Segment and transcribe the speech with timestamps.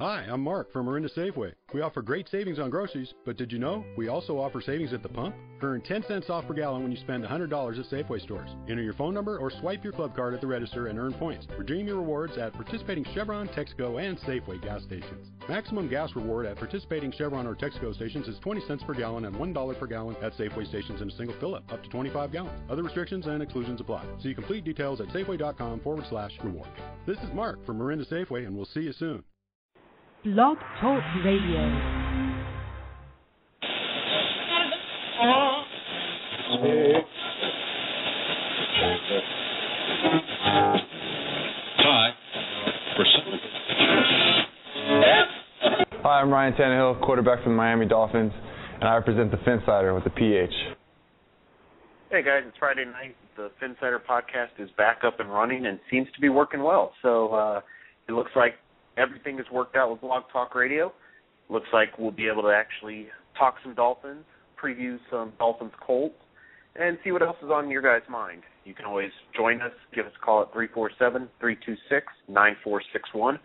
[0.00, 1.52] Hi, I'm Mark from Orinda Safeway.
[1.72, 5.04] We offer great savings on groceries, but did you know we also offer savings at
[5.04, 5.36] the pump?
[5.62, 8.50] Earn 10 cents off per gallon when you spend $100 at Safeway stores.
[8.68, 11.46] Enter your phone number or swipe your club card at the register and earn points.
[11.56, 15.28] Redeem your rewards at participating Chevron, Texaco, and Safeway gas stations.
[15.48, 19.36] Maximum gas reward at participating Chevron or Texaco stations is 20 cents per gallon and
[19.36, 22.60] $1 per gallon at Safeway stations in a single fill up, to 25 gallons.
[22.68, 24.04] Other restrictions and exclusions apply.
[24.20, 26.68] See complete details at safeway.com forward slash reward.
[27.06, 29.22] This is Mark from Orinda Safeway, and we'll see you soon.
[30.24, 31.60] Blog Talk Radio.
[41.76, 42.10] Hi,
[46.02, 48.32] Hi, I'm Ryan Tannehill, quarterback for the Miami Dolphins,
[48.80, 50.48] and I represent the Phinsider with the PH.
[52.10, 53.14] Hey guys, it's Friday night.
[53.36, 56.94] The Phinsider podcast is back up and running and seems to be working well.
[57.02, 57.60] So uh,
[58.08, 58.54] it looks like
[58.96, 60.92] everything is worked out with Blog Talk Radio.
[61.48, 63.08] Looks like we'll be able to actually
[63.38, 64.24] talk some Dolphins,
[64.62, 66.14] preview some Dolphins Colts,
[66.76, 68.42] and see what else is on your guys' mind.
[68.64, 69.72] You can always join us.
[69.94, 73.38] Give us a call at 347 326 9461.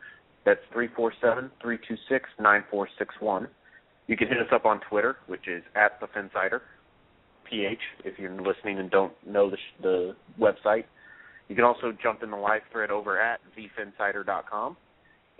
[0.45, 3.47] That's 347 326 9461.
[4.07, 6.61] You can hit us up on Twitter, which is at the Phinsider,
[7.47, 10.85] PH, if you're listening and don't know the, sh- the website.
[11.47, 14.77] You can also jump in the live thread over at thephinsider.com.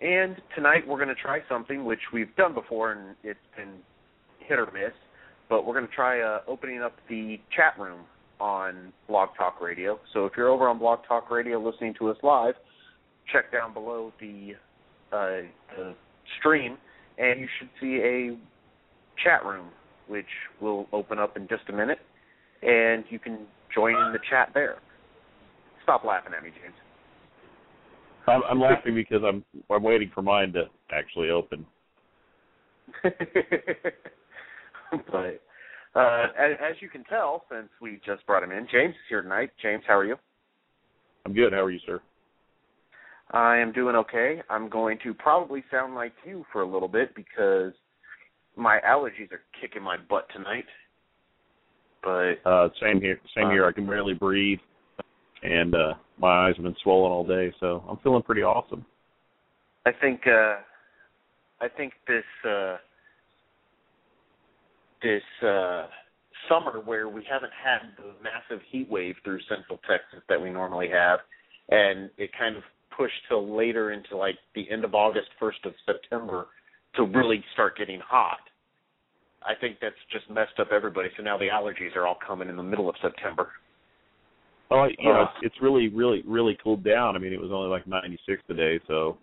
[0.02, 3.74] And tonight we're going to try something which we've done before and it's been
[4.40, 4.94] hit or miss,
[5.50, 8.02] but we're going to try uh, opening up the chat room
[8.40, 10.00] on Blog Talk Radio.
[10.14, 12.54] So if you're over on Blog Talk Radio listening to us live,
[13.32, 14.54] check down below the,
[15.12, 15.96] uh, the
[16.40, 16.78] stream
[17.18, 18.38] and you should see a
[19.22, 19.68] chat room
[20.08, 20.26] which
[20.62, 22.00] will open up in just a minute
[22.62, 23.40] and you can
[23.76, 24.78] join in the chat there.
[25.84, 26.76] Stop laughing at me, James.
[28.30, 31.66] I'm, I'm laughing because I'm I'm waiting for mine to actually open.
[33.04, 33.14] but
[35.96, 39.22] uh, as, as you can tell, since we just brought him in, James is here
[39.22, 39.52] tonight.
[39.62, 40.16] James, how are you?
[41.26, 41.54] I'm good.
[41.54, 42.02] How are you, sir?
[43.32, 44.42] I am doing okay.
[44.50, 47.74] I'm going to probably sound like you for a little bit because
[48.56, 50.66] my allergies are kicking my butt tonight.
[52.04, 53.20] But Uh, same here.
[53.36, 53.66] Same Uh, here.
[53.66, 54.60] I can barely breathe,
[55.44, 58.86] and uh, my eyes have been swollen all day, so I'm feeling pretty awesome.
[59.86, 60.58] I think uh
[61.62, 62.78] I think this uh
[65.02, 65.88] this uh
[66.48, 70.90] summer where we haven't had the massive heat wave through central Texas that we normally
[70.90, 71.20] have
[71.70, 72.64] and it kind of
[72.96, 76.48] pushed till later into like the end of August, first of September
[76.96, 78.40] to really start getting hot.
[79.44, 81.10] I think that's just messed up everybody.
[81.16, 83.50] So now the allergies are all coming in the middle of September.
[84.70, 85.24] Well, you know, Uh.
[85.24, 87.16] it's, it's really, really, really cooled down.
[87.16, 89.18] I mean, it was only like 96 today, so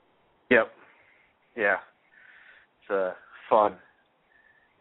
[0.51, 0.73] Yep.
[1.57, 1.77] Yeah.
[2.83, 3.13] It's uh
[3.49, 3.77] fun.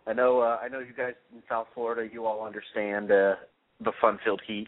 [0.07, 3.35] I know uh I know you guys in South Florida you all understand uh
[3.81, 4.67] the fun filled heat,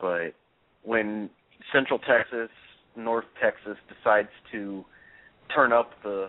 [0.00, 0.34] but
[0.82, 1.30] when
[1.72, 2.50] Central Texas,
[2.96, 4.84] North Texas decides to
[5.54, 6.28] turn up the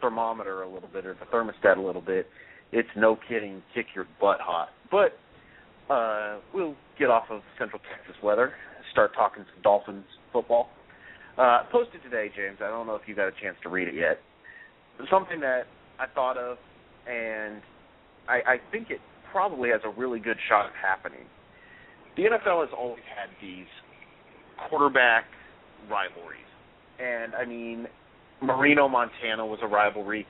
[0.00, 2.26] thermometer a little bit or the thermostat a little bit,
[2.72, 4.68] it's no kidding kick your butt hot.
[4.90, 5.18] But
[5.90, 8.52] uh we'll get off of Central Texas weather,
[8.92, 10.68] start talking some Dolphins football.
[11.36, 12.58] Uh, posted today, James.
[12.62, 14.20] I don't know if you got a chance to read it yet.
[15.10, 15.62] Something that
[15.98, 16.58] I thought of,
[17.08, 17.60] and
[18.28, 19.00] I, I think it
[19.32, 21.26] probably has a really good shot at happening.
[22.16, 23.66] The NFL has always had these
[24.68, 25.24] quarterback
[25.90, 26.40] rivalries,
[27.00, 27.88] and I mean,
[28.40, 30.24] Marino Montana was a rivalry.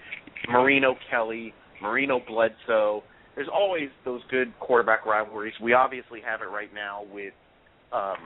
[0.48, 3.02] Marino Kelly, Marino Bledsoe.
[3.34, 5.54] There's always those good quarterback rivalries.
[5.62, 7.32] We obviously have it right now with
[7.92, 8.16] um,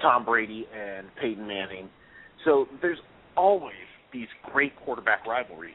[0.00, 1.88] Tom Brady and Peyton Manning.
[2.44, 2.98] So there's
[3.36, 3.74] always
[4.12, 5.74] these great quarterback rivalries.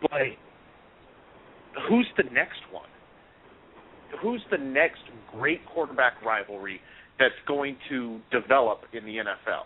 [0.00, 0.10] But
[1.88, 2.88] who's the next one?
[4.22, 5.00] Who's the next
[5.32, 6.80] great quarterback rivalry
[7.18, 9.64] that's going to develop in the NFL?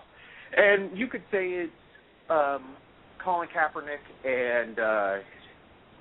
[0.56, 1.72] And you could say it's
[2.28, 2.74] um,
[3.22, 5.16] Colin Kaepernick and uh,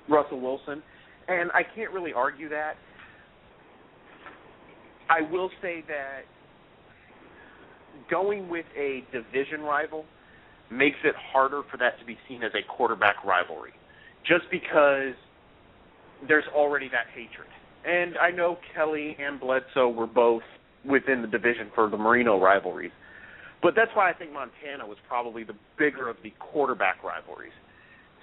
[0.08, 0.82] Russell Wilson,
[1.28, 2.74] and I can't really argue that.
[5.08, 6.22] I will say that
[8.08, 10.04] going with a division rival
[10.70, 13.72] makes it harder for that to be seen as a quarterback rivalry,
[14.26, 15.14] just because
[16.28, 17.48] there's already that hatred.
[17.84, 20.42] And I know Kelly and Bledsoe were both
[20.84, 22.92] within the division for the Marino rivalries,
[23.62, 27.52] but that's why I think Montana was probably the bigger of the quarterback rivalries.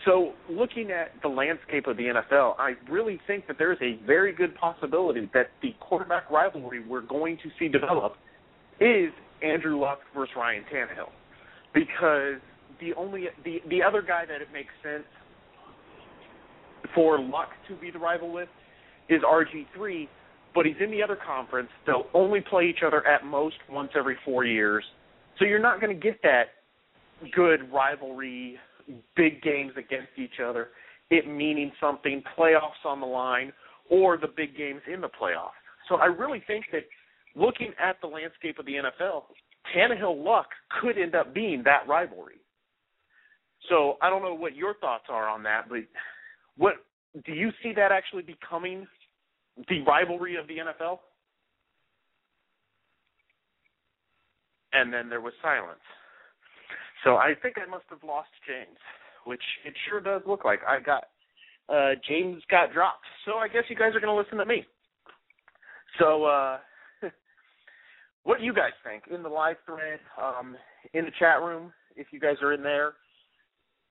[0.08, 4.00] So, looking at the landscape of the NFL, I really think that there is a
[4.06, 8.14] very good possibility that the quarterback rivalry we're going to see develop
[8.80, 9.12] is
[9.44, 11.10] Andrew Luck versus Ryan Tannehill,
[11.74, 12.40] because
[12.80, 15.04] the only the the other guy that it makes sense
[16.96, 18.48] for Luck to be the rival with
[19.10, 20.08] is RG3,
[20.56, 21.68] but he's in the other conference.
[21.86, 24.86] They'll only play each other at most once every four years,
[25.38, 26.44] so you're not going to get that
[27.34, 28.58] good rivalry,
[29.16, 30.70] big games against each other,
[31.10, 33.54] it meaning something, playoffs on the line,
[33.90, 35.58] or the big games in the playoffs.
[35.88, 36.84] So I really think that
[37.36, 39.24] looking at the landscape of the NFL,
[39.76, 40.48] Tannehill Luck
[40.82, 42.36] could end up being that rivalry.
[43.70, 45.80] So I don't know what your thoughts are on that, but
[46.58, 46.76] what
[47.26, 48.88] do you see that actually becoming
[49.70, 51.00] the rivalry of the NFL?
[54.74, 55.80] And then there was silence.
[57.04, 58.78] So I think I must have lost James,
[59.26, 60.60] which it sure does look like.
[60.68, 61.06] I got
[61.70, 63.06] uh James got dropped.
[63.26, 64.66] So I guess you guys are to listen to me.
[66.00, 66.58] So uh
[68.24, 70.56] what do you guys think in the live thread um
[70.94, 72.94] in the chat room if you guys are in there?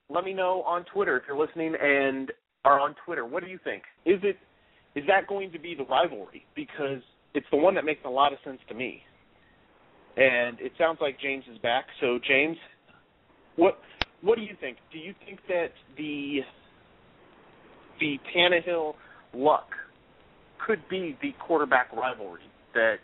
[0.08, 2.32] Let me know on Twitter if you're listening and
[2.64, 3.24] are on Twitter.
[3.24, 3.82] What do you think?
[4.04, 4.36] Is it
[4.96, 7.02] is that going to be the rivalry because
[7.34, 9.02] it's the one that makes a lot of sense to me.
[10.16, 11.84] And it sounds like James is back.
[12.00, 12.56] So James,
[13.56, 13.78] what
[14.22, 14.78] what do you think?
[14.92, 16.40] Do you think that the
[18.00, 18.94] the Tannehill
[19.34, 19.68] luck
[20.66, 22.42] could be the quarterback rivalry
[22.74, 22.96] that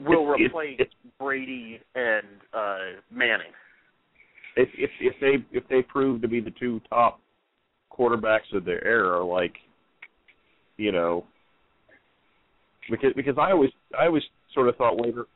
[0.00, 0.88] will replace if-
[1.18, 3.52] Brady and uh Manning?
[4.58, 7.20] if if if they if they prove to be the two top
[7.92, 9.54] quarterbacks of their era, like
[10.76, 11.24] you know,
[12.90, 14.22] because because I always I always
[14.54, 15.26] sort of thought later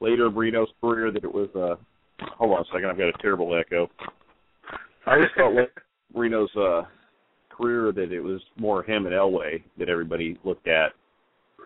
[0.00, 1.82] later in Reno's career that it was uh
[2.38, 3.90] hold on a second I've got a terrible echo.
[5.06, 5.72] I always thought later
[6.14, 6.82] Reno's uh
[7.50, 10.92] career that it was more him and Elway that everybody looked at,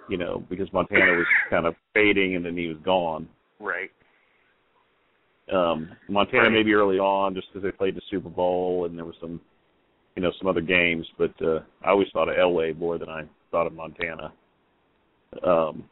[0.09, 3.29] you know, because Montana was kind of fading and then he was gone
[3.61, 3.91] Right.
[5.53, 6.53] um Montana Right.
[6.53, 9.41] maybe early on just because they played the Super Bowl and there was some
[10.17, 13.23] you know some other games but uh I always thought of Elway more than I
[13.51, 14.33] thought of Montana
[15.47, 15.85] um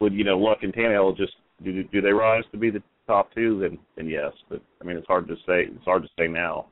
[0.00, 3.32] would you know Luck and Tannehill just do do they rise to be the top
[3.34, 4.32] two then then yes.
[4.48, 6.66] But I mean it's hard to say it's hard to say now.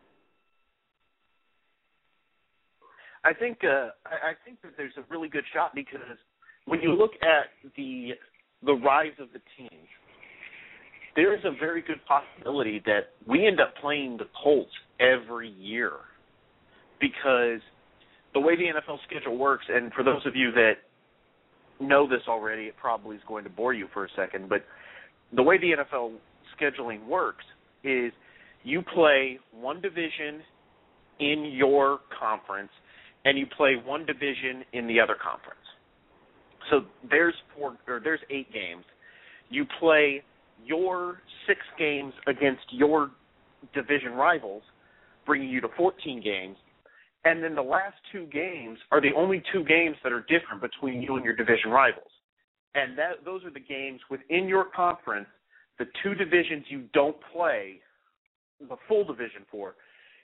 [3.24, 6.18] I think uh, I, think that there's a really good shot because
[6.66, 8.10] when you look at the
[8.64, 9.80] the rise of the team,
[11.16, 14.70] there is a very good possibility that we end up playing the Colts
[15.00, 15.92] every year
[17.00, 17.60] because
[18.34, 20.74] the way the NFL schedule works, and for those of you that
[21.80, 24.64] know this already, it probably is going to bore you for a second, but
[25.34, 26.14] the way the NFL
[26.58, 27.44] scheduling works
[27.82, 28.12] is
[28.62, 30.42] you play one division
[31.20, 32.70] in your conference
[33.24, 35.60] and you play one division in the other conference.
[36.70, 38.84] So there's four or there's eight games.
[39.50, 40.22] You play
[40.64, 43.10] your six games against your
[43.74, 44.62] division rivals,
[45.26, 46.56] bringing you to 14 games.
[47.24, 51.00] And then the last two games are the only two games that are different between
[51.00, 52.10] you and your division rivals.
[52.74, 55.28] And that those are the games within your conference,
[55.78, 57.80] the two divisions you don't play
[58.60, 59.74] the full division for.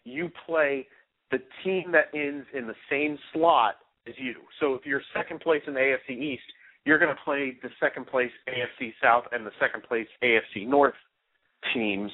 [0.04, 0.86] You play
[1.30, 3.76] the team that ends in the same slot
[4.08, 4.34] as you.
[4.58, 6.42] So if you're second place in the AFC East,
[6.84, 10.94] you're going to play the second place AFC South and the second place AFC North
[11.74, 12.10] teams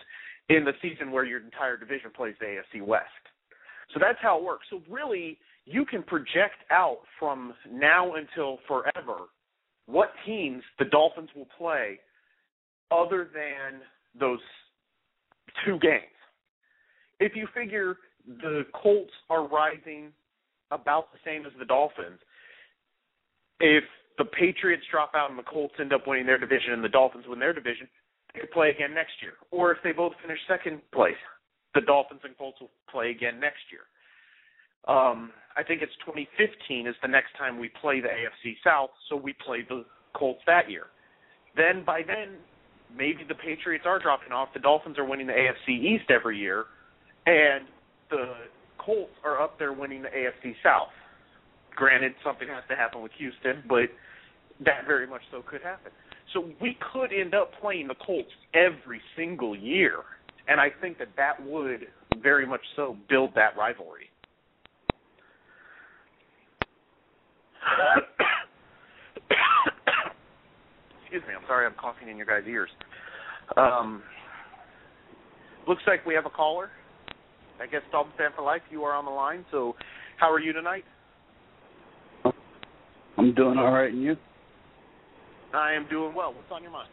[0.48, 3.06] in the season where your entire division plays the AFC West.
[3.94, 4.66] So that's how it works.
[4.70, 9.26] So really, you can project out from now until forever
[10.26, 11.98] teams the Dolphins will play
[12.90, 13.80] other than
[14.18, 14.40] those
[15.64, 16.02] two games.
[17.18, 20.12] If you figure the Colts are rising
[20.70, 22.18] about the same as the Dolphins,
[23.60, 23.84] if
[24.18, 27.24] the Patriots drop out and the Colts end up winning their division and the Dolphins
[27.28, 27.88] win their division,
[28.34, 29.34] they could play again next year.
[29.50, 31.14] Or if they both finish second place,
[31.74, 33.84] the Dolphins and Colts will play again next year.
[34.88, 39.16] Um, I think it's 2015 is the next time we play the AFC South, so
[39.16, 39.84] we play the
[40.16, 40.86] Colts that year.
[41.56, 42.36] Then by then,
[42.94, 44.48] maybe the Patriots are dropping off.
[44.54, 46.64] The Dolphins are winning the AFC East every year,
[47.26, 47.66] and
[48.10, 48.34] the
[48.78, 50.88] Colts are up there winning the AFC South.
[51.74, 53.90] Granted, something has to happen with Houston, but
[54.64, 55.92] that very much so could happen.
[56.32, 59.98] So we could end up playing the Colts every single year,
[60.48, 61.86] and I think that that would
[62.22, 64.10] very much so build that rivalry.
[71.16, 72.68] Excuse me, I'm sorry I'm coughing in your guys' ears.
[73.56, 74.02] Um,
[75.66, 76.68] looks like we have a caller.
[77.58, 78.60] I guess Dolphin fan for life.
[78.70, 79.46] You are on the line.
[79.50, 79.76] So,
[80.18, 80.84] how are you tonight?
[83.16, 84.16] I'm doing all right, and you?
[85.54, 86.34] I am doing well.
[86.34, 86.90] What's on your mind?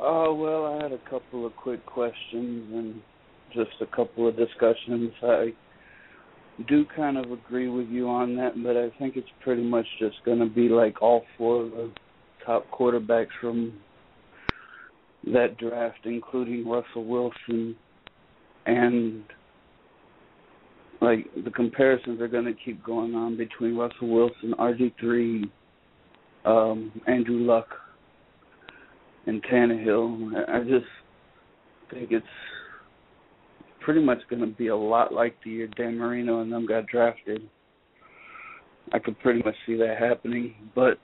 [0.00, 3.00] Oh well, I had a couple of quick questions and
[3.54, 5.12] just a couple of discussions.
[5.22, 5.52] I
[6.66, 10.16] do kind of agree with you on that, but I think it's pretty much just
[10.24, 11.92] going to be like all four of the
[12.44, 13.74] top quarterbacks from
[15.32, 17.76] that draft, including Russell Wilson,
[18.66, 19.24] and
[21.00, 25.50] like the comparisons are going to keep going on between Russell Wilson, RG3,
[26.44, 27.68] um, Andrew Luck,
[29.26, 30.48] and Tannehill.
[30.48, 30.86] I just
[31.90, 32.26] think it's
[33.80, 36.86] pretty much going to be a lot like the year Dan Marino and them got
[36.86, 37.42] drafted.
[38.92, 40.98] I could pretty much see that happening, but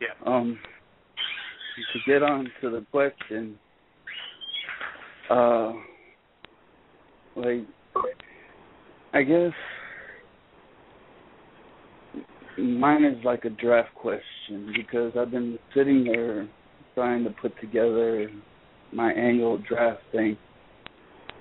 [0.00, 0.08] yeah.
[0.26, 0.58] um
[1.92, 3.58] to get on to the question,
[5.30, 5.72] uh,
[7.36, 7.66] like
[9.12, 9.52] I guess
[12.58, 16.48] mine is like a draft question because I've been sitting there
[16.94, 18.30] trying to put together
[18.92, 20.36] my annual draft thing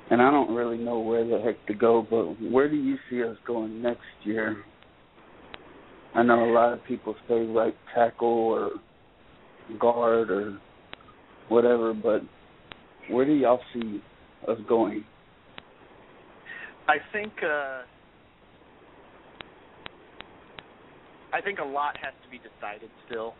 [0.09, 3.23] and I don't really know where the heck to go, but where do you see
[3.23, 4.63] us going next year?
[6.15, 8.71] I know a lot of people say right tackle or
[9.77, 10.57] guard or
[11.49, 12.21] whatever, but
[13.09, 14.01] where do y'all see
[14.47, 15.03] us going?
[16.87, 17.81] I think uh
[21.31, 23.33] I think a lot has to be decided still.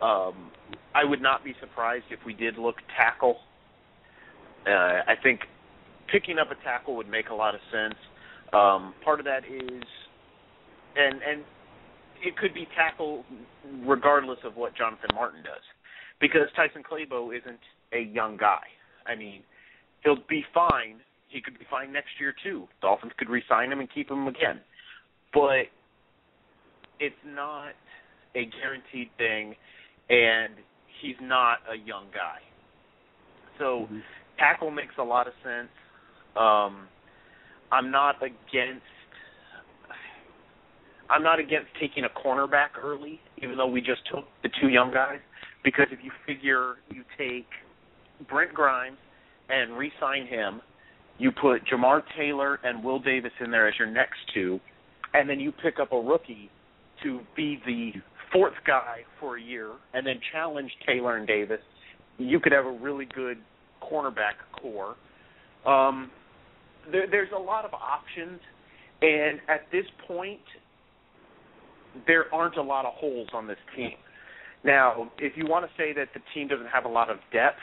[0.00, 0.50] Um
[0.94, 3.36] I would not be surprised if we did look tackle.
[4.66, 5.40] Uh I think
[6.10, 7.94] picking up a tackle would make a lot of sense.
[8.52, 9.82] Um, part of that is,
[10.96, 11.44] and and
[12.22, 13.24] it could be tackle
[13.86, 15.62] regardless of what Jonathan Martin does,
[16.20, 17.60] because Tyson Clabo isn't
[17.92, 18.62] a young guy.
[19.06, 19.42] I mean,
[20.04, 21.00] he'll be fine.
[21.28, 22.66] He could be fine next year too.
[22.80, 24.60] Dolphins could re-sign him and keep him again,
[25.32, 25.68] but
[27.00, 27.72] it's not
[28.34, 29.54] a guaranteed thing,
[30.10, 30.54] and
[31.00, 32.38] he's not a young guy.
[33.58, 33.98] So mm-hmm.
[34.38, 35.68] tackle makes a lot of sense.
[36.36, 36.88] Um,
[37.70, 38.82] I'm not against.
[41.10, 44.92] I'm not against taking a cornerback early, even though we just took the two young
[44.92, 45.20] guys.
[45.64, 47.46] Because if you figure you take
[48.28, 48.98] Brent Grimes
[49.48, 50.60] and re-sign him,
[51.18, 54.60] you put Jamar Taylor and Will Davis in there as your next two,
[55.14, 56.50] and then you pick up a rookie
[57.02, 57.92] to be the
[58.32, 61.60] fourth guy for a year, and then challenge Taylor and Davis.
[62.18, 63.38] You could have a really good
[63.82, 64.96] cornerback corps.
[65.66, 66.10] Um,
[66.92, 68.40] there, there's a lot of options,
[69.02, 70.40] and at this point,
[72.06, 73.92] there aren't a lot of holes on this team.
[74.64, 77.58] Now, if you want to say that the team doesn't have a lot of depth,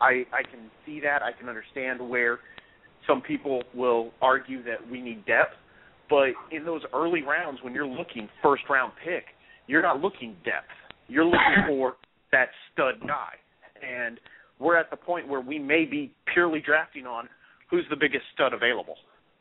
[0.00, 1.22] I, I can see that.
[1.22, 2.38] I can understand where
[3.06, 5.54] some people will argue that we need depth.
[6.08, 9.24] But in those early rounds, when you're looking first round pick,
[9.66, 10.68] you're not looking depth.
[11.08, 11.96] You're looking for
[12.32, 13.34] that stud guy.
[13.82, 14.18] And
[14.58, 17.28] we're at the point where we may be purely drafting on
[17.70, 18.94] who's the biggest stud available.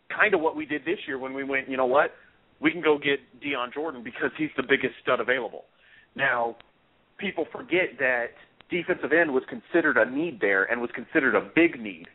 [0.10, 2.12] Kind of what we did this year when we went, you know what?
[2.60, 5.66] We can go get Dion Jordan because he's the biggest stud available.
[6.16, 6.56] Now,
[7.18, 8.28] people forget that
[8.70, 12.08] defensive end was considered a need there and was considered a big need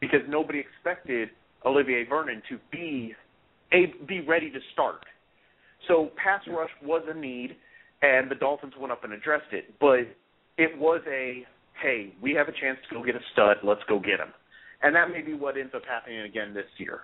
[0.00, 1.30] because nobody expected
[1.64, 3.14] Olivier Vernon to be
[3.72, 5.04] a be ready to start.
[5.88, 7.56] So pass rush was a need,
[8.02, 9.74] and the Dolphins went up and addressed it.
[9.80, 10.08] But
[10.58, 11.46] it was a
[11.82, 13.58] hey, we have a chance to go get a stud.
[13.62, 14.32] Let's go get him
[14.82, 17.02] and that may be what ends up happening again this year.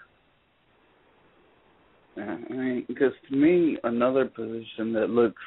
[2.18, 5.42] I mean, because to me, another position that looks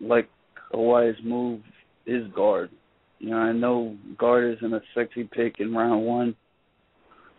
[0.00, 0.28] like
[0.72, 1.60] a wise move
[2.06, 2.70] is guard.
[3.18, 6.34] You know, I know guard isn't a sexy pick in round one.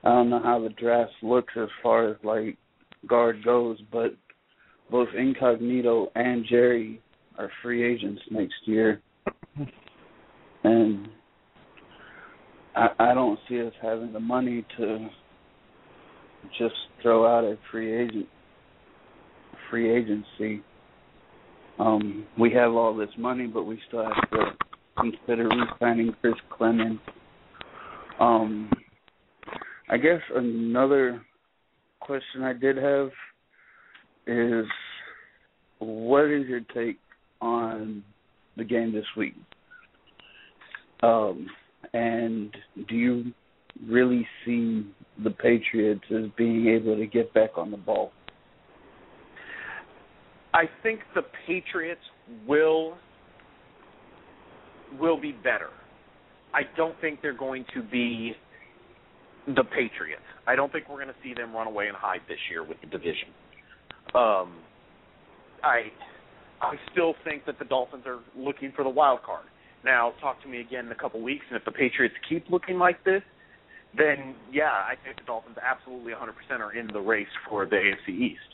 [0.04, 2.58] I don't know how the draft looks as far as like
[3.08, 4.16] guard goes, but
[4.92, 7.02] both Incognito and Jerry
[7.38, 9.02] are free agents next year,
[10.64, 11.08] and
[12.76, 15.10] I, I don't see us having the money to
[16.60, 18.28] just throw out a free agent
[19.74, 20.62] free agency.
[21.80, 24.52] Um, we have all this money, but we still have to
[25.00, 27.00] consider re-signing Chris Clemons.
[28.20, 28.72] Um,
[29.90, 31.24] I guess another
[32.02, 33.10] question I did have
[34.28, 34.68] is,
[35.80, 37.00] what is your take
[37.42, 38.04] on
[38.56, 39.34] the game this week?
[41.02, 41.48] Um,
[41.96, 42.56] and
[42.88, 43.34] do you
[43.90, 44.86] really see
[45.24, 48.12] the Patriots as being able to get back on the ball?
[50.54, 52.02] I think the Patriots
[52.48, 52.98] will
[55.00, 55.70] will be better.
[56.54, 58.34] I don't think they're going to be
[59.48, 60.22] the Patriots.
[60.46, 62.78] I don't think we're going to see them run away and hide this year with
[62.82, 63.30] the division.
[64.14, 64.60] Um,
[65.64, 65.92] I
[66.62, 69.46] I still think that the Dolphins are looking for the wild card
[69.84, 72.78] Now, talk to me again in a couple weeks, and if the Patriots keep looking
[72.78, 73.22] like this,
[73.98, 78.10] then yeah, I think the Dolphins absolutely 100% are in the race for the AFC
[78.10, 78.53] East.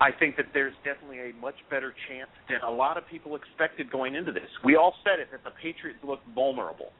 [0.00, 3.90] I think that there's definitely a much better chance than a lot of people expected
[3.90, 4.48] going into this.
[4.64, 6.90] We all said it that the Patriots look vulnerable.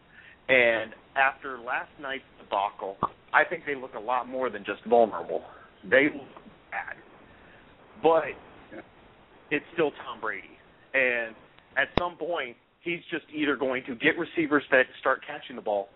[0.49, 2.97] And after last night's debacle,
[3.33, 5.43] I think they look a lot more than just vulnerable.
[5.89, 6.29] They look
[6.71, 6.97] bad.
[8.03, 8.39] But
[9.51, 10.59] it's still Tom Brady.
[10.95, 11.35] And
[11.77, 15.89] at some point, he's just either going to get receivers that start catching the ball,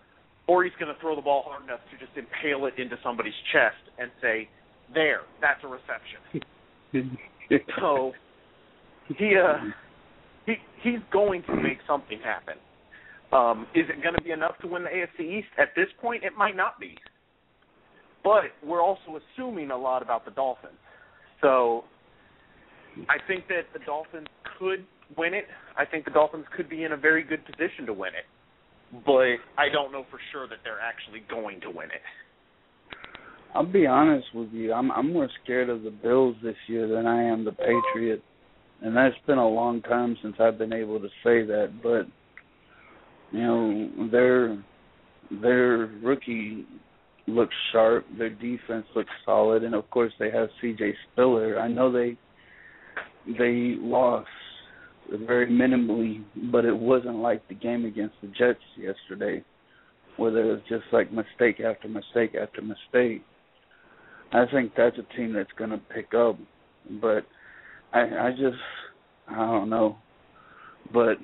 [0.47, 3.37] or he's going to throw the ball hard enough to just impale it into somebody's
[3.51, 4.49] chest and say,
[4.93, 6.41] "There, that's a reception."
[7.79, 8.13] So
[9.17, 9.57] he uh
[10.45, 12.55] he he's going to make something happen.
[13.31, 15.47] Um, is it going to be enough to win the AFC East?
[15.57, 16.95] At this point, it might not be.
[18.23, 20.77] But we're also assuming a lot about the Dolphins.
[21.41, 21.83] So
[23.09, 24.27] I think that the Dolphins
[24.57, 24.85] could
[25.17, 25.45] win it.
[25.77, 28.25] I think the Dolphins could be in a very good position to win it.
[29.05, 32.01] But I don't know for sure that they're actually going to win it.
[33.57, 34.71] I'll be honest with you.
[34.71, 38.21] I'm I'm more scared of the Bills this year than I am the Patriots.
[38.83, 42.05] And that's been a long time since I've been able to say that, but
[43.31, 44.63] you know, their
[45.41, 46.65] their rookie
[47.25, 51.59] looks sharp, their defense looks solid, and of course they have CJ Spiller.
[51.59, 52.15] I know they
[53.39, 54.27] they lost
[55.25, 59.43] very minimally, but it wasn't like the game against the Jets yesterday,
[60.17, 63.23] where there was just like mistake after mistake after mistake.
[64.31, 66.37] I think that's a team that's going to pick up,
[67.01, 67.25] but
[67.93, 68.57] I, I just
[69.29, 69.97] I don't know.
[70.93, 71.17] But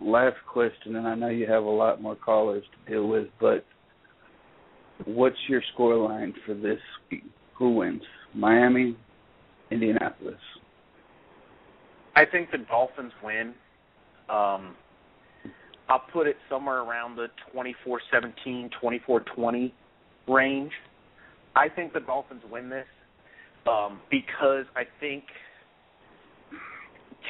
[0.00, 3.64] last question, and I know you have a lot more callers to deal with, but
[5.04, 6.78] what's your score line for this
[7.10, 7.24] week?
[7.58, 8.02] Who wins?
[8.34, 8.96] Miami,
[9.70, 10.34] Indianapolis.
[12.16, 13.54] I think the Dolphins win.
[14.28, 14.76] Um,
[15.88, 19.72] I'll put it somewhere around the 24-17, 24-20
[20.28, 20.72] range.
[21.56, 22.86] I think the Dolphins win this
[23.68, 25.24] um, because I think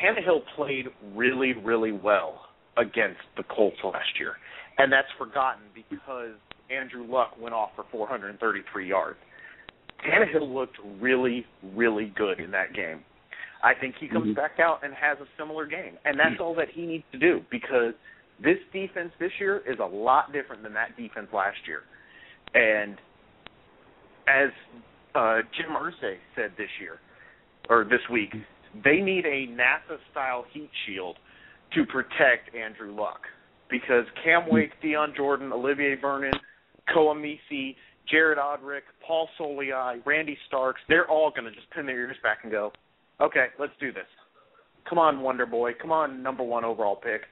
[0.02, 4.34] Tannehill played really, really well against the Colts last year,
[4.78, 6.34] and that's forgotten because
[6.70, 9.18] Andrew Luck went off for 433 yards.
[10.04, 13.00] Tannehill looked really, really good in that game.
[13.62, 14.34] I think he comes mm-hmm.
[14.34, 17.40] back out and has a similar game, and that's all that he needs to do
[17.50, 17.94] because
[18.42, 21.82] this defense this year is a lot different than that defense last year.
[22.54, 22.98] And
[24.28, 24.50] as
[25.14, 26.98] uh, Jim Irsay said this year
[27.68, 28.32] or this week,
[28.84, 31.16] they need a NASA style heat shield
[31.74, 33.20] to protect Andrew Luck
[33.70, 36.32] because Cam Wake, Dion Jordan, Olivier Vernon,
[36.92, 37.76] Koa Misi,
[38.10, 42.38] Jared Odrick, Paul Soliai, Randy Starks, they're all going to just pin their ears back
[42.42, 42.72] and go,
[43.20, 44.06] okay, let's do this.
[44.88, 45.72] Come on, Wonder Boy.
[45.80, 47.22] Come on, number one overall pick.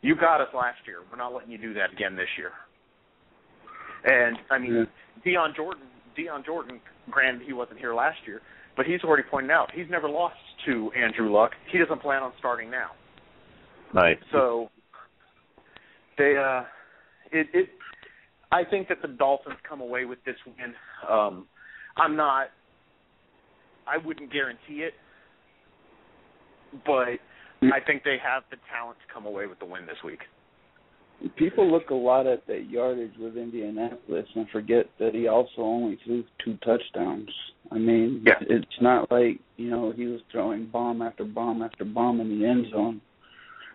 [0.00, 0.98] You got us last year.
[1.10, 2.52] We're not letting you do that again this year.
[4.04, 5.22] And I mean, yeah.
[5.24, 5.82] Dion Jordan.
[6.18, 6.80] Dion Jordan.
[7.10, 8.42] Granted, he wasn't here last year,
[8.76, 11.52] but he's already pointed out he's never lost to Andrew Luck.
[11.70, 12.90] He doesn't plan on starting now.
[13.94, 14.18] Right.
[14.32, 14.68] So
[16.18, 16.64] they uh
[17.32, 17.68] it it
[18.50, 20.74] I think that the Dolphins come away with this win.
[21.08, 21.46] Um
[21.96, 22.48] I'm not
[23.86, 24.94] I wouldn't guarantee it,
[26.84, 27.18] but
[27.62, 30.20] I think they have the talent to come away with the win this week.
[31.36, 35.98] People look a lot at that yardage with Indianapolis and forget that he also only
[36.04, 37.28] threw two touchdowns.
[37.72, 38.34] I mean, yeah.
[38.48, 42.46] it's not like you know he was throwing bomb after bomb after bomb in the
[42.46, 43.00] end zone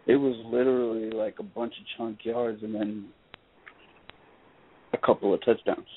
[0.06, 3.06] it was literally like a bunch of chunk yards and then
[4.94, 5.88] a couple of touchdowns.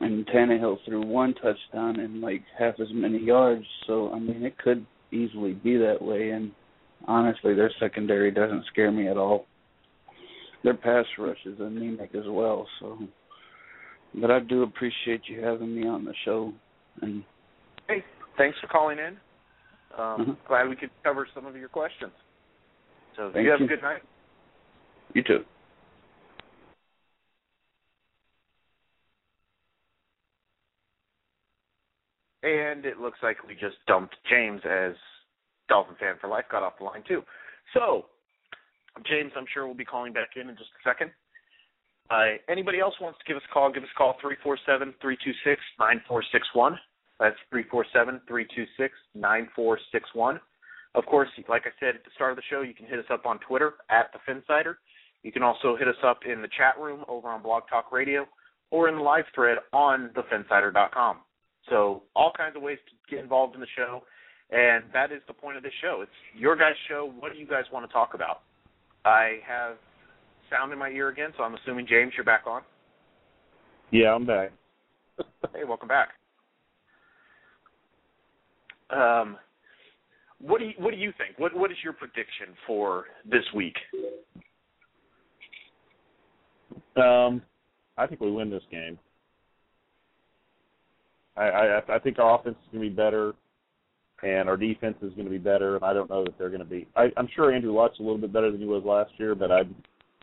[0.00, 3.64] And Tannehill threw one touchdown and like half as many yards.
[3.86, 6.30] So I mean, it could easily be that way.
[6.30, 6.52] And
[7.06, 9.46] honestly, their secondary doesn't scare me at all.
[10.64, 12.66] Their pass rush is anemic as well.
[12.80, 12.98] So,
[14.14, 16.52] but I do appreciate you having me on the show.
[17.00, 17.24] And
[17.88, 18.04] hey,
[18.38, 19.16] thanks for calling in.
[19.98, 20.30] Um, mm-hmm.
[20.46, 22.12] Glad we could cover some of your questions.
[23.16, 23.66] So Thank you have you.
[23.66, 24.02] a good night.
[25.14, 25.44] You too.
[32.44, 34.94] And it looks like we just dumped James as
[35.68, 36.44] Dolphin fan for life.
[36.50, 37.22] Got off the line too.
[37.74, 38.06] So,
[39.08, 41.10] James, I'm sure will be calling back in in just a second.
[42.10, 43.72] Uh, anybody else wants to give us a call?
[43.72, 46.78] Give us a call three four seven three two six nine four six one.
[47.18, 50.40] That's three four seven three two six nine four six one.
[50.94, 53.06] Of course, like I said at the start of the show, you can hit us
[53.10, 54.74] up on Twitter at the Phinsider.
[55.22, 58.26] You can also hit us up in the chat room over on Blog Talk Radio
[58.70, 61.18] or in the live thread on thephinsider.com.
[61.70, 64.02] So all kinds of ways to get involved in the show,
[64.50, 66.00] and that is the point of this show.
[66.02, 67.12] It's your guys' show.
[67.20, 68.40] What do you guys want to talk about?
[69.04, 69.76] I have
[70.50, 72.62] sound in my ear again, so I'm assuming James, you're back on.
[73.90, 74.52] Yeah, I'm back.
[75.54, 76.10] hey, welcome back.
[78.90, 79.36] Um,
[80.40, 81.38] what do you what do you think?
[81.38, 83.76] What what is your prediction for this week?
[86.96, 87.42] Um,
[87.96, 88.98] I think we win this game.
[91.36, 93.32] I I, I think our offense is going to be better,
[94.22, 95.76] and our defense is going to be better.
[95.76, 96.86] And I don't know that they're going to be.
[96.96, 99.50] I, I'm sure Andrew Luck's a little bit better than he was last year, but
[99.50, 99.62] I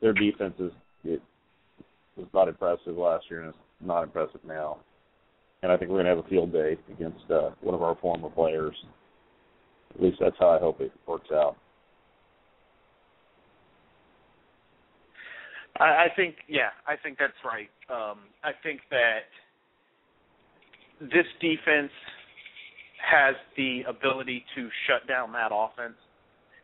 [0.02, 0.72] their defense is
[1.04, 1.22] it
[2.16, 4.78] was not impressive last year, and it's not impressive now.
[5.62, 7.96] And I think we're going to have a field day against uh, one of our
[7.96, 8.76] former players.
[9.94, 11.58] At least that's how I hope it works out.
[15.82, 17.70] I, think, yeah, I think that's right.
[17.90, 19.32] Um, I think that
[21.00, 21.92] this defense
[23.10, 25.98] has the ability to shut down that offense.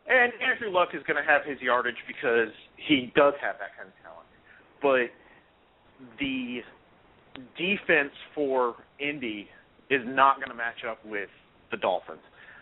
[0.07, 3.89] And Andrew Luck is going to have his yardage because he does have that kind
[3.89, 4.29] of talent.
[4.81, 5.09] But
[6.19, 6.61] the
[7.57, 9.47] defense for Indy
[9.89, 11.29] is not going to match up with
[11.71, 12.19] the Dolphins.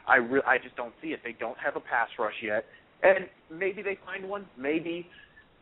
[0.08, 1.20] I re- I just don't see it.
[1.24, 2.66] They don't have a pass rush yet,
[3.04, 4.46] and maybe they find one.
[4.58, 5.08] Maybe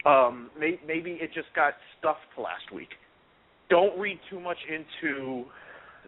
[0.05, 2.89] um, may- maybe it just got stuffed last week.
[3.69, 5.45] Don't read too much into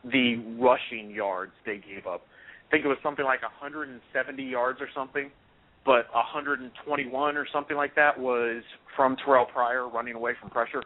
[0.03, 2.25] the rushing yards they gave up.
[2.67, 5.31] I think it was something like 170 yards or something,
[5.85, 8.63] but 121 or something like that was
[8.95, 10.83] from Terrell Pryor running away from pressure,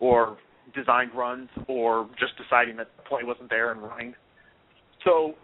[0.00, 0.38] or
[0.74, 4.14] designed runs, or just deciding that the play wasn't there and running.
[5.04, 5.36] So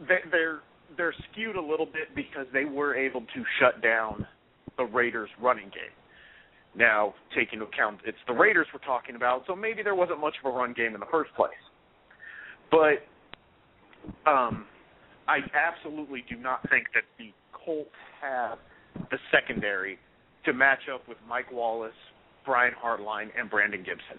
[0.00, 0.60] they- they're
[0.96, 4.26] they're skewed a little bit because they were able to shut down
[4.76, 5.92] the Raiders' running game.
[6.74, 10.36] Now, take into account it's the Raiders we're talking about, so maybe there wasn't much
[10.38, 11.50] of a run game in the first place.
[12.70, 13.04] But
[14.28, 14.66] um,
[15.28, 17.90] I absolutely do not think that the Colts
[18.22, 18.58] have
[19.10, 19.98] the secondary
[20.44, 21.92] to match up with Mike Wallace,
[22.44, 24.18] Brian Hartline, and Brandon Gibson.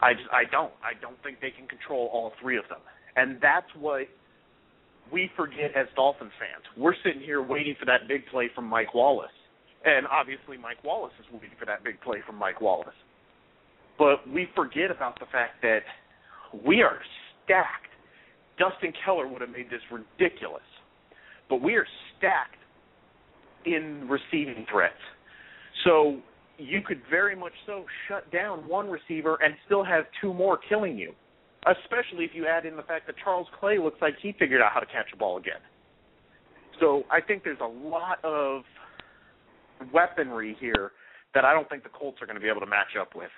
[0.00, 0.72] I just, I don't.
[0.82, 2.80] I don't think they can control all three of them,
[3.14, 4.08] and that's what
[5.12, 6.64] we forget as Dolphins fans.
[6.76, 9.30] We're sitting here waiting for that big play from Mike Wallace,
[9.84, 12.94] and obviously Mike Wallace is waiting for that big play from Mike Wallace.
[13.98, 15.80] But we forget about the fact that
[16.66, 16.98] we are
[17.44, 17.88] stacked.
[18.58, 20.62] Dustin Keller would have made this ridiculous,
[21.48, 22.56] but we are stacked
[23.64, 24.94] in receiving threats.
[25.84, 26.20] So
[26.58, 30.98] you could very much so shut down one receiver and still have two more killing
[30.98, 31.12] you,
[31.66, 34.72] especially if you add in the fact that Charles Clay looks like he figured out
[34.72, 35.60] how to catch a ball again.
[36.80, 38.62] So I think there's a lot of
[39.92, 40.92] weaponry here
[41.34, 43.30] that I don't think the Colts are going to be able to match up with.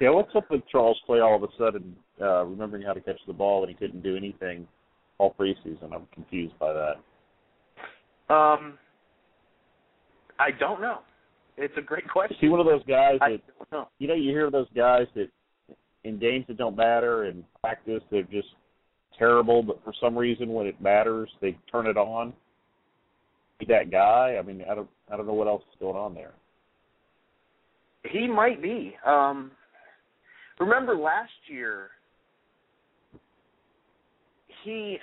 [0.00, 3.18] Yeah, what's up with Charles Clay all of a sudden uh, remembering how to catch
[3.26, 4.66] the ball and he couldn't do anything
[5.18, 5.92] all preseason?
[5.92, 8.32] I'm confused by that.
[8.32, 8.78] Um,
[10.38, 10.98] I don't know.
[11.56, 12.36] It's a great question.
[12.36, 13.40] Is he one of those guys that
[13.72, 13.88] know.
[13.98, 15.28] you know you hear those guys that
[16.04, 18.48] in games that don't matter and practice they're just
[19.18, 22.32] terrible, but for some reason when it matters they turn it on.
[23.58, 24.36] Be that guy.
[24.38, 26.34] I mean, I don't I don't know what else is going on there.
[28.04, 28.94] He might be.
[29.04, 29.50] Um,
[30.60, 31.88] remember last year,
[34.64, 34.98] he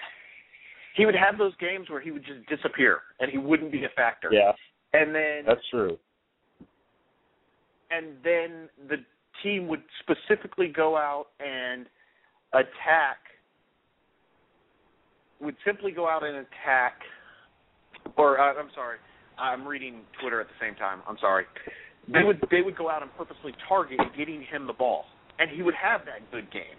[0.96, 3.90] he would have those games where he would just disappear and he wouldn't be a
[3.96, 4.30] factor.
[4.32, 4.52] Yeah,
[4.94, 5.98] And then that's true.
[7.92, 8.98] and then the
[9.44, 11.88] team would specifically go out and
[12.54, 13.18] attack
[15.42, 17.02] would simply go out and attack
[18.18, 18.98] or uh, I'm sorry
[19.38, 21.44] I'm reading Twitter at the same time I'm sorry
[22.08, 25.04] they would they would go out and purposely target getting him the ball
[25.40, 26.78] and he would have that good game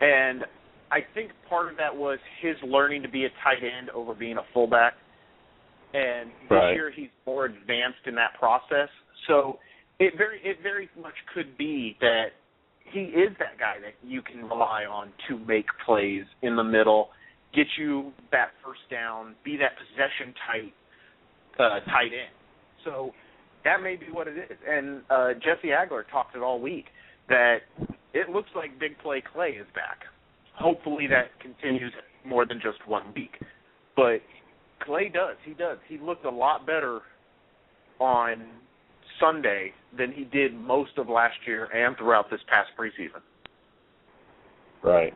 [0.00, 0.44] and
[0.90, 4.36] I think part of that was his learning to be a tight end over being
[4.38, 4.94] a fullback
[5.94, 6.74] and this Right.
[6.74, 8.88] year he's more advanced in that process
[9.26, 9.58] so
[9.98, 12.26] it very it very much could be that
[12.92, 17.08] he is that guy that you can rely on to make plays in the middle,
[17.54, 20.74] get you that first down, be that possession tight
[21.58, 22.34] uh, tight end.
[22.84, 23.12] So
[23.64, 24.58] that may be what it is.
[24.68, 26.86] And uh, Jesse Agler talked it all week
[27.28, 27.58] that
[28.14, 30.04] it looks like Big Play Clay is back.
[30.54, 31.92] Hopefully that continues
[32.24, 33.38] more than just one week.
[33.94, 34.20] But
[34.80, 35.36] Clay does.
[35.44, 35.78] He does.
[35.88, 37.00] He looked a lot better
[37.98, 38.46] on
[39.20, 43.22] Sunday than he did most of last year and throughout this past preseason.
[44.82, 45.14] Right.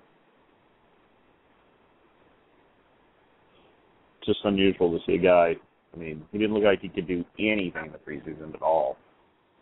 [4.25, 5.57] Just unusual to see a guy.
[5.94, 8.96] I mean, he didn't look like he could do anything in the preseason at all.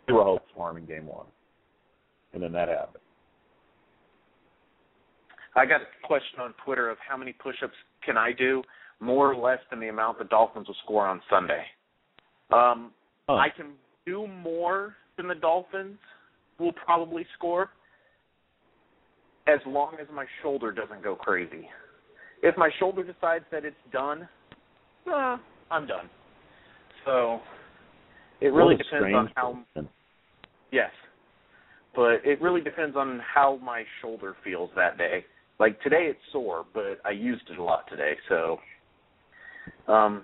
[0.07, 1.27] There were hopes for him in game one,
[2.39, 3.03] and then that happened.
[5.57, 7.75] I got a question on Twitter of how many push-ups
[8.05, 8.63] can I do,
[9.01, 11.65] more or less than the amount the Dolphins will score on Sunday.
[12.53, 12.93] Um,
[13.29, 13.35] Huh.
[13.35, 13.73] I can
[14.07, 15.99] do more than the Dolphins
[16.59, 17.69] will probably score
[19.47, 21.69] as long as my shoulder doesn't go crazy.
[22.43, 24.27] If my shoulder decides that it's done,
[25.13, 25.37] uh,
[25.71, 26.09] I'm done.
[27.05, 27.41] So
[28.41, 29.59] it really depends on how.
[30.73, 30.91] Yes.
[31.99, 35.25] But it really depends on how my shoulder feels that day.
[35.59, 38.59] Like today it's sore, but I used it a lot today, so
[39.93, 40.23] um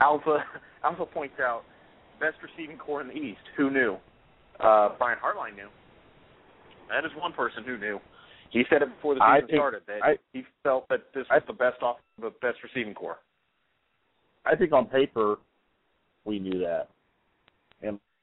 [0.00, 0.44] Alpha
[0.84, 1.62] Alpha points out
[2.20, 3.40] best receiving corps in the East.
[3.56, 3.96] Who knew?
[4.60, 5.68] Uh Brian Hartline knew.
[6.90, 7.98] That is one person who knew.
[8.52, 11.26] He said it before the I season think- started that I- he felt that this
[11.28, 13.18] was the best off the best receiving corps.
[14.44, 15.38] I think on paper
[16.24, 16.90] we knew that.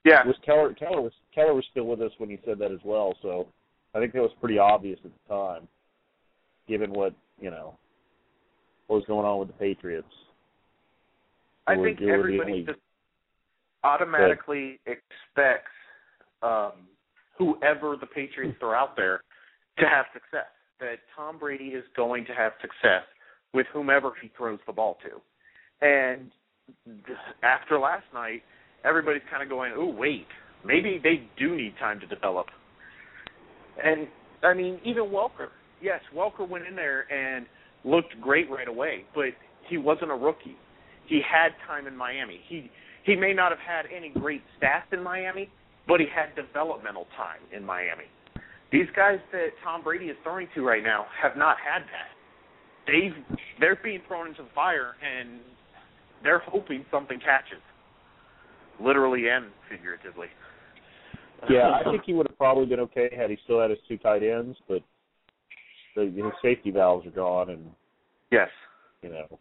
[0.06, 0.26] Yeah.
[0.26, 3.16] was Keller Keller was Keller was still with us when he said that as well,
[3.22, 3.48] so
[3.96, 5.68] I think that was pretty obvious at the time,
[6.68, 7.78] given what you know
[8.88, 10.08] what was going on with the Patriots.
[11.68, 12.80] I think were everybody only- just
[13.84, 15.72] automatically expects
[16.42, 16.88] um,
[17.38, 19.22] whoever the Patriots throw out there
[19.80, 20.48] to have success.
[20.80, 23.04] That Tom Brady is going to have success
[23.54, 25.86] with whomever he throws the ball to.
[25.86, 26.32] And
[27.44, 28.44] after last night,
[28.84, 30.28] everybody's kind of going, "Oh, wait,
[30.64, 32.48] maybe they do need time to develop."
[33.84, 34.08] And
[34.44, 35.50] I mean, even Welker.
[35.82, 37.46] Yes, Welker went in there and
[37.84, 39.34] looked great right away, but
[39.68, 40.58] he wasn't a rookie.
[41.06, 42.40] He had time in Miami.
[42.48, 42.72] He
[43.04, 45.50] he may not have had any great stats in Miami,
[45.88, 48.06] but he had developmental time in Miami.
[48.72, 52.10] These guys that Tom Brady is throwing to right now have not had that.
[52.88, 55.40] They've they're being thrown into the fire and
[56.24, 57.62] they're hoping something catches.
[58.80, 60.28] Literally and figuratively.
[61.50, 63.98] Yeah, I think he would have probably been okay had he still had his two
[63.98, 64.82] tight ends, but
[65.96, 67.66] the his safety valves are gone, and
[68.32, 68.50] yes.
[69.02, 69.40] you know,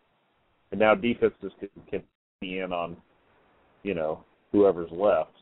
[0.71, 2.03] and now defenses can, can
[2.41, 2.97] be in on,
[3.83, 5.33] you know, whoever's left,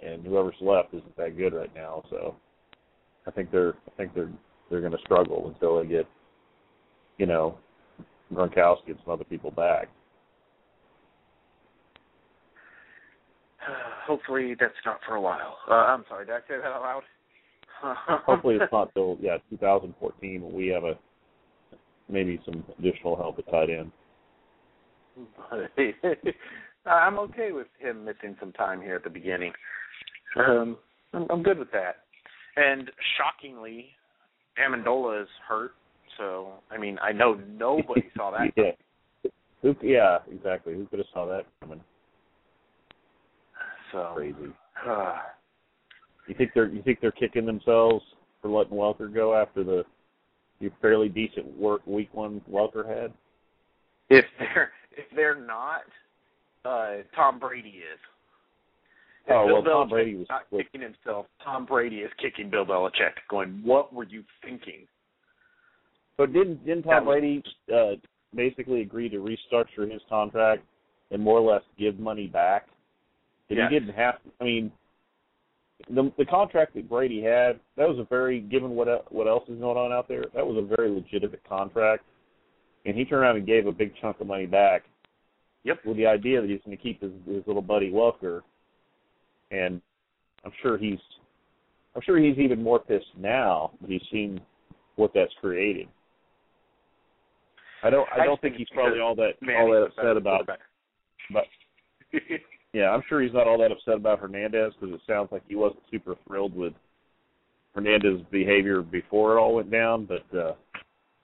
[0.00, 2.02] and whoever's left isn't that good right now.
[2.10, 2.34] So,
[3.26, 4.30] I think they're I think they're
[4.70, 6.06] they're going to struggle until they get,
[7.18, 7.58] you know,
[8.32, 9.88] Gronkowski and some other people back.
[14.06, 15.56] Hopefully that's not for a while.
[15.70, 17.02] Uh, I'm sorry, did I say that out loud?
[18.26, 20.96] Hopefully it's not till yeah 2014 we have a
[22.08, 23.90] maybe some additional help at tight end.
[26.86, 29.52] I'm okay with him missing some time here at the beginning.
[30.36, 30.76] Um,
[31.12, 31.96] I'm, I'm good with that.
[32.56, 33.86] And shockingly,
[34.58, 35.72] Amendola is hurt.
[36.18, 38.52] So I mean, I know nobody saw that.
[38.56, 39.30] yeah.
[39.62, 40.74] Who, yeah, exactly.
[40.74, 41.80] Who could have saw that coming?
[43.92, 44.36] So Crazy.
[44.86, 45.18] uh,
[46.26, 48.04] You think they're you think they're kicking themselves
[48.40, 49.84] for letting Welker go after the
[50.60, 53.12] the fairly decent work week one Welker had?
[54.08, 55.82] if they're if they're not,
[56.64, 57.98] uh, Tom Brady is.
[59.26, 61.26] If Oh, Bill well, Tom Brady was- not was- kicking himself.
[61.44, 64.86] Tom Brady is kicking Bill Belichick, going, "What were you thinking?"
[66.16, 67.94] But didn't didn't Tom Brady uh,
[68.34, 70.62] basically agree to restructure his contract
[71.10, 72.68] and more or less give money back?
[73.52, 73.70] And Yes.
[73.70, 74.14] he didn't have.
[74.40, 74.72] I mean,
[75.90, 79.58] the the contract that Brady had that was a very given what what else is
[79.58, 80.24] going on out there.
[80.34, 82.04] That was a very legitimate contract,
[82.86, 84.84] and he turned around and gave a big chunk of money back.
[85.64, 85.84] Yep.
[85.84, 88.40] With the idea that he's going to keep his his little buddy Welker,
[89.50, 89.82] and
[90.46, 90.98] I'm sure he's
[91.94, 94.40] I'm sure he's even more pissed now that he's seen
[94.96, 95.88] what that's created.
[97.82, 100.48] I don't I I don't think think he's probably all that all that upset about
[101.32, 101.44] but
[102.72, 105.56] yeah, I'm sure he's not all that upset about Hernandez because it sounds like he
[105.56, 106.72] wasn't super thrilled with
[107.74, 110.06] Hernandez's behavior before it all went down.
[110.06, 110.54] But uh,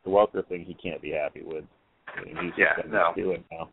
[0.05, 1.65] the Welker thing, he can't be happy with.
[2.17, 3.13] I mean, he's Yeah, just no.
[3.17, 3.71] do it now.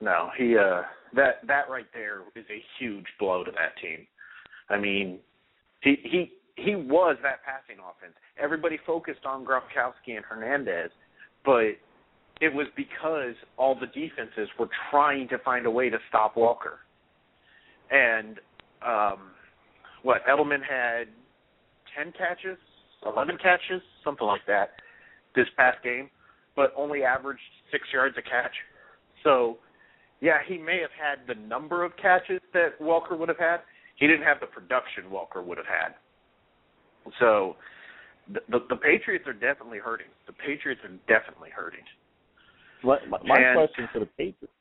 [0.00, 0.82] No, he uh
[1.16, 4.06] that that right there is a huge blow to that team.
[4.70, 5.18] I mean,
[5.82, 8.14] he he he was that passing offense.
[8.40, 10.90] Everybody focused on Gronkowski and Hernandez,
[11.44, 11.72] but
[12.40, 16.78] it was because all the defenses were trying to find a way to stop Welker.
[17.90, 18.38] And
[18.86, 19.30] um
[20.02, 21.08] what Edelman had
[21.96, 22.56] 10 catches,
[23.04, 24.70] 11 catches, something like that
[25.34, 26.08] this past game,
[26.54, 27.40] but only averaged
[27.72, 28.54] 6 yards a catch.
[29.24, 29.58] So
[30.20, 33.58] yeah, he may have had the number of catches that Welker would have had.
[33.96, 35.94] He didn't have the production Welker would have had.
[37.18, 37.56] So
[38.32, 40.08] the, the the Patriots are definitely hurting.
[40.26, 41.84] The Patriots are definitely hurting.
[42.82, 44.54] My, my, And- question for the Patriots,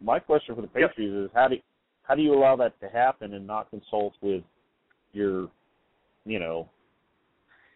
[0.00, 1.56] my question for the Patriots is how do
[2.02, 4.42] how do you allow that to happen and not consult with
[5.12, 5.48] your,
[6.24, 6.68] you know,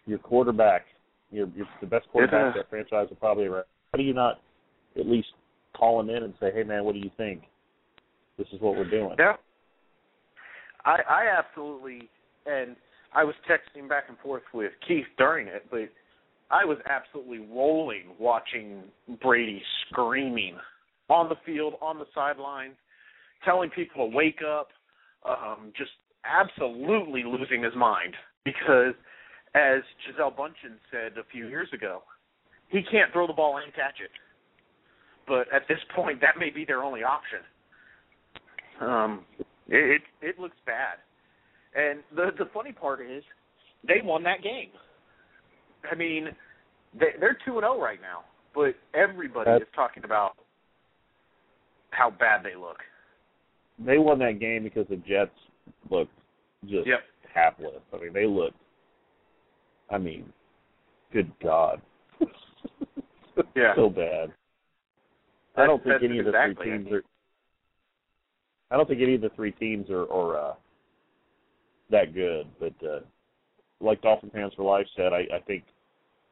[0.06, 0.86] your quarterback,
[1.30, 3.44] your, your the best uh, quarterback It's that franchise will probably.
[3.44, 3.64] Have.
[3.92, 4.40] How do you not
[4.98, 5.28] at least
[5.76, 7.42] call him in and say, "Hey, man, what do you think?
[8.38, 9.34] This is what we're doing." Yeah.
[10.84, 12.08] I I absolutely
[12.46, 12.76] and
[13.14, 15.88] I was texting back and forth with Keith during it, but
[16.54, 18.84] I was absolutely rolling watching
[19.20, 20.56] Brady screaming
[21.10, 22.76] on the field, on the sidelines,
[23.44, 24.68] telling people to wake up,
[25.28, 25.90] um, just
[26.24, 28.14] absolutely losing his mind
[28.44, 28.94] because,
[29.56, 32.02] as Gisele Bundchen said a few years ago,
[32.68, 34.10] he can't throw the ball and catch it.
[35.26, 37.40] But at this point, that may be their only option.
[38.80, 39.24] Um,
[39.68, 40.98] it, it it looks bad,
[41.74, 43.24] and the the funny part is
[43.86, 44.70] they won that game.
[45.90, 46.28] I mean,
[46.98, 50.32] they, they're two and zero right now, but everybody That's- is talking about
[51.90, 52.78] how bad they look.
[53.78, 55.30] They won that game because the Jets
[55.90, 56.12] looked
[56.64, 57.00] just Yep.
[57.32, 57.80] hapless.
[57.92, 58.56] I mean, they looked.
[59.90, 60.32] I mean,
[61.12, 61.82] good God,
[63.56, 63.74] Yeah.
[63.76, 64.32] so bad.
[65.56, 67.02] I don't think any of the exactly three teams are.
[68.70, 70.54] I don't think any of the three teams are, are uh,
[71.90, 72.46] that good.
[72.58, 73.00] But uh,
[73.80, 75.64] like Dolphin fans for life said, I, I think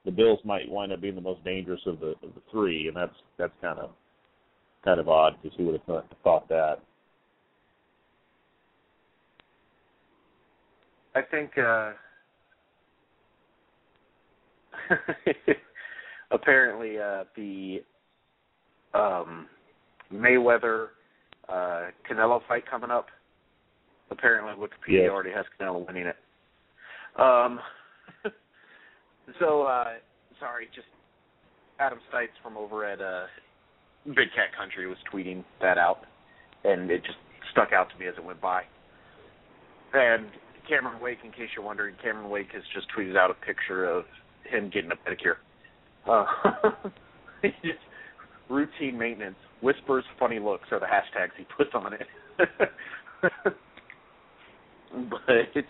[0.05, 2.97] the Bills might wind up being the most dangerous of the of the three, and
[2.97, 3.91] that's that's kind of
[4.85, 6.81] kind of odd because who would have thought, thought that?
[11.15, 11.93] I think uh
[16.31, 17.83] apparently uh the
[18.95, 19.47] um
[20.12, 20.88] Mayweather
[21.49, 23.07] uh Canelo fight coming up.
[24.11, 25.11] Apparently Wikipedia Yes.
[25.11, 26.17] already has Canelo winning it.
[27.19, 27.61] Um
[29.41, 29.95] so uh
[30.41, 30.87] sorry, just
[31.79, 33.27] Adam Stites from over at uh
[34.07, 36.01] Big Cat Country was tweeting that out
[36.65, 37.19] and it just
[37.53, 38.63] stuck out to me as it went by.
[39.95, 40.27] And
[40.69, 44.05] Cameron Wake, in case you're wondering, Cameron Wake has just tweeted out a picture of
[44.45, 45.37] him getting a pedicure.
[46.09, 46.25] Uh,
[48.49, 49.37] routine maintenance.
[49.61, 52.07] Whispers, funny looks are the hashtags he puts on it.
[55.11, 55.21] but
[55.55, 55.69] it's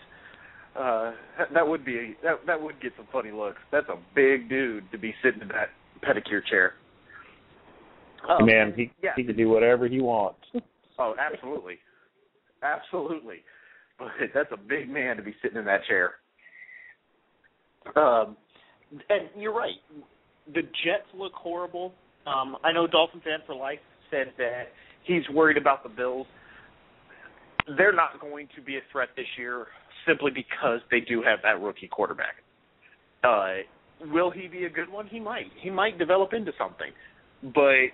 [0.79, 1.11] uh
[1.53, 3.59] that would be that that would get some funny looks.
[3.71, 5.69] That's a big dude to be sitting in that
[6.03, 6.73] pedicure chair.
[8.29, 9.11] Oh, Man, he yeah.
[9.15, 10.39] he can do whatever he wants.
[10.97, 11.79] Oh, absolutely,
[12.61, 13.37] absolutely.
[13.99, 16.13] But that's a big man to be sitting in that chair.
[17.95, 18.37] Um,
[19.09, 19.75] and you're right.
[20.53, 21.93] The Jets look horrible.
[22.25, 24.69] Um, I know Dolphin fan for life said that
[25.03, 26.27] he's worried about the Bills.
[27.77, 29.67] They're not going to be a threat this year
[30.07, 32.35] simply because they do have that rookie quarterback.
[33.23, 33.63] Uh,
[34.11, 35.07] will he be a good one?
[35.07, 35.47] He might.
[35.61, 36.91] He might develop into something.
[37.43, 37.91] But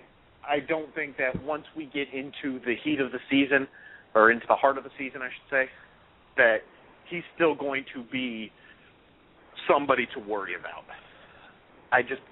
[0.48, 3.66] I don't think that once we get into the heat of the season,
[4.14, 5.70] or into the heart of the season, I should say,
[6.36, 6.58] that
[7.08, 8.50] he's still going to be
[9.68, 10.84] somebody to worry about.
[11.92, 12.22] I just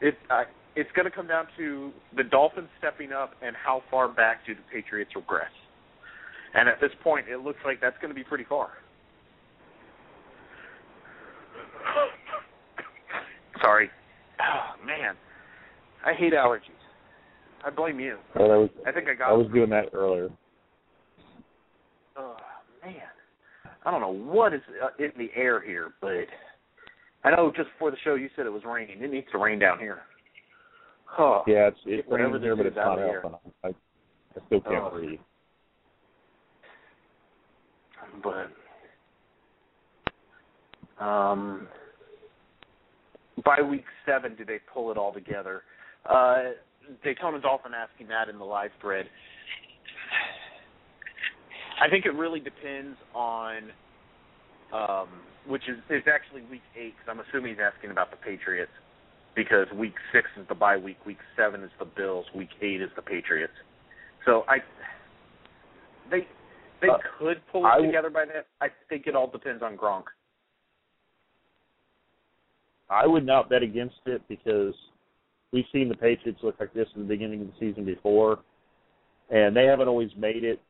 [0.00, 4.08] it I, it's going to come down to the Dolphins stepping up and how far
[4.08, 5.50] back do the Patriots regress.
[6.54, 8.70] And at this point, it looks like that's going to be pretty far.
[13.60, 13.90] Sorry.
[14.40, 15.14] Oh, man.
[16.04, 16.60] I hate allergies.
[17.64, 18.16] I blame you.
[18.34, 20.28] But I was I think I got I was doing that earlier.
[22.16, 22.36] Oh
[22.84, 22.94] man,
[23.86, 26.26] I don't know what is uh, in the air here, but
[27.22, 29.00] I know just before the show you said it was raining.
[29.00, 30.00] It needs to rain down here.
[31.18, 33.20] Oh, Yeah, it's it's raining here, this but it's out not here.
[33.22, 33.52] helping.
[33.62, 34.90] I I still can't Oh.
[34.90, 35.20] breathe.
[38.24, 38.50] but
[41.00, 41.68] um,
[43.44, 45.62] by week seven, do they pull it all together?
[46.08, 46.50] Uh,
[47.04, 49.06] Daytona Dolphin asking that in the live thread.
[51.80, 53.70] I think it really depends on,
[54.72, 55.08] um,
[55.46, 58.72] which is is actually week eight because I'm assuming he's asking about the Patriots
[59.34, 62.90] because week six is the bye week, week seven is the Bills, week eight is
[62.96, 63.54] the Patriots.
[64.26, 64.58] So I,
[66.10, 66.26] they
[66.80, 68.42] they Uh, could pull it I together by then.
[68.60, 70.04] I think it all depends on Gronk.
[72.92, 74.74] I would not bet against it because
[75.52, 78.40] we've seen the Patriots look like this in the beginning of the season before,
[79.30, 80.60] and they haven't always made it,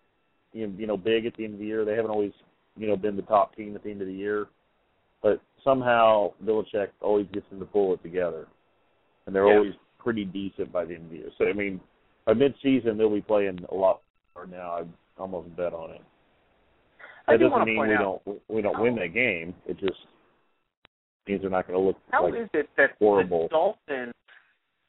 [0.53, 1.85] you know, big at the end of the year.
[1.85, 2.33] They haven't always,
[2.77, 4.47] you know, been the top team at the end of the year,
[5.23, 8.47] but somehow Belichick always gets them to pull it together,
[9.27, 9.59] and they're Yeah.
[9.59, 11.31] always pretty decent by the end of the year.
[11.39, 11.81] So I mean,
[12.25, 14.01] by mid-season they'll be playing a lot
[14.35, 14.71] more now.
[14.71, 14.85] I
[15.19, 16.03] almost bet on it.
[17.27, 19.03] I That do doesn't mean we out don't we don't win oh.
[19.03, 19.55] that game.
[19.67, 20.07] It just
[21.27, 23.45] means they're not going to look how like is it that horrible.
[23.45, 24.13] the Dolphins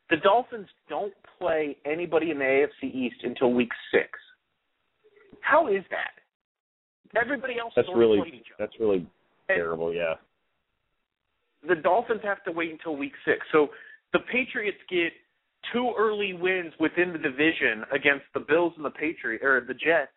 [0.10, 4.08] the Dolphins don't play anybody in the AFC East until week six.
[5.42, 6.12] How is that?
[7.20, 8.66] Everybody else That's really played each other.
[8.68, 9.08] that's really And-
[9.58, 9.94] terrible.
[9.94, 10.16] Yeah,
[11.68, 13.46] the Dolphins have to wait until week six.
[13.52, 13.70] So
[14.14, 15.14] the Patriots get
[15.72, 20.12] two early wins within the division against the Bills and the Patriots or the Jets,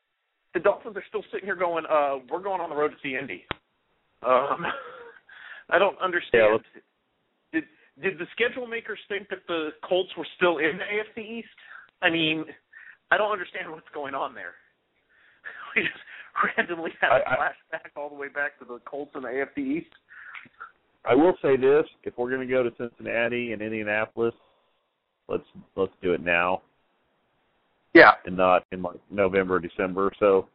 [0.55, 3.17] the Dolphins are still sitting here going, uh, we're going on the road to see
[3.17, 3.45] Indy.
[4.23, 4.67] Um,
[5.71, 6.61] I don't understand.
[7.53, 7.65] Yeah, did
[8.03, 11.49] did the schedule makers think that the Colts were still in the AFC East?
[12.03, 12.45] I mean,
[13.11, 14.55] I don't understand what's going on there.
[15.77, 19.13] We just randomly had a I- I- flashback all the way back to the Colts
[19.15, 19.93] in the AFC East.
[21.05, 24.35] I will say this: if we're going to go to Cincinnati and Indianapolis,
[25.29, 25.45] let's
[25.77, 26.63] let's do it now
[27.95, 28.13] Yeah.
[28.25, 30.11] and not in like November, December.
[30.19, 30.49] So,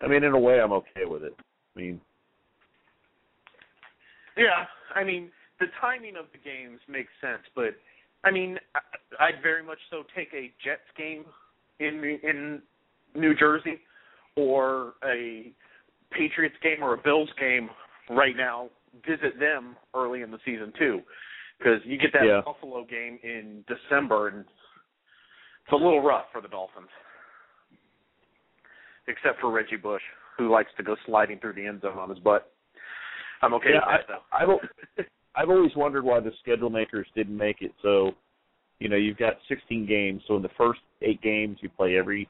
[0.00, 1.34] I mean, in a way, I'm okay with it.
[1.38, 2.00] I mean,
[4.36, 5.30] Yeah, I mean
[5.60, 7.74] the timing of the games makes sense, but
[8.24, 8.58] I mean
[9.20, 11.24] I'd very much so take a Jets game
[11.80, 12.62] in in
[13.14, 13.80] New Jersey
[14.36, 15.52] or a
[16.10, 17.70] Patriots game or a Bills game
[18.10, 18.68] right now.
[19.06, 21.00] Visit them early in the season too,
[21.58, 22.42] because you get that Yeah.
[22.44, 24.44] Buffalo game in December and
[25.64, 26.90] it's a little rough for the Dolphins,
[29.08, 30.02] except for Reggie Bush,
[30.36, 32.53] who likes to go sliding through the end zone on his butt.
[33.44, 34.54] I'm okay Yeah, with that though.
[34.98, 38.12] I've I've always wondered why the schedule makers didn't make it so.
[38.80, 42.28] You know, you've got 16 games, so in the first eight games, you play every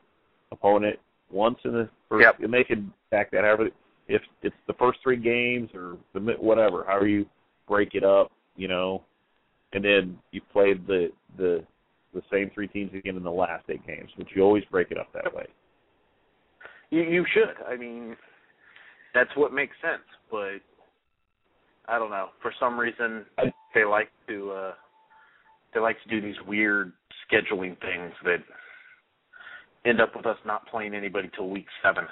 [0.53, 0.99] opponent
[1.31, 2.41] once in the first, Yep.
[2.41, 3.71] and they can back that however.
[4.07, 7.27] If it's the first three games or the whatever, however you
[7.67, 9.03] break it up, you know,
[9.73, 11.65] and then you play the the
[12.13, 14.99] the same three teams again in the last eight games, which you always break it
[14.99, 15.47] up that way.
[16.91, 17.55] You you should.
[17.67, 18.17] I mean,
[19.15, 20.05] that's what makes sense.
[20.31, 20.61] But
[21.87, 22.29] I don't know.
[22.41, 24.75] For some reason, I- they like to uh
[25.73, 26.93] they like to do these weird
[27.29, 28.43] scheduling things that
[29.85, 32.05] end up with us not playing anybody till week seven.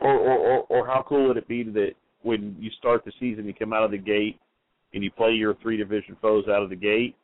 [0.00, 3.46] Or, or or or how cool would it be that when you start the season,
[3.46, 4.38] you come out of the gate
[4.94, 7.16] and you play your three division foes out of the gate.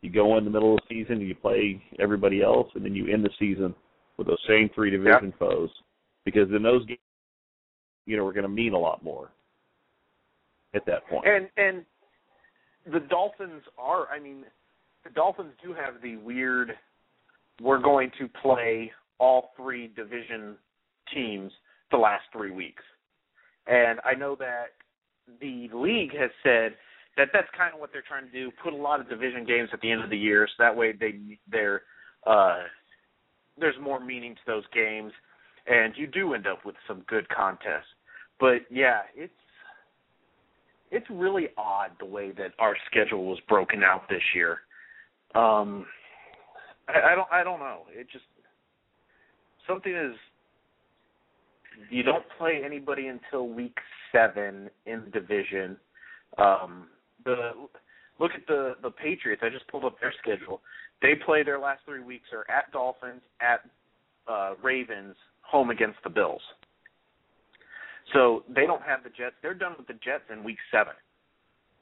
[0.00, 2.94] You go in the middle of the season and you play everybody else, and then
[2.94, 3.74] you end the season
[4.16, 5.70] with those same three division foes.
[6.24, 7.00] Because in those games,
[8.06, 9.30] you know, we're going to mean a lot more
[10.74, 11.26] at that point.
[11.26, 11.84] And and
[12.92, 14.08] the Dolphins are.
[14.08, 14.44] I mean,
[15.04, 16.72] the Dolphins do have the weird.
[17.60, 20.56] We're going to play all three division
[21.12, 21.50] teams
[21.90, 22.82] the last three weeks,
[23.66, 24.66] and I know that
[25.40, 26.74] the league has said
[27.16, 28.50] that that's kind of what they're trying to do.
[28.62, 30.92] Put a lot of division games at the end of the year, so that way
[30.92, 31.82] they they're
[32.26, 32.60] uh,
[33.58, 35.12] there's more meaning to those games,
[35.66, 37.90] and you do end up with some good contests.
[38.38, 39.32] But yeah, it's
[40.90, 44.60] it's really odd the way that our schedule was broken out this year.
[45.34, 45.86] Um,
[46.88, 47.82] I, I don't I don't know.
[47.90, 48.24] It just
[49.66, 50.14] something is
[51.90, 53.76] you don't play anybody until week
[54.12, 55.76] seven in the division.
[56.38, 56.88] Um,
[57.24, 57.50] the
[58.18, 59.42] look at the the Patriots.
[59.44, 60.60] I just pulled up their schedule.
[61.02, 63.60] They play their last three weeks are at Dolphins, at
[64.26, 66.42] uh, Ravens, home against the Bills.
[68.12, 69.34] So they don't have the Jets.
[69.42, 70.94] They're done with the Jets in week seven.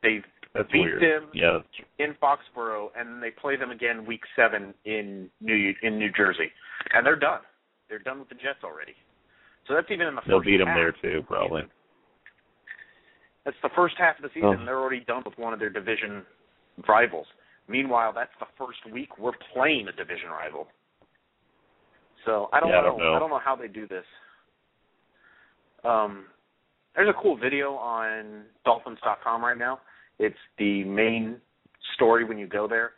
[0.02, 0.22] They
[0.54, 1.02] That's beat weird.
[1.02, 1.60] them Yeah.
[1.98, 6.50] in Foxborough, and then they play them again week seven in New in New Jersey,
[6.92, 7.40] and they're done.
[7.88, 8.94] They're done with the Jets already.
[9.66, 10.76] So that's even in the They'll first beat them half.
[10.76, 11.62] there too, probably.
[13.44, 14.58] That's the first half of the season.
[14.60, 14.64] Oh.
[14.64, 16.24] They're already done with one of their division
[16.88, 17.26] rivals.
[17.68, 20.66] Meanwhile, that's the first week we're playing a division rival.
[22.24, 23.14] So I don't Yeah, I don't know.
[23.14, 24.04] I don't know how they do this.
[25.86, 26.24] Um,
[26.94, 29.80] there's a cool video on Dolphins.com right now.
[30.18, 31.36] It's the main
[31.94, 32.92] story when you go there.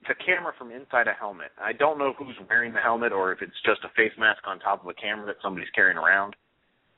[0.00, 1.50] It's a camera from inside a helmet.
[1.60, 4.58] I don't know who's wearing the helmet or if it's just a face mask on
[4.60, 6.36] top of a camera that somebody's carrying around.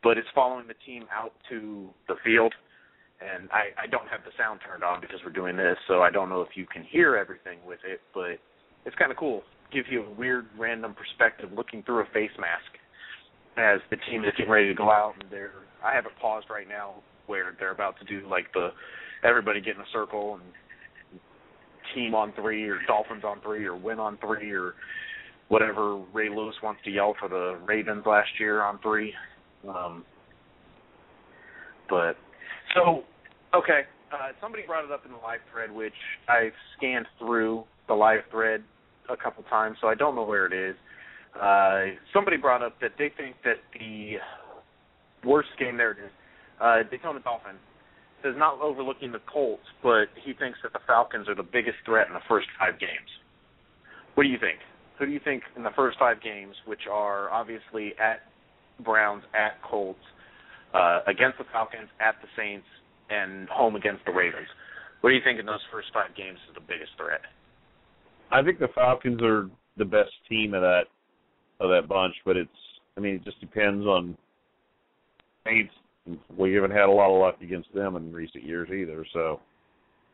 [0.03, 2.55] But it's following the team out to the field
[3.21, 6.11] and I, I don't have the sound turned on because we're doing this, so I
[6.11, 8.41] don't know if you can hear everything with it, but
[8.87, 9.43] it's kind of cool.
[9.73, 12.80] Gives you a weird, random perspective looking through a face mask
[13.61, 15.53] as the team is getting ready to go out, and they're.
[15.85, 16.97] I have it paused right now
[17.27, 18.71] where they're about to do like the
[19.25, 20.43] everybody get in a circle and
[21.95, 24.75] team on three or Dolphins on three or win on three or
[25.49, 29.13] whatever Ray Lewis wants to yell for the Ravens last year on three.
[29.69, 30.05] Um,
[31.89, 32.17] but
[32.75, 33.03] so,
[33.55, 33.83] okay,
[34.13, 35.95] uh, somebody brought it up in the live thread, which
[36.29, 38.63] I've scanned through the live thread
[39.09, 40.77] a couple times, so I don't know where it is.
[41.35, 44.15] Uh, somebody brought up that they think that the
[45.25, 46.11] worst game there it is,
[46.61, 47.57] uh, Daytona Dolphin
[48.23, 52.07] says not overlooking the Colts, but he thinks that the Falcons are the biggest threat
[52.09, 53.09] in the first five games.
[54.15, 54.59] What do you think?
[54.99, 58.21] Who do you think in the first five games, which are obviously at
[58.85, 60.01] Browns, at Colts,
[60.75, 62.67] uh, against the Falcons, at the Saints,
[63.11, 64.47] and home against the Ravens.
[65.01, 67.21] What do you think in those first five games is the biggest threat?
[68.31, 70.85] I think the Falcons are the best team of that
[71.61, 72.51] of that bunch, but it's
[72.97, 74.17] I mean it just depends on
[75.47, 75.73] Saints.
[76.37, 79.41] We haven't had a lot of luck against them in recent years either, so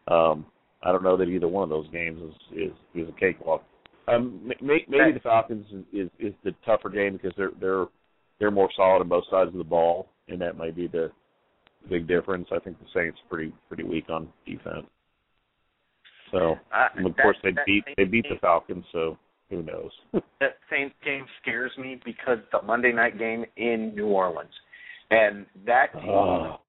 [0.09, 0.47] um
[0.83, 2.73] I don't know that either one of those games is is,
[3.03, 3.65] is a cakewalk.
[4.09, 7.87] Um, may, maybe the Falcons is, is is the tougher game because they're they're
[8.39, 11.11] they're more solid on both sides of the ball, and that might be the
[11.89, 12.47] big difference.
[12.53, 14.87] I think the Saints are pretty pretty weak on defense.
[16.31, 19.19] So Uh, and of that- course they beat they beat the Falcons, so
[19.51, 19.91] who knows?
[20.41, 24.51] that Saints game scares me because the Monday night game in New Orleans,
[25.11, 26.61] and that team Oh.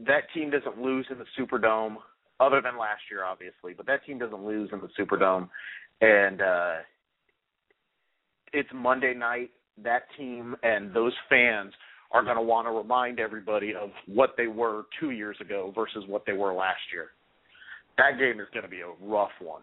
[0.00, 1.96] that team doesn't lose in the Superdome,
[2.38, 3.72] other than last year, obviously.
[3.74, 5.48] But that team doesn't lose in the Superdome,
[6.00, 6.74] and uh,
[8.52, 9.50] it's Monday night.
[9.82, 11.72] That team and those fans
[12.12, 16.04] are going to want to remind everybody of what they were two years ago versus
[16.06, 17.08] what they were last year.
[17.98, 19.62] That game is going to be a rough one.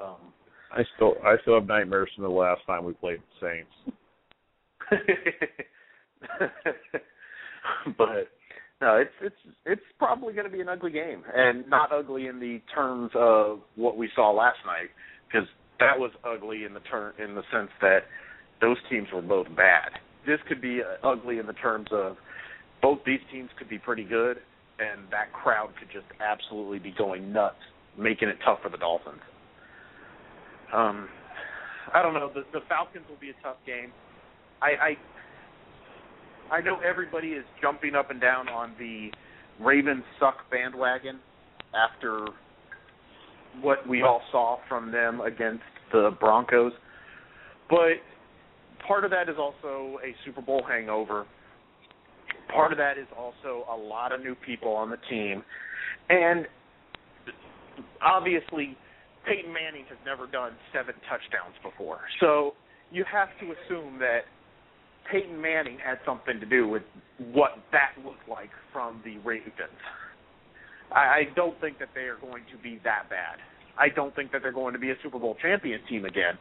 [0.00, 0.32] Um,
[0.72, 3.96] I still I still have nightmares from the last time we played the Saints.
[7.98, 8.28] but
[8.80, 12.40] no, it's it's it's probably going to be an ugly game, and not ugly in
[12.40, 14.90] the terms of what we saw last night,
[15.26, 15.48] because
[15.80, 18.00] that was ugly in the turn in the sense that
[18.60, 19.90] those teams were both bad.
[20.26, 22.16] This could be uh, ugly in the terms of
[22.82, 24.38] both these teams could be pretty good,
[24.78, 27.56] and that crowd could just absolutely be going nuts,
[27.98, 29.20] making it tough for the Dolphins.
[30.72, 31.08] Um,
[31.92, 32.30] I don't know.
[32.32, 33.92] The the Falcons will be a tough game.
[34.62, 34.96] I,
[36.50, 39.10] I I know everybody is jumping up and down on the
[39.60, 41.20] Ravens suck bandwagon
[41.74, 42.26] after
[43.60, 45.62] what we all saw from them against
[45.92, 46.72] the Broncos.
[47.68, 47.98] But
[48.86, 51.26] part of that is also a Super Bowl hangover.
[52.52, 55.42] Part of that is also a lot of new people on the team.
[56.08, 56.46] And
[58.02, 58.76] obviously
[59.26, 62.00] Peyton Manning has never done seven touchdowns before.
[62.20, 62.54] So
[62.90, 64.24] you have to assume that
[65.10, 66.82] Peyton Manning had something to do with
[67.32, 69.52] what that looked like from the Ravens.
[70.92, 73.38] I, I don't think that they are going to be that bad.
[73.78, 76.34] I don't think that they're going to be a Super Bowl champion team again.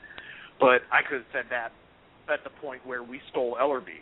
[0.59, 1.71] But I could have said that
[2.31, 3.99] at the point where we stole Ellerbe.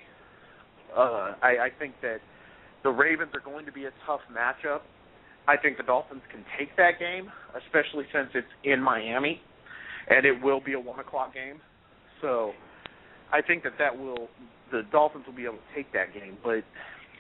[0.96, 2.20] Uh, I, I think that
[2.84, 4.82] the Ravens are going to be a tough matchup.
[5.48, 9.42] I think the Dolphins can take that game, especially since it's in Miami,
[10.10, 11.62] and it will be a one o'clock game.
[12.22, 12.52] So
[13.32, 14.28] I think that that will
[14.72, 16.38] the Dolphins will be able to take that game.
[16.44, 16.64] But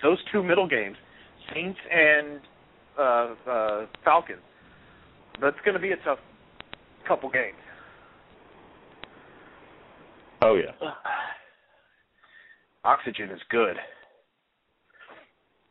[0.03, 0.97] those two middle games,
[1.53, 2.41] Saints and
[2.99, 4.41] uh, uh, Falcons,
[5.41, 6.19] that's going to be a tough
[7.07, 7.55] couple games.
[10.41, 10.71] Oh yeah.
[12.83, 13.75] Oxygen is good.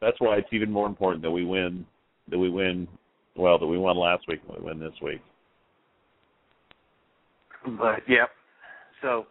[0.01, 1.87] That's why it's even more important that we win
[2.31, 2.89] that we win
[3.37, 5.21] well, that we won last week and we win this week.
[7.79, 8.27] But yeah,
[9.03, 9.27] So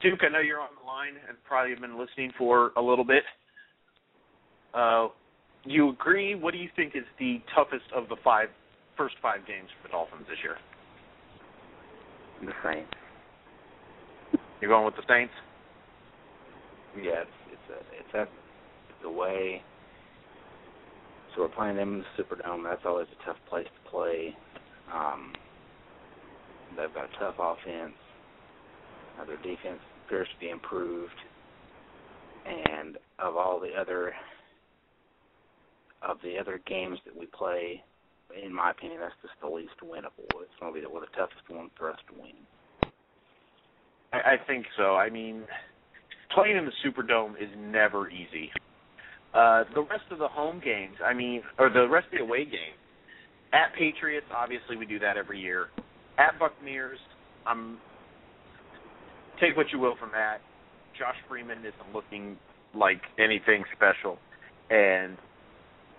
[0.00, 3.04] Duke, I know you're on the line and probably have been listening for a little
[3.04, 3.22] bit.
[4.74, 5.08] Uh,
[5.64, 6.34] you agree?
[6.34, 8.48] What do you think is the toughest of the five
[8.96, 10.56] first five games for the Dolphins this year?
[12.40, 12.90] The Saints.
[14.60, 15.32] You're going with the Saints?
[16.96, 19.62] Yeah, it's it's a it's a it's away.
[21.34, 22.64] So we're playing them in the Superdome.
[22.64, 24.36] That's always a tough place to play.
[24.92, 25.32] Um,
[26.76, 27.94] they've got a tough offense.
[29.20, 31.14] Uh, their defense appears to be improved.
[32.46, 34.12] And of all the other
[36.02, 37.80] of the other games that we play,
[38.44, 40.26] in my opinion, that's just the least winnable.
[40.42, 42.32] It's going to be the, the toughest one for us to win.
[44.12, 44.96] I, I think so.
[44.96, 45.44] I mean,
[46.34, 48.50] playing in the Superdome is never easy.
[49.34, 52.44] Uh, the rest of the home games, I mean, or the rest of the away
[52.44, 52.76] games,
[53.52, 55.66] at Patriots, obviously we do that every year.
[56.18, 56.98] At Buccaneers,
[57.46, 57.78] I'm
[59.40, 60.38] take what you will from that.
[60.98, 62.36] Josh Freeman isn't looking
[62.74, 64.18] like anything special,
[64.70, 65.16] and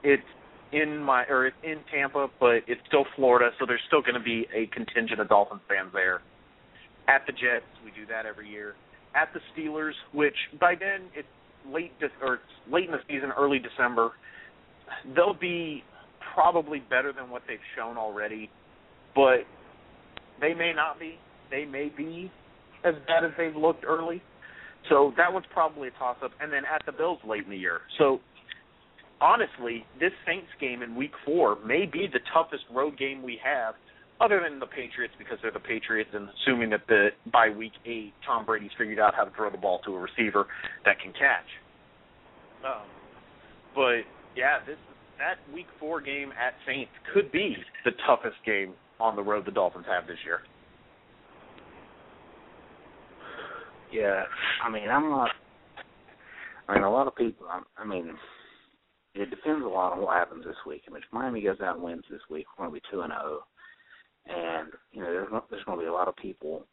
[0.04, 0.24] it's
[0.72, 4.24] in my or it's in Tampa, but it's still Florida, so there's still going to
[4.24, 6.22] be a contingent of Dolphins fans there.
[7.08, 8.76] At the Jets, we do that every year.
[9.16, 11.28] At the Steelers, which by then it's
[11.72, 12.40] late de- or
[12.72, 14.12] late in the season, early December,
[15.16, 15.84] they'll be
[16.34, 18.50] probably better than what they've shown already,
[19.16, 19.46] but
[20.42, 21.16] they may not be.
[21.52, 22.32] They may be
[22.84, 24.22] as bad as they've looked early.
[24.90, 26.32] So that was probably a toss up.
[26.42, 27.82] And then at the Bills late in the year.
[27.98, 28.20] So
[29.22, 33.76] honestly, this Saints game in week four may be the toughest road game we have,
[34.24, 38.14] other than the Patriots because they're the Patriots, and assuming that the by week eight
[38.26, 40.48] Tom Brady's figured out how to throw the ball to a receiver
[40.86, 41.50] that can catch.
[42.66, 42.88] Um,
[43.76, 44.78] but yeah, this
[45.20, 47.56] that week four game at Saints could be
[47.86, 50.40] the toughest game on the road the Dolphins have this year.
[53.92, 54.24] Yeah,
[54.64, 55.30] I mean I'm not.
[56.68, 57.46] I mean a lot of people.
[57.78, 58.16] I, mean
[59.14, 60.84] it depends a lot on what happens this week.
[60.88, 63.12] I mean if Miami goes out and wins this week, we're gonna be two and
[63.12, 63.44] zero
[64.28, 66.66] and you know, there's there's going to be a lot of people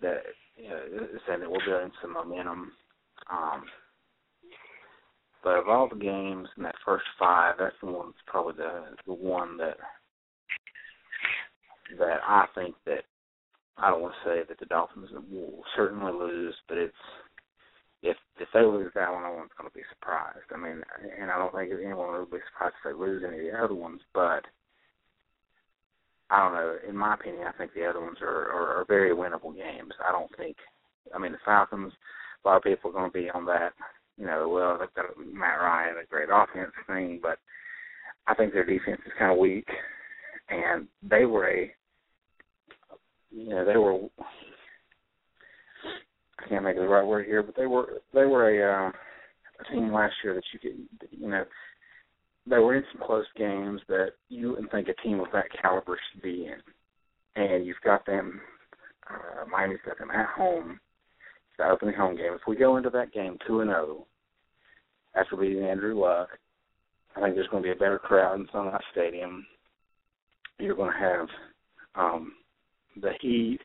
[0.00, 0.22] that
[0.56, 0.80] you know
[1.26, 2.72] saying that we're building some momentum.
[3.30, 3.64] Um,
[5.42, 8.96] but of all the games in that first five, that's the one that's probably the
[9.06, 9.76] the one that
[11.98, 13.04] that I think that
[13.78, 16.94] I don't want to say that the Dolphins will certainly lose, but it's
[18.02, 20.50] if if they lose that one, no one's going to be surprised.
[20.52, 20.82] I mean,
[21.20, 23.74] and I don't think anyone will be surprised if they lose any of the other
[23.74, 24.44] ones, but
[26.30, 26.76] I don't know.
[26.88, 29.92] In my opinion, I think the other ones are, are, are very winnable games.
[30.06, 30.56] I don't think.
[31.14, 31.92] I mean, the Falcons.
[32.44, 33.72] A lot of people are going to be on that.
[34.18, 37.38] You know, well, they've got Matt Ryan, a great offense thing, but
[38.26, 39.68] I think their defense is kind of weak,
[40.48, 41.72] and they were a.
[43.30, 43.98] You know, they were.
[46.38, 48.92] I can't make the right word here, but they were they were a, uh,
[49.60, 51.44] a team last year that you could you know
[52.48, 55.98] they were in some close games that you wouldn't think a team of that caliber
[56.12, 57.42] should be in.
[57.42, 58.40] And you've got them,
[59.10, 60.80] uh, Miami's got them at home.
[61.50, 62.32] It's the opening home game.
[62.32, 64.06] If we go into that game 2 and 0,
[65.14, 66.28] after beating Andrew Luck,
[67.16, 69.46] I think there's going to be a better crowd in Sun Life Stadium.
[70.58, 71.26] You're going to have
[71.94, 72.32] um,
[73.00, 73.58] the heat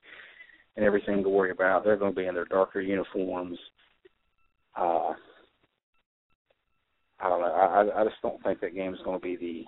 [0.76, 1.84] and everything to worry about.
[1.84, 3.60] They're going to be in their darker uniforms.
[4.76, 5.14] Uh,
[7.22, 7.48] I don't know.
[7.48, 9.66] I I just don't think that game is going to be the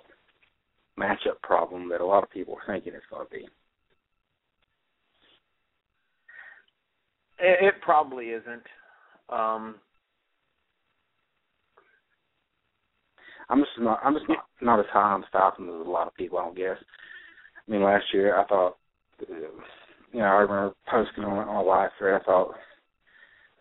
[1.02, 3.48] matchup problem that a lot of people are thinking it's going to be.
[7.40, 8.64] It, it probably isn't.
[9.30, 9.76] Um,
[13.50, 14.00] I'm just not.
[14.04, 16.40] I'm just not not as high on the Falcons as a lot of people.
[16.40, 16.78] I don't guess.
[17.68, 18.78] I mean, last year I thought,
[19.30, 22.22] you know, I remember posting on on a live thread.
[22.22, 22.56] I thought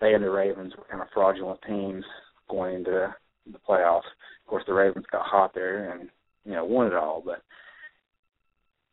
[0.01, 2.05] they and the Ravens were kind of fraudulent teams
[2.51, 3.15] going into
[3.51, 3.99] the playoffs.
[3.99, 6.09] Of course, the Ravens got hot there and
[6.45, 7.43] you know won it all, but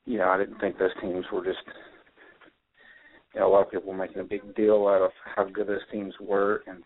[0.05, 1.59] you know I didn't think those teams were just.
[3.33, 5.67] You know, a lot of people were making a big deal out of how good
[5.67, 6.83] those teams were, and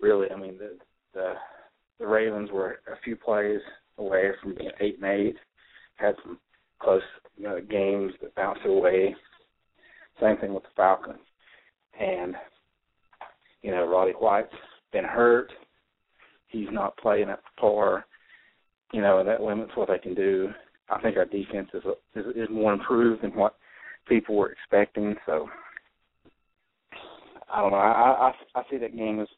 [0.00, 0.78] really, I mean, the
[1.12, 1.34] the
[1.98, 3.60] the Ravens were a few plays
[3.98, 5.36] away from being eight and eight.
[5.96, 6.38] Had some
[6.78, 7.02] close
[7.36, 9.14] you know, games that bounced away.
[10.20, 11.18] Same thing with the Falcons,
[11.98, 12.34] and
[13.62, 14.54] you know, Roddy White's
[14.92, 15.50] been hurt
[16.52, 18.04] he's not playing at par,
[18.92, 20.50] you know, and that limits what they can do.
[20.90, 21.82] I think our defense is
[22.14, 23.56] is, is more improved than what
[24.08, 25.16] people were expecting.
[25.26, 25.48] So
[27.52, 27.78] I don't know.
[27.78, 29.28] I I, I see that game as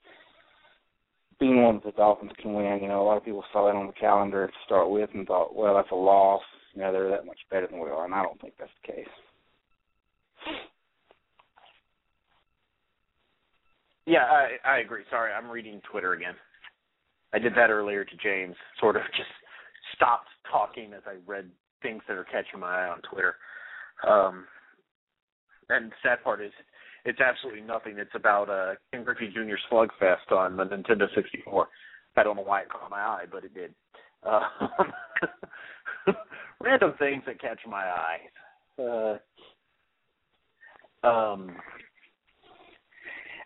[1.41, 2.81] being one that the Dolphins can win.
[2.83, 5.27] You know, a lot of people saw that on the calendar to start with and
[5.27, 6.43] thought, well, that's a loss.
[6.75, 8.93] You know, they're that much better than we are, and I don't think that's the
[8.93, 9.09] case.
[14.07, 15.03] Yeah, I I agree.
[15.11, 16.35] Sorry, I'm reading Twitter again.
[17.35, 19.28] I did that earlier to James, sort of just
[19.97, 21.51] stopped talking as I read
[21.82, 23.35] things that are catching my eye on Twitter.
[24.09, 24.47] Um,
[25.68, 26.53] and the sad part is,
[27.05, 27.97] it's absolutely nothing.
[27.99, 29.57] It's about uh, Ken Griffey Jr.
[29.70, 31.68] Slugfest on the Nintendo 64.
[32.16, 33.74] I don't know why it caught my eye, but it did.
[34.22, 34.41] Uh,
[36.61, 39.18] random things that catch my eye.
[41.03, 41.57] Uh, um,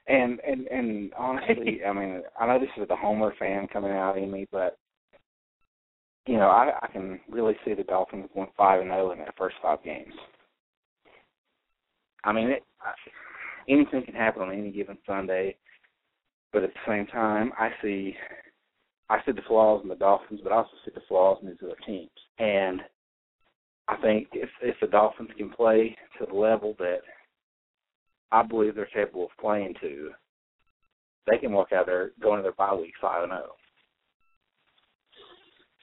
[0.09, 4.19] and and and honestly, I mean, I know this is the Homer fan coming out
[4.19, 4.79] in me, but
[6.27, 9.35] you know, I I can really see the Dolphins going five and zero in their
[9.37, 10.15] first five games.
[12.25, 12.93] I mean, it, I,
[13.69, 15.57] anything can happen on any given Sunday,
[16.53, 18.15] but at the same time, I see
[19.11, 21.57] I see the flaws in the Dolphins, but I also see the flaws in these
[21.63, 22.11] other teams.
[22.39, 22.83] And
[23.89, 27.01] I think if if the Dolphins can play to the level that
[28.31, 30.11] I believe they're capable of playing to,
[31.27, 33.53] they can walk out there going to their bye week five and zero.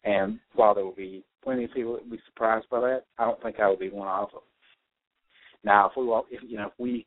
[0.04, 3.26] And while there will be plenty of people that will be surprised by that, I
[3.26, 4.42] don't think I will be one of them.
[5.64, 7.06] Now, if we walk, if you know, if we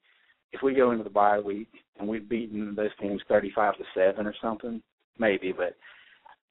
[0.52, 1.68] if we go into the bye week
[1.98, 4.82] and we've beaten those teams thirty-five to seven or something,
[5.18, 5.52] maybe.
[5.52, 5.76] But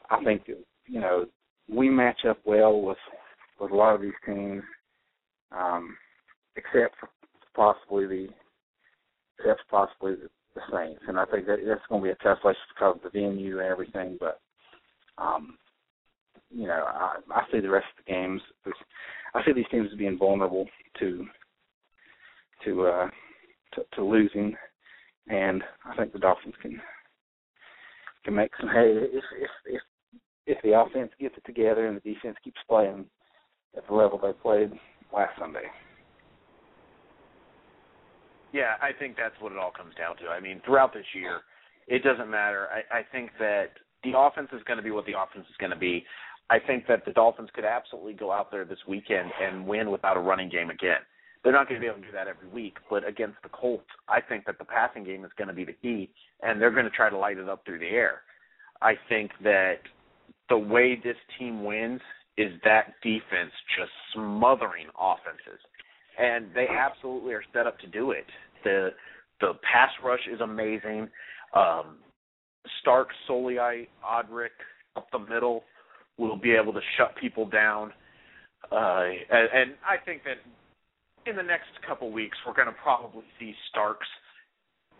[0.09, 0.43] I think
[0.85, 1.25] you know
[1.69, 2.97] we match up well with
[3.59, 4.63] with a lot of these teams,
[5.51, 5.97] um,
[6.55, 7.09] except for
[7.55, 8.27] possibly the
[9.45, 12.55] that's possibly the Saints, and I think that that's going to be a tough place
[12.73, 14.17] because of the venue and everything.
[14.19, 14.39] But
[15.17, 15.57] um,
[16.49, 18.41] you know, I, I see the rest of the games.
[19.35, 20.65] I see these teams as being vulnerable
[20.99, 21.25] to
[22.65, 23.09] to uh,
[23.73, 24.55] to, to losing,
[25.27, 26.81] and I think the Dolphins can
[28.23, 29.81] can make some hay if if if
[30.47, 33.05] if the offense gets it together and the defense keeps playing
[33.75, 34.71] at the level they played
[35.13, 35.65] last Sunday.
[38.57, 40.29] Yeah, I think that's what it all comes down to.
[40.33, 41.41] I mean, throughout this year,
[41.87, 42.67] it doesn't matter.
[42.73, 45.69] I, I think that the offense is going to be what the offense is going
[45.69, 46.03] to be.
[46.49, 50.17] I think that the Dolphins could absolutely go out there this weekend and win without
[50.17, 51.05] a running game again.
[51.43, 53.85] They're not going to be able to do that every week, but against the Colts,
[54.09, 56.09] I think that the passing game is going to be the key,
[56.41, 58.21] and they're going to try to light it up through the air.
[58.81, 59.79] I think that
[60.49, 62.01] the way this team wins
[62.37, 65.61] is that defense just smothering offenses,
[66.17, 68.25] and they absolutely are set up to do it.
[68.63, 68.89] The
[69.39, 71.09] The pass rush is amazing.
[71.55, 71.97] Um,
[72.81, 74.57] Stark, Soliai, Odrick
[74.95, 75.63] up the middle
[76.17, 77.93] will be able to shut people down.
[78.71, 80.37] Uh, and, and I think that
[81.29, 84.07] in the next couple weeks, we're going to probably see Starks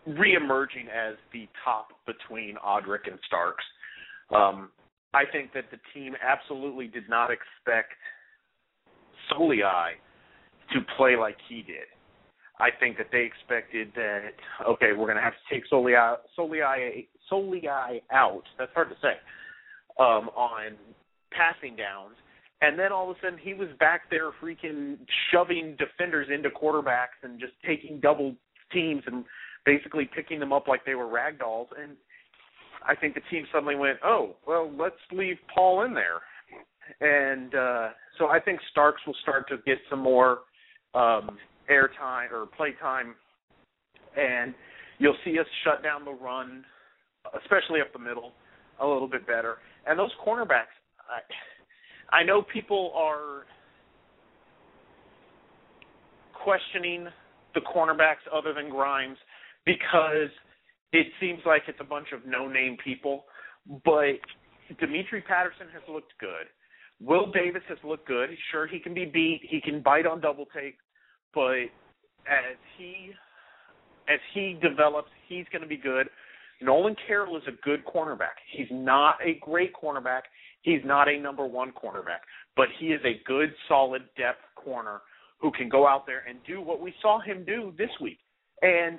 [0.08, 3.64] reemerging as the top between Odrick and Starks.
[4.34, 4.70] Um,
[5.12, 7.92] I think that the team absolutely did not expect
[9.32, 9.92] Soliai
[10.72, 11.88] to play like he did.
[12.60, 14.32] I think that they expected that
[14.68, 18.42] okay, we're going to have to take Soliai Soliai Soliai out.
[18.58, 19.14] That's hard to say.
[19.98, 20.76] Um, on
[21.32, 22.14] passing downs,
[22.60, 24.96] and then all of a sudden he was back there freaking
[25.32, 28.34] shoving defenders into quarterbacks and just taking double
[28.72, 29.24] teams and
[29.64, 31.68] basically picking them up like they were rag dolls.
[31.80, 31.92] And
[32.86, 36.20] I think the team suddenly went, oh, well, let's leave Paul in there.
[37.00, 37.88] And uh,
[38.18, 40.38] so I think Starks will start to get some more
[40.94, 41.38] um,
[41.68, 43.14] air time or play time,
[44.16, 44.54] and
[44.98, 46.64] you'll see us shut down the run,
[47.42, 48.32] especially up the middle,
[48.80, 49.56] a little bit better.
[49.86, 50.74] And those cornerbacks,
[51.08, 53.44] I, I know people are
[56.42, 57.06] questioning
[57.54, 59.18] the cornerbacks other than Grimes
[59.64, 60.30] because
[60.92, 63.24] it seems like it's a bunch of no-name people.
[63.84, 64.20] But
[64.80, 66.46] Dimitri Patterson has looked good.
[67.00, 68.30] Will Davis has looked good.
[68.50, 69.40] Sure, he can be beat.
[69.42, 70.76] He can bite on double take,
[71.34, 71.70] but
[72.26, 73.12] as he
[74.08, 76.08] as he develops, he's going to be good.
[76.60, 78.36] Nolan Carroll is a good cornerback.
[78.50, 80.22] He's not a great cornerback.
[80.62, 82.24] He's not a number one cornerback,
[82.56, 85.00] but he is a good, solid depth corner
[85.38, 88.18] who can go out there and do what we saw him do this week.
[88.62, 88.98] And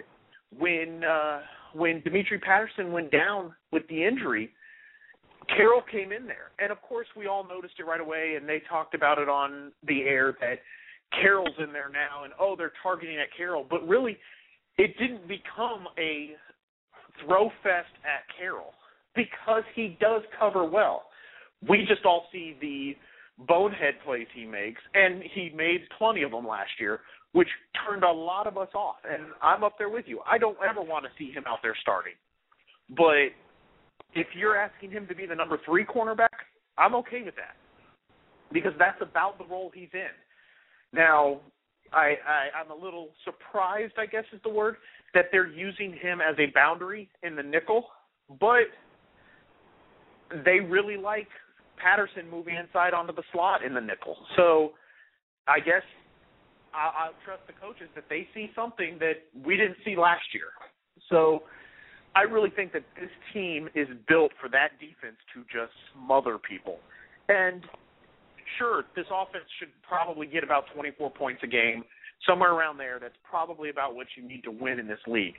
[0.57, 1.41] when uh,
[1.73, 4.51] when Dimitri Patterson went down with the injury,
[5.55, 8.61] Carroll came in there, and of course we all noticed it right away, and they
[8.69, 10.59] talked about it on the air that
[11.13, 14.17] Carroll's in there now, and oh, they're targeting at Carroll, but really,
[14.77, 16.31] it didn't become a
[17.25, 18.73] throw fest at Carroll
[19.15, 21.03] because he does cover well.
[21.67, 22.95] We just all see the
[23.47, 27.01] bonehead plays he makes, and he made plenty of them last year,
[27.33, 27.47] which
[27.85, 28.97] turned a lot of us off.
[29.09, 30.21] And I'm up there with you.
[30.29, 32.13] I don't ever want to see him out there starting.
[32.89, 33.33] But
[34.13, 36.27] if you're asking him to be the number three cornerback,
[36.77, 37.55] I'm okay with that
[38.51, 40.09] because that's about the role he's in.
[40.93, 41.39] Now,
[41.93, 44.75] I, I I'm a little surprised, I guess is the word,
[45.13, 47.85] that they're using him as a boundary in the nickel,
[48.39, 48.67] but
[50.45, 51.27] they really like
[51.81, 54.15] Patterson moving inside onto the slot in the nickel.
[54.35, 54.73] So
[55.47, 55.81] I guess
[56.73, 60.51] I, I'll trust the coaches that they see something that we didn't see last year.
[61.09, 61.43] So
[62.15, 66.79] I really think that this team is built for that defense to just smother people.
[67.29, 67.63] And
[68.57, 71.83] sure, this offense should probably get about 24 points a game,
[72.27, 72.99] somewhere around there.
[72.99, 75.35] That's probably about what you need to win in this league.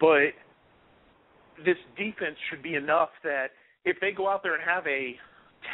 [0.00, 0.34] But
[1.64, 3.48] this defense should be enough that
[3.84, 5.16] if they go out there and have a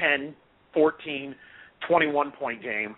[0.00, 0.34] 10,
[0.74, 1.34] 14,
[1.86, 2.94] 21 point game,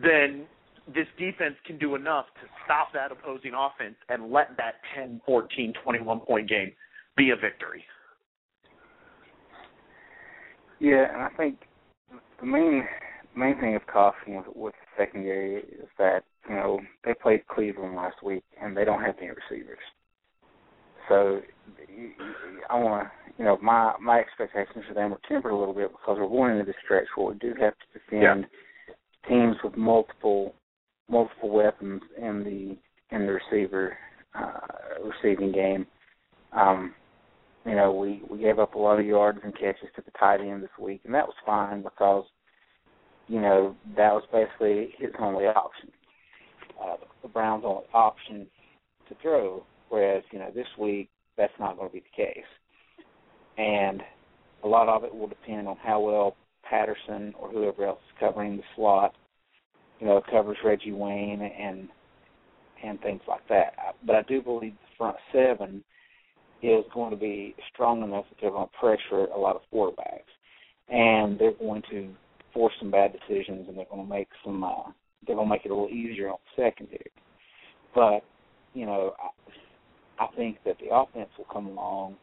[0.00, 0.46] then
[0.94, 5.74] this defense can do enough to stop that opposing offense and let that 10, 14,
[5.82, 6.72] 21 point game
[7.16, 7.84] be a victory.
[10.80, 11.58] Yeah, and I think
[12.40, 12.86] the main
[13.36, 18.22] main thing of caution with, with secondary is that you know they played Cleveland last
[18.22, 19.78] week and they don't have any receivers.
[21.08, 21.40] So
[22.68, 25.90] I want to, you know, my my expectations for them are tempered a little bit
[25.90, 28.46] because we're going into the stretch where we do have to defend
[28.88, 29.28] yeah.
[29.28, 30.54] teams with multiple
[31.08, 33.96] multiple weapons in the in the receiver
[34.34, 35.86] uh, receiving game.
[36.52, 36.94] Um,
[37.64, 40.40] you know, we we gave up a lot of yards and catches to the tight
[40.40, 42.24] end this week, and that was fine because
[43.28, 45.90] you know that was basically his only option.
[46.82, 48.46] Uh, the Browns' only option
[49.08, 52.44] to throw, whereas you know this week that's not going to be the case,
[53.56, 54.02] and
[54.64, 56.36] a lot of it will depend on how well
[56.68, 59.14] Patterson or whoever else is covering the slot
[60.00, 61.88] you know, covers Reggie Wayne and
[62.84, 63.72] and things like that.
[64.06, 65.82] But I do believe the front seven
[66.62, 70.30] is going to be strong enough that they're going to pressure a lot of quarterbacks,
[70.88, 72.08] and they're going to
[72.52, 74.64] force some bad decisions, and they're going to make some.
[74.64, 74.90] Uh,
[75.26, 77.10] they're going to make it a little easier on the secondary.
[77.94, 78.20] But
[78.74, 82.16] you know, I, I think that the offense will come along,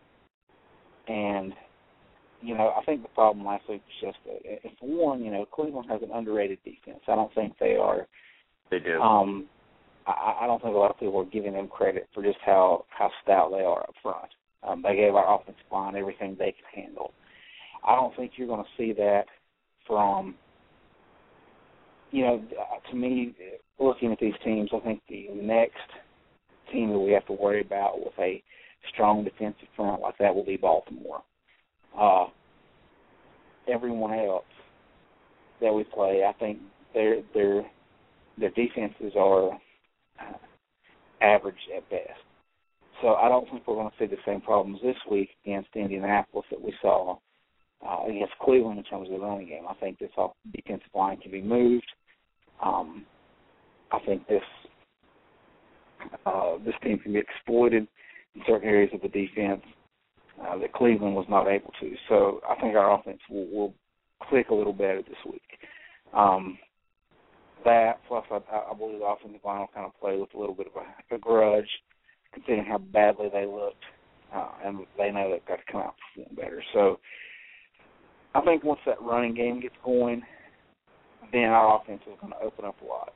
[1.08, 1.54] and
[2.42, 5.46] you know, I think the problem last week was just that, if one, you know,
[5.46, 7.02] Cleveland has an underrated defense.
[7.08, 8.08] I don't think they are.
[8.70, 9.02] They do.
[9.02, 9.48] Um,
[10.08, 12.86] I, I don't think a lot of people are giving them credit for just how
[12.90, 14.30] how stout they are up front.
[14.64, 17.14] Um, they gave our offensive line everything they could handle.
[17.88, 19.26] I don't think you're going to see that
[19.88, 20.36] from.
[22.12, 22.44] You know,
[22.90, 23.36] to me,
[23.80, 25.76] looking at these teams, I think the next
[26.72, 28.42] team that we have to worry about with a
[28.94, 31.22] strong defensive front like that will be Baltimore.
[31.98, 32.28] Uh,
[33.72, 34.46] everyone else
[35.62, 36.60] that we play, I think
[36.94, 37.64] their their
[38.38, 39.58] their defenses are
[41.22, 42.20] average at best.
[43.02, 46.46] So I don't think we're going to see the same problems this week against Indianapolis
[46.50, 47.18] that we saw
[47.86, 49.64] uh, against Cleveland in terms of the running game.
[49.70, 50.12] I think this
[50.54, 51.86] defensive line can be moved.
[52.64, 53.06] Um,
[53.92, 54.44] I think this
[56.26, 57.88] uh, this team can be exploited
[58.36, 59.62] in certain areas of the defense
[60.42, 61.94] uh, that Cleveland was not able to.
[62.10, 63.74] So I think our offense will, will
[64.30, 65.42] click a little better this week.
[66.14, 66.58] Um,
[67.64, 68.40] that plus I,
[68.72, 71.16] I believe the offensive line will kind of play with a little bit of a,
[71.16, 71.70] a grudge,
[72.34, 73.84] considering how badly they looked,
[74.34, 76.64] uh, and they know they've got to come out perform better.
[76.74, 77.00] So
[78.36, 80.22] I think once that running game gets going,
[81.32, 83.14] then our offense is going to open up a lot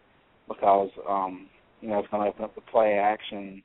[0.48, 1.48] because um,
[1.82, 3.62] you know it's going to open up the play action,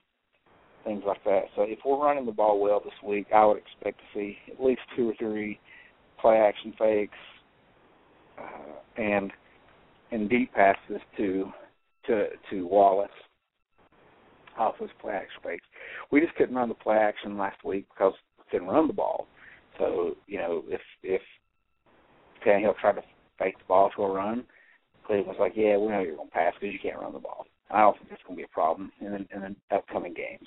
[0.84, 1.42] things like that.
[1.54, 4.62] So if we're running the ball well this week, I would expect to see at
[4.62, 5.60] least two or three
[6.20, 7.14] play action fakes
[8.36, 9.30] uh, and
[10.10, 11.52] and deep passes to
[12.08, 13.10] to to Wallace
[14.58, 15.66] off those play action fakes.
[16.10, 19.28] We just couldn't run the play action last week because we couldn't run the ball.
[19.78, 21.22] So you know if if
[22.44, 23.02] Tannehill tried to
[23.38, 24.44] fake the ball to a run,
[25.06, 27.46] Cleveland's like, yeah, we know you're going to pass because you can't run the ball.
[27.70, 30.46] I don't think that's going to be a problem in the, in the upcoming games.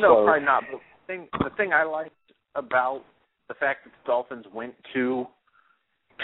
[0.00, 0.64] No, so, probably not.
[0.70, 2.14] But the thing, the thing I liked
[2.54, 3.02] about
[3.48, 5.26] the fact that the Dolphins went to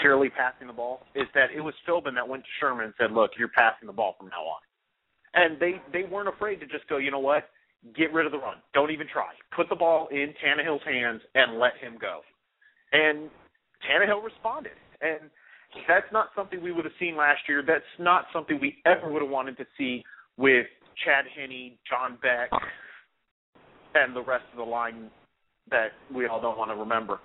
[0.01, 3.11] purely passing the ball is that it was Philbin that went to Sherman and said,
[3.11, 4.61] "Look, you're passing the ball from now on,"
[5.35, 7.49] and they they weren't afraid to just go, you know what,
[7.95, 11.59] get rid of the run, don't even try, put the ball in Tannehill's hands and
[11.59, 12.21] let him go,
[12.93, 13.29] and
[13.87, 15.29] Tannehill responded, and
[15.87, 17.63] that's not something we would have seen last year.
[17.65, 20.03] That's not something we ever would have wanted to see
[20.37, 20.65] with
[21.05, 22.49] Chad Henne, John Beck,
[23.95, 25.09] and the rest of the line
[25.69, 27.19] that we all don't want to remember.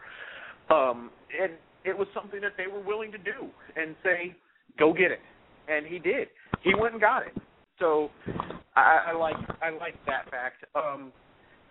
[0.70, 1.52] Um, and
[1.84, 4.34] it was something that they were willing to do and say,
[4.78, 5.20] "Go get it,"
[5.68, 6.28] and he did.
[6.62, 7.34] He went and got it.
[7.78, 8.10] So
[8.76, 10.64] I, I like I like that fact.
[10.74, 11.12] Um,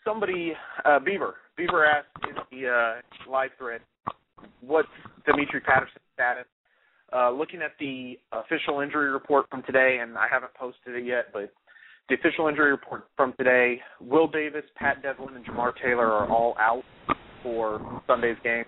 [0.03, 0.53] somebody,
[0.85, 3.81] uh, Beaver, Beaver asked in the uh, live thread,
[4.61, 4.89] "What's
[5.25, 6.45] Dimitri Patterson's status?"
[7.11, 11.25] Uh, looking at the official injury report from today, and I haven't posted it yet,
[11.31, 11.53] but
[12.09, 16.55] the official injury report from today: Will Davis, Pat Devlin, and Jamar Taylor are all
[16.59, 16.83] out
[17.43, 18.65] for Sunday's game.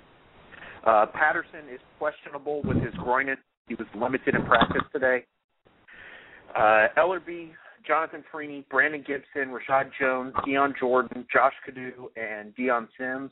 [0.86, 3.36] Uh, Patterson is questionable with his groin.
[3.67, 5.26] He was limited in practice today.
[6.55, 7.51] Uh, Ellerbe,
[7.86, 13.32] Jonathan Freeny, Brandon Gibson, Reshad Jones, Dion Jordan, Josh Kaddu, and Dion Sims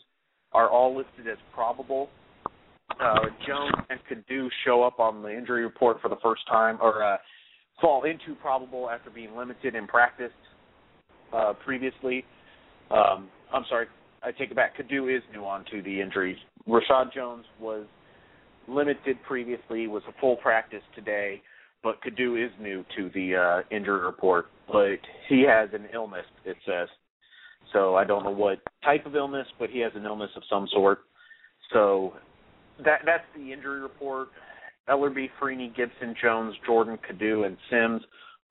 [0.51, 2.09] are all listed as probable.
[2.99, 7.03] Uh, Jones and Kaddu show up on the injury report for the first time, or
[7.03, 7.17] uh,
[7.81, 10.31] fall into probable after being limited in practice
[11.33, 12.23] uh, previously.
[12.91, 13.87] Um, I'm sorry,
[14.21, 14.77] I take it back.
[14.77, 16.37] Kaddu is new on to the injuries.
[16.67, 17.85] Reshad Jones was
[18.67, 21.41] limited previously, was a full practice today,
[21.83, 24.45] but Kaddu is new to the uh, injury report.
[24.67, 26.87] But he has an illness, it says.
[27.73, 30.67] So I don't know what type of illness, but he has an illness of some
[30.71, 30.99] sort.
[31.73, 32.13] So
[32.83, 34.29] that that's the injury report.
[34.89, 38.01] Ellerbe, Freeny, Gibson, Jones, Jordan, Kaddu, and Sims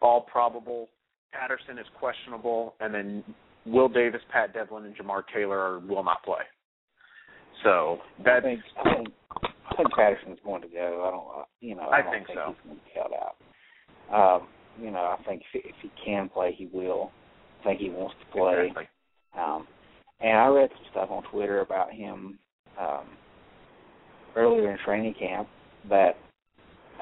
[0.00, 0.88] all probable.
[1.32, 3.24] Patterson is questionable, and then
[3.64, 6.42] Will Davis, Pat Devlin, and Jamar Taylor are, will not play.
[7.62, 9.08] So that I think I think,
[9.42, 11.04] I think Patterson's going to go.
[11.06, 12.54] I don't, you know, I, I don't think think so.
[12.54, 13.36] he's going to be held out.
[14.12, 14.48] Um,
[14.80, 17.10] you know, I think if, if he can play, he will.
[17.60, 18.66] I think he wants to play.
[18.68, 18.88] Exactly.
[19.38, 19.66] Um,
[20.20, 22.38] and I read some stuff on Twitter about him
[22.80, 23.04] um,
[24.36, 25.48] earlier in training camp
[25.88, 26.16] that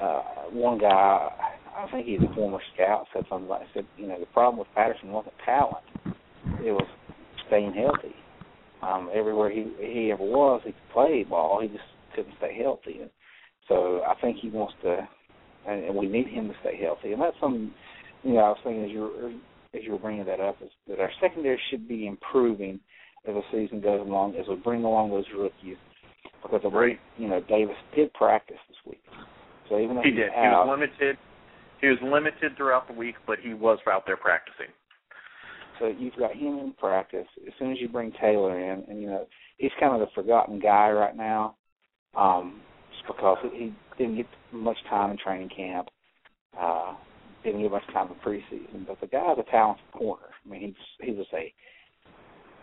[0.01, 0.21] uh,
[0.51, 1.29] one guy,
[1.77, 4.67] I think he's a former scout, said something like said, you know, the problem with
[4.75, 5.83] Patterson wasn't talent;
[6.63, 6.87] it was
[7.47, 8.15] staying healthy.
[8.81, 11.61] Um, everywhere he he ever was, he could play ball.
[11.61, 11.83] He just
[12.15, 12.99] couldn't stay healthy.
[13.01, 13.09] And
[13.67, 15.07] so I think he wants to,
[15.67, 17.13] and, and we need him to stay healthy.
[17.13, 17.71] And that's something,
[18.23, 19.31] you know, I was thinking as you were
[19.73, 22.79] as you were bringing that up, is that our secondary should be improving
[23.27, 25.77] as the season goes along, as we bring along those rookies.
[26.41, 26.99] Because of Right.
[27.17, 29.03] you know Davis did practice this week,
[29.69, 30.31] so even though He he's did.
[30.31, 31.17] He out, was limited.
[31.81, 34.67] He was limited throughout the week, but he was out there practicing.
[35.79, 37.27] So you've got him in practice.
[37.47, 39.27] As soon as you bring Taylor in, and you know
[39.57, 41.55] he's kind of the forgotten guy right now,
[42.15, 42.61] um,
[42.91, 45.89] just because he didn't get much time in training camp,
[46.59, 46.93] uh,
[47.43, 48.85] didn't get much time in preseason.
[48.87, 50.27] But the guy's a talented corner.
[50.45, 51.53] I mean, he's he was a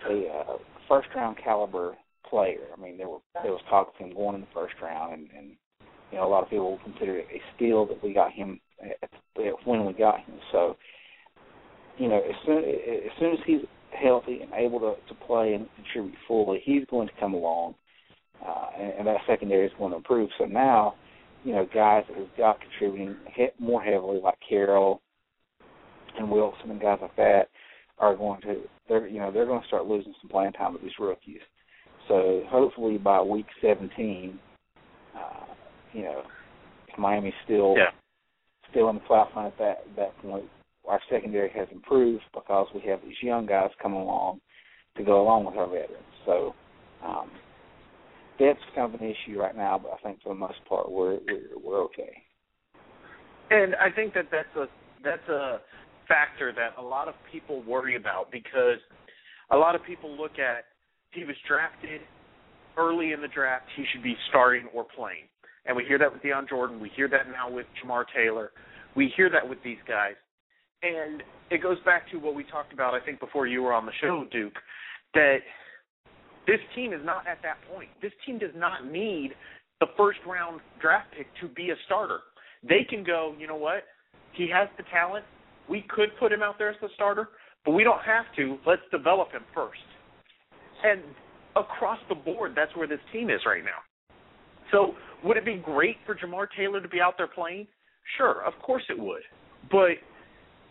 [0.09, 0.57] a uh,
[0.89, 1.97] first round caliber
[2.31, 2.67] player.
[2.77, 5.29] I mean, there were there was talk of him going in the first round, and,
[5.37, 5.51] and
[6.11, 9.11] you know a lot of people consider it a steal that we got him at,
[9.41, 10.35] at when we got him.
[10.53, 10.77] So,
[11.99, 13.61] you know, as soon as soon as he's
[13.93, 17.75] healthy and able to to play and contribute fully, he's going to come along,
[18.47, 20.31] uh, and, and that secondary is going to improve.
[20.39, 20.95] So now,
[21.45, 25.01] you know, guys that have got contributing he- more heavily like Carroll
[26.19, 27.49] and Wilson and guys like that
[27.99, 30.83] are going to they're you know they're going to start losing some playing time with
[30.83, 31.41] these rookies.
[32.09, 34.39] So hopefully by week 17,
[35.15, 35.21] uh,
[35.93, 36.23] you know,
[36.89, 37.91] if Miami's still yeah.
[38.71, 40.47] still in the playoff hunt at that that point,
[40.89, 44.41] our secondary has improved because we have these young guys coming along
[44.97, 46.03] to go along with our veterans.
[46.25, 46.55] So
[47.05, 47.31] um,
[48.41, 51.19] that's kind of an issue right now, but I think for the most part we're
[51.27, 52.23] we're, we're okay.
[53.51, 54.67] And I think that that's a
[55.05, 55.61] that's a
[56.07, 58.79] factor that a lot of people worry about because
[59.51, 60.65] a lot of people look at
[61.13, 62.01] he was drafted
[62.77, 65.25] early in the draft, he should be starting or playing.
[65.67, 66.81] And we hear that with Dion Jordan.
[66.81, 68.53] We hear that now with Jamar Taylor.
[68.97, 70.15] We hear that with these guys.
[70.83, 73.85] And it goes back to what we talked about, I think, before you were on
[73.85, 74.55] the show, Duke,
[75.15, 75.39] that
[76.47, 77.91] this team is not at that point.
[78.01, 79.33] This team does not need
[79.81, 82.21] the first round draft pick to be a starter.
[82.67, 83.85] They can go, you know what?
[84.33, 85.25] He has the talent.
[85.69, 87.29] We could put him out there as the starter,
[87.65, 88.57] but we don't have to.
[88.67, 89.81] Let's develop him first.
[90.85, 91.03] And
[91.57, 93.81] across the board, that's where this team is right now.
[94.71, 97.67] So would it be great for Jamar Taylor to be out there playing?
[98.17, 99.23] Sure, of course it would.
[99.71, 99.99] But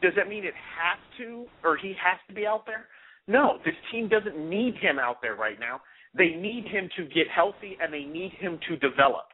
[0.02, 2.86] does that mean it has to or he has to be out there?
[3.28, 5.82] No, this team doesn't need him out there right now.
[6.18, 9.26] They need him to get healthy and they need him to develop.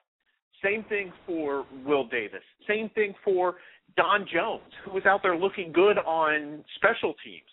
[0.64, 2.42] Same thing for Will Davis.
[2.68, 3.56] Same thing for
[3.96, 7.44] Don Jones, who was out there looking good on special teams.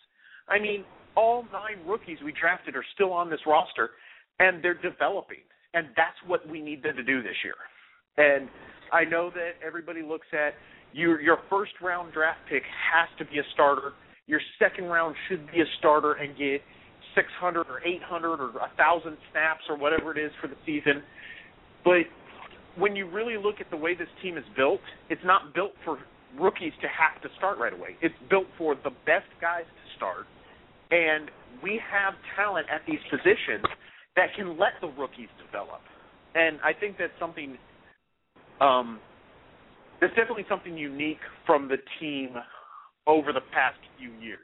[0.48, 0.84] I mean,
[1.16, 3.90] all nine rookies we drafted are still on this roster,
[4.38, 5.44] and they're developing.
[5.74, 7.54] And that's what we need them to do this year.
[8.16, 8.48] And
[8.92, 10.54] I know that everybody looks at
[10.92, 13.92] your your first round draft pick has to be a starter.
[14.26, 16.60] Your second round should be a starter and get
[17.14, 21.02] 600 or 800 or 1,000 snaps or whatever it is for the season.
[21.84, 22.06] But
[22.76, 25.98] when you really look at the way this team is built, it's not built for
[26.38, 27.96] rookies to have to start right away.
[28.02, 30.26] It's built for the best guys to start
[30.90, 31.30] and
[31.62, 33.64] we have talent at these positions
[34.16, 35.80] that can let the rookies develop.
[36.34, 37.56] And I think that's something
[38.60, 39.00] um
[40.00, 42.30] that's definitely something unique from the team
[43.06, 44.38] over the past few years.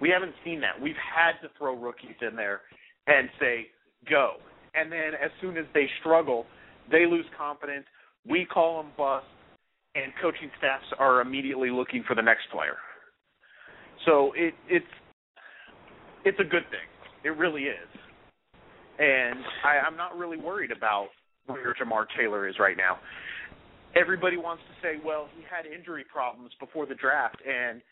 [0.00, 0.80] We haven't seen that.
[0.80, 2.62] We've had to throw rookies in there
[3.06, 3.68] and say,
[4.08, 4.34] go.
[4.74, 6.46] And then as soon as they struggle,
[6.90, 7.84] they lose confidence.
[8.26, 9.26] We call them bust,
[9.94, 12.76] and coaching staffs are immediately looking for the next player.
[14.06, 14.86] So it, it's
[16.24, 16.86] it's a good thing.
[17.24, 17.88] It really is.
[18.98, 21.08] And I, I'm not really worried about
[21.46, 22.98] where Jamar Taylor is right now.
[23.96, 27.82] Everybody wants to say, well, he had injury problems before the draft, and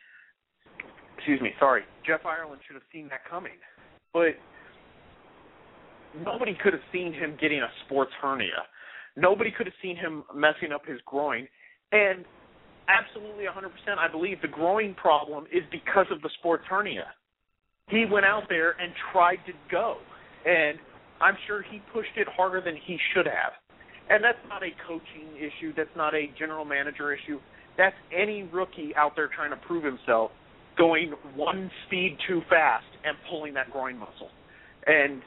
[1.16, 3.58] excuse me, sorry, Jeff Ireland should have seen that coming.
[4.12, 4.38] But
[6.24, 8.68] nobody could have seen him getting a sports hernia.
[9.16, 11.48] Nobody could have seen him messing up his groin.
[11.90, 12.24] And
[12.86, 17.06] absolutely 100%, I believe the groin problem is because of the sports hernia
[17.88, 19.96] he went out there and tried to go.
[20.46, 20.78] And
[21.20, 23.52] I'm sure he pushed it harder than he should have.
[24.10, 25.72] And that's not a coaching issue.
[25.76, 27.38] That's not a general manager issue.
[27.76, 30.30] That's any rookie out there trying to prove himself
[30.76, 34.30] going one speed too fast and pulling that groin muscle.
[34.86, 35.22] And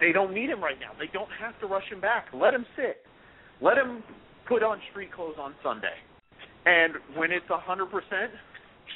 [0.00, 0.90] they don't need him right now.
[0.98, 2.26] They don't have to rush him back.
[2.34, 2.98] Let him sit.
[3.60, 4.02] Let him
[4.48, 5.94] put on street clothes on Sunday.
[6.66, 7.86] And when it's a 100%,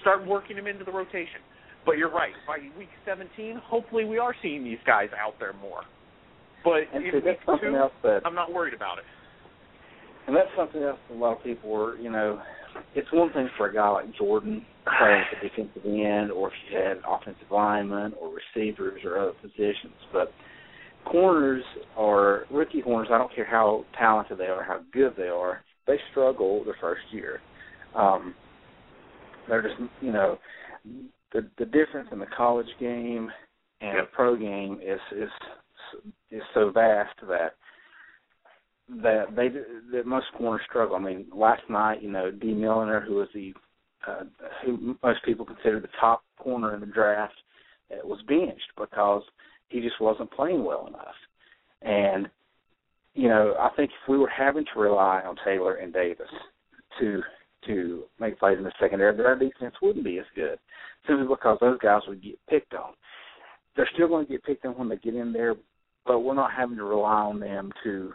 [0.01, 1.41] start working him into the rotation.
[1.87, 2.33] But you're right.
[2.47, 5.83] By week 17, hopefully we are seeing these guys out there more.
[6.65, 9.05] But and in see, week two, that, I'm not worried about it.
[10.27, 12.41] And that's something else a lot of people were, you know,
[12.95, 14.65] it's one thing for a guy like Jordan
[14.99, 19.33] playing at the defensive end, or if you had offensive linemen or receivers or other
[19.43, 20.33] positions, but
[21.05, 21.63] corners
[21.97, 25.99] or rookie corners, I don't care how talented they are, how good they are, they
[26.11, 27.41] struggle their first year.
[27.95, 28.35] Um,
[29.49, 30.39] they're just, you know,
[31.35, 33.31] the the difference in the college game
[33.81, 34.11] and yep.
[34.11, 35.29] the pro game is is
[36.31, 37.55] is so vast that
[38.89, 39.49] that they
[39.93, 40.97] that most corners struggle.
[40.97, 43.53] I mean, last night, you know, Dee Milliner, who was the
[44.07, 44.25] uh,
[44.65, 47.35] who most people consider the top corner in the draft,
[47.91, 49.23] uh, was benched because
[49.69, 51.15] he just wasn't playing well enough.
[51.83, 52.29] And
[53.15, 56.29] you know, I think if we were having to rely on Taylor and Davis
[57.01, 57.23] to
[57.67, 60.59] to make plays in the secondary, that our defense wouldn't be as good,
[61.07, 62.93] simply because those guys would get picked on.
[63.77, 65.55] They're still going to get picked on when they get in there,
[66.07, 68.13] but we're not having to rely on them to,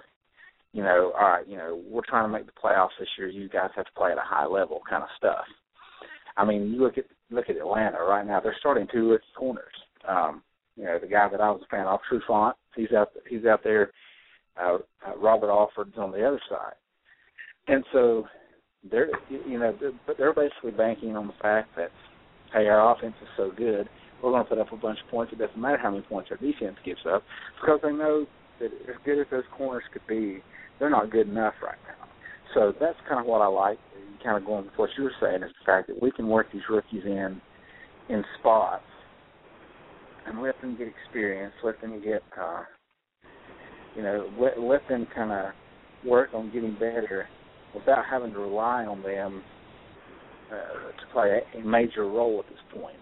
[0.74, 3.28] you know, all right, you know, we're trying to make the playoffs this year.
[3.28, 5.46] You guys have to play at a high level, kind of stuff.
[6.38, 8.40] I mean, you look at look at Atlanta right now.
[8.40, 9.66] They're starting two rookie corners.
[10.08, 10.42] Um,
[10.76, 13.62] you know, the guy that I was a fan of, Trufant, he's out he's out
[13.64, 13.92] there.
[14.60, 14.78] Uh,
[15.18, 16.74] Robert Alford's on the other side,
[17.68, 18.26] and so
[18.90, 21.90] they're you know they're, they're basically banking on the fact that
[22.54, 23.88] hey, our offense is so good,
[24.24, 25.32] we're going to put up a bunch of points.
[25.32, 27.24] It doesn't matter how many points our defense gives up
[27.62, 28.26] because they know
[28.60, 30.42] that as good as those corners could be,
[30.80, 32.08] they're not good enough right now.
[32.54, 33.78] So that's kind of what I like.
[34.24, 36.48] Kind of going with what you were saying is the fact that we can work
[36.52, 37.40] these rookies in
[38.10, 38.84] in spots
[40.26, 42.64] and let them get experience, let them get uh,
[43.96, 45.54] you know let let them kind of
[46.06, 47.28] work on getting better
[47.74, 49.44] without having to rely on them
[50.52, 52.98] uh, to play a, major role at this point.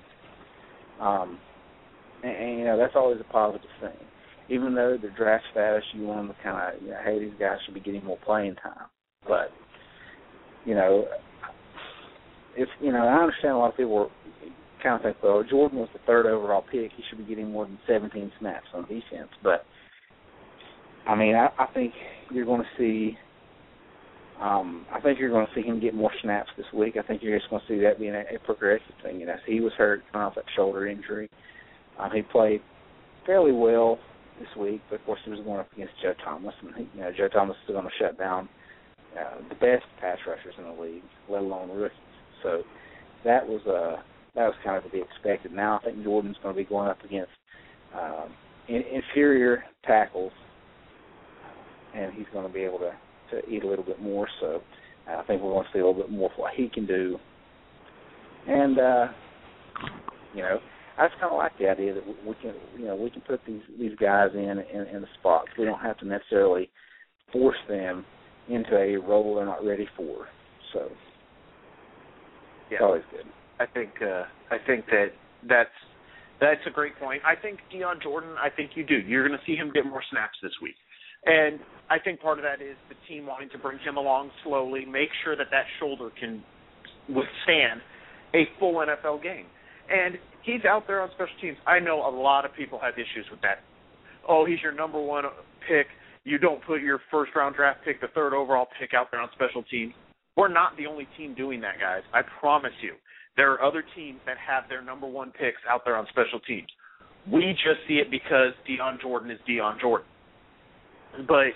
[1.00, 1.40] Um,
[2.24, 3.98] and, and you know that's always a positive thing.
[4.50, 7.58] Even though the draft status, you want to kind of you know, hey, these guys
[7.66, 8.88] should be getting more playing time.
[9.28, 9.52] But
[10.66, 11.06] you know,
[12.56, 14.10] if you know, I understand a lot of people
[14.84, 17.66] kind of think, well, Jordan was the third overall pick; he should be getting more
[17.66, 19.30] than 17 snaps on defense.
[19.44, 19.66] But
[21.08, 21.94] I mean, I, I think
[22.32, 23.18] you're going to see
[24.42, 26.96] um, I think you're going to see him get more snaps this week.
[26.98, 29.20] I think you're just going to see that being a, a progressive thing.
[29.20, 31.30] You know, he was hurt coming off that shoulder injury.
[32.00, 32.62] Um, he played
[33.26, 33.98] fairly well
[34.40, 37.02] this week, but of course he was going up against Joe Thomas, and he, you
[37.02, 38.48] know Joe Thomas is going to shut down
[39.20, 41.98] uh, the best pass rushers in the league, let alone rookies.
[42.44, 42.62] So
[43.26, 44.02] that was uh
[44.36, 45.52] that was kind of to be expected.
[45.52, 47.32] Now I think Jordan's going to be going up against
[47.96, 48.30] um,
[48.68, 50.32] in, inferior tackles,
[51.96, 52.92] and he's going to be able to
[53.32, 54.28] to eat a little bit more.
[54.42, 54.62] So
[55.08, 57.18] I think we're going to see a little bit more of what he can do.
[58.48, 59.08] And uh,
[60.34, 60.60] you know,
[60.98, 63.42] I just kind of like the idea that we can, you know, we can put
[63.46, 65.48] these these guys in in, in the spots.
[65.58, 66.70] We don't have to necessarily
[67.32, 68.06] force them
[68.50, 70.28] into a role they're not ready for.
[70.74, 70.90] So
[72.72, 72.78] yeah.
[72.78, 73.26] it's always good.
[73.60, 75.08] I think uh, I think that
[75.48, 75.70] that's
[76.40, 77.22] that's a great point.
[77.26, 78.36] I think Dion Jordan.
[78.42, 78.98] I think you do.
[78.98, 80.76] You're going to see him get more snaps this week.
[81.28, 81.60] And
[81.90, 85.10] I think part of that is the team wanting to bring him along slowly, make
[85.24, 86.42] sure that that shoulder can
[87.10, 87.82] withstand
[88.34, 89.46] a full NFL game.
[89.90, 91.58] And he's out there on special teams.
[91.68, 93.60] I know a lot of people have issues with that.
[94.28, 95.24] Oh, he's your number one
[95.68, 95.88] pick.
[96.24, 99.30] You don't put your first round draft pick, the third overall pick, out there on
[99.34, 99.94] special teams.
[100.36, 102.04] We're not the only team doing that, guys.
[102.14, 102.94] I promise you.
[103.36, 106.68] There are other teams that have their number one picks out there on special teams.
[107.32, 110.08] We just see it because Dion Jordan is Dion Jordan
[111.28, 111.48] but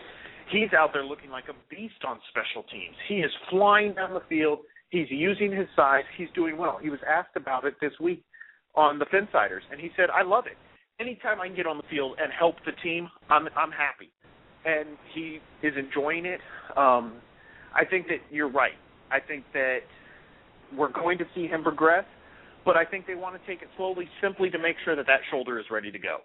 [0.52, 2.96] he's out there looking like a beast on special teams.
[3.08, 4.60] He is flying down the field.
[4.90, 6.04] He's using his size.
[6.18, 6.80] He's doing well.
[6.82, 8.24] He was asked about it this week
[8.76, 10.58] on the Finsiders, and he said, "I love it.
[11.00, 14.12] Anytime I can get on the field and help the team, I'm I'm happy."
[14.64, 16.40] And he is enjoying it.
[16.78, 17.22] Um,
[17.74, 18.78] I think that you're right.
[19.10, 19.80] I think that
[20.76, 22.06] we're going to see him progress,
[22.64, 25.20] but I think they want to take it slowly, simply to make sure that that
[25.30, 26.20] shoulder is ready to go.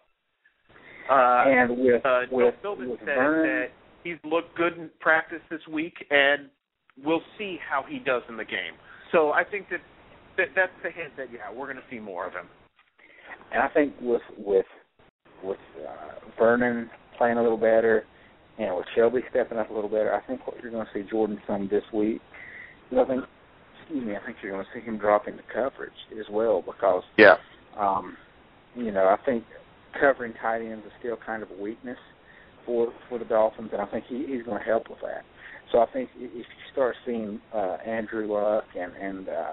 [1.11, 3.67] Uh, and with uh, with, Philbin with said Vern, that
[4.05, 6.49] he's looked good in practice this week, and
[7.05, 8.75] we'll see how he does in the game.
[9.13, 9.81] So I think that,
[10.37, 12.47] that that's the hint that yeah, we're going to see more of him.
[13.53, 14.67] and I think with with
[15.45, 18.05] with uh, Vernon playing a little better,
[18.59, 21.09] and with Shelby stepping up a little better, I think what you're going to see
[21.09, 22.21] Jordan some this week.
[22.93, 23.25] I think,
[23.81, 27.03] excuse me, I think you're going to see him drop into coverage as well because
[27.19, 27.37] Yeah.
[27.79, 28.17] um,
[28.77, 29.45] you know, I think
[30.01, 31.99] covering tight ends is still kind of a weakness
[32.65, 35.25] for for the Dolphins, and I think he, he's going to help with that.
[35.73, 39.53] So I think if you start seeing uh, Andrew Luck and and uh,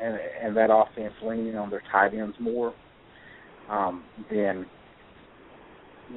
[0.00, 2.74] and and that offense leaning on their tight ends more,
[3.70, 4.66] um, then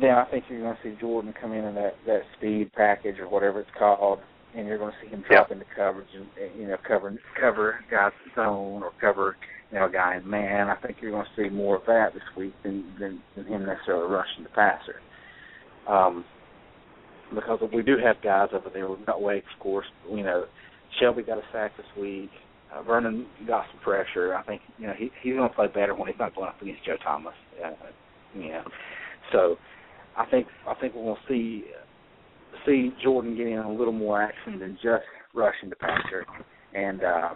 [0.01, 3.19] then I think you're going to see Jordan come in in that that speed package
[3.19, 4.19] or whatever it's called,
[4.55, 7.79] and you're going to see him drop into coverage and and, you know cover cover
[7.89, 9.37] guys zone or cover
[9.71, 10.69] you know guy man.
[10.69, 13.65] I think you're going to see more of that this week than than, than him
[13.65, 15.01] necessarily rushing the passer.
[15.87, 16.25] Um,
[17.33, 18.89] because we do have guys over there.
[18.89, 19.85] We've got Wakes, of course.
[20.09, 20.45] You know,
[20.99, 22.29] Shelby got a sack this week.
[22.73, 24.35] Uh, Vernon got some pressure.
[24.35, 26.61] I think you know he he's going to play better when he's not going up
[26.61, 27.33] against Joe Thomas.
[27.63, 27.71] Uh,
[28.35, 28.63] you know,
[29.31, 29.55] so
[30.17, 31.65] I think I think we're going to see
[32.65, 36.25] see Jordan getting a little more action than just rushing the passer,
[36.73, 37.29] and uh,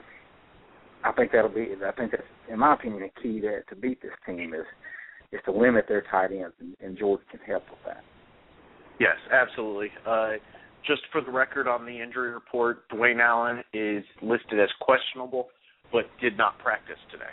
[1.04, 1.68] I think that'll be.
[1.86, 4.66] I think that's, in my opinion, the key to to beat this team is
[5.32, 8.04] is to limit their tight ends, and, and Jordan can help with that.
[9.00, 9.90] Yes, absolutely.
[10.06, 10.32] Uh,
[10.86, 15.48] just for the record on the injury report, Dwayne Allen is listed as questionable,
[15.92, 17.32] but did not practice today.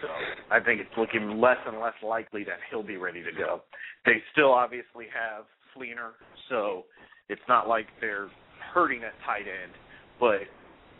[0.00, 0.08] So
[0.50, 3.62] I think it's looking less and less likely that he'll be ready to go.
[4.04, 5.44] They still obviously have
[5.76, 6.18] Fleener,
[6.48, 6.84] so
[7.28, 8.28] it's not like they're
[8.74, 9.72] hurting at tight end,
[10.18, 10.42] but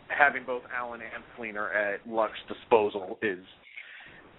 [0.09, 3.39] having both Allen and Fleener at Luck's disposal is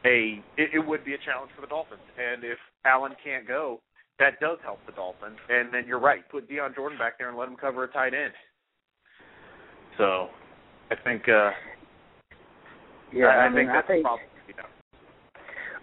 [0.05, 2.03] a it, it would be a challenge for the Dolphins.
[2.19, 3.81] And if Allen can't go,
[4.19, 5.39] that does help the Dolphins.
[5.49, 8.15] And then you're right, put Dion Jordan back there and let him cover a tight
[8.15, 8.33] end.
[9.99, 10.29] So
[10.91, 11.51] I think uh
[13.13, 14.65] yeah, I, I, I mean, think that's I think, probably you know.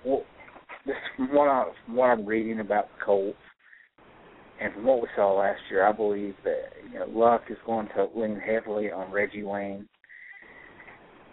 [0.04, 0.24] Well,
[0.86, 3.38] this from what I from what I'm reading about the Colts
[4.62, 7.88] and from what we saw last year, I believe that you know Luck is going
[7.96, 9.88] to lean heavily on Reggie Wayne.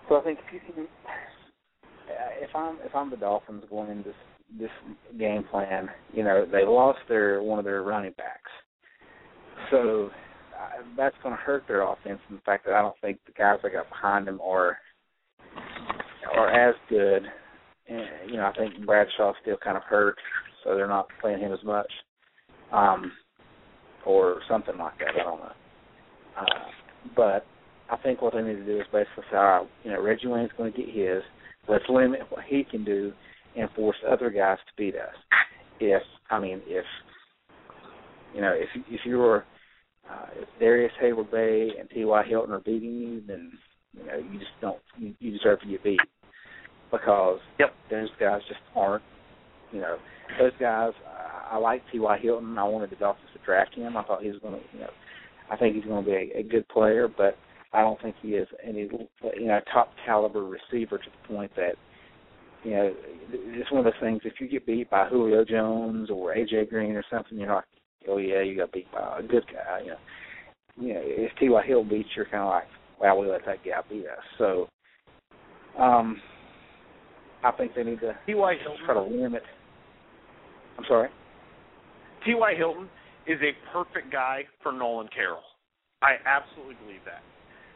[0.09, 0.87] So I think if you can,
[2.41, 4.15] if I'm if I'm the Dolphins going into this
[4.59, 4.71] this
[5.19, 8.51] game plan, you know they lost their one of their running backs,
[9.71, 10.11] so
[10.59, 12.21] uh, that's going to hurt their offense.
[12.31, 14.79] In the fact that I don't think the guys that got behind them are
[16.35, 17.25] are as good.
[17.91, 20.19] And, you know, I think Bradshaw's still kind of hurt,
[20.63, 21.91] so they're not playing him as much,
[22.73, 23.13] um,
[24.07, 25.21] or something like that.
[25.21, 25.53] I don't know.
[26.39, 26.45] Uh,
[27.17, 27.47] but
[27.91, 30.27] I think what they need to do is basically say, all right, you know, Reggie
[30.27, 31.23] Wayne's going to get his.
[31.69, 33.13] Let's limit what he can do
[33.57, 35.15] and force other guys to beat us.
[35.81, 36.85] If I mean, if
[38.35, 39.45] you know, if if you're
[40.11, 42.25] uh, if Darrius Heyward-Bey and T.Y.
[42.29, 43.53] Hilton are beating you, then
[43.93, 46.01] you know you just don't you, you deserve to get beat
[46.91, 47.75] because yep.
[47.91, 49.05] those guys just aren't.
[49.73, 49.97] You know,
[50.39, 50.93] those guys.
[51.07, 52.19] I, I like T.Y.
[52.19, 52.59] Hilton.
[52.59, 53.97] I wanted the Dolphins to draft him.
[53.97, 54.61] I thought he was going to.
[54.73, 54.91] You know,
[55.51, 57.37] I think he's going to be a, a good player, but
[57.73, 58.89] I don't think he is any
[59.37, 61.75] you know top caliber receiver to the point that
[62.65, 62.95] you know
[63.31, 64.21] it's one of those things.
[64.25, 67.65] If you get beat by Julio Jones or AJ Green or something, you're not.
[68.09, 69.81] Oh yeah, you got beat by a good guy.
[69.81, 69.97] You know,
[70.77, 71.67] you know if T.Y.
[71.67, 72.65] Hill beats, you're kind of like,
[73.01, 74.25] well, we let that guy beat us.
[74.39, 74.69] So,
[75.79, 76.21] um,
[77.45, 78.55] I think they need to T.Y.
[78.63, 79.43] Hilton try to limit.
[80.79, 81.09] I'm sorry.
[82.25, 82.55] T.Y.
[82.57, 82.89] Hilton
[83.27, 85.43] is a perfect guy for Nolan Carroll.
[86.03, 87.23] I absolutely believe that.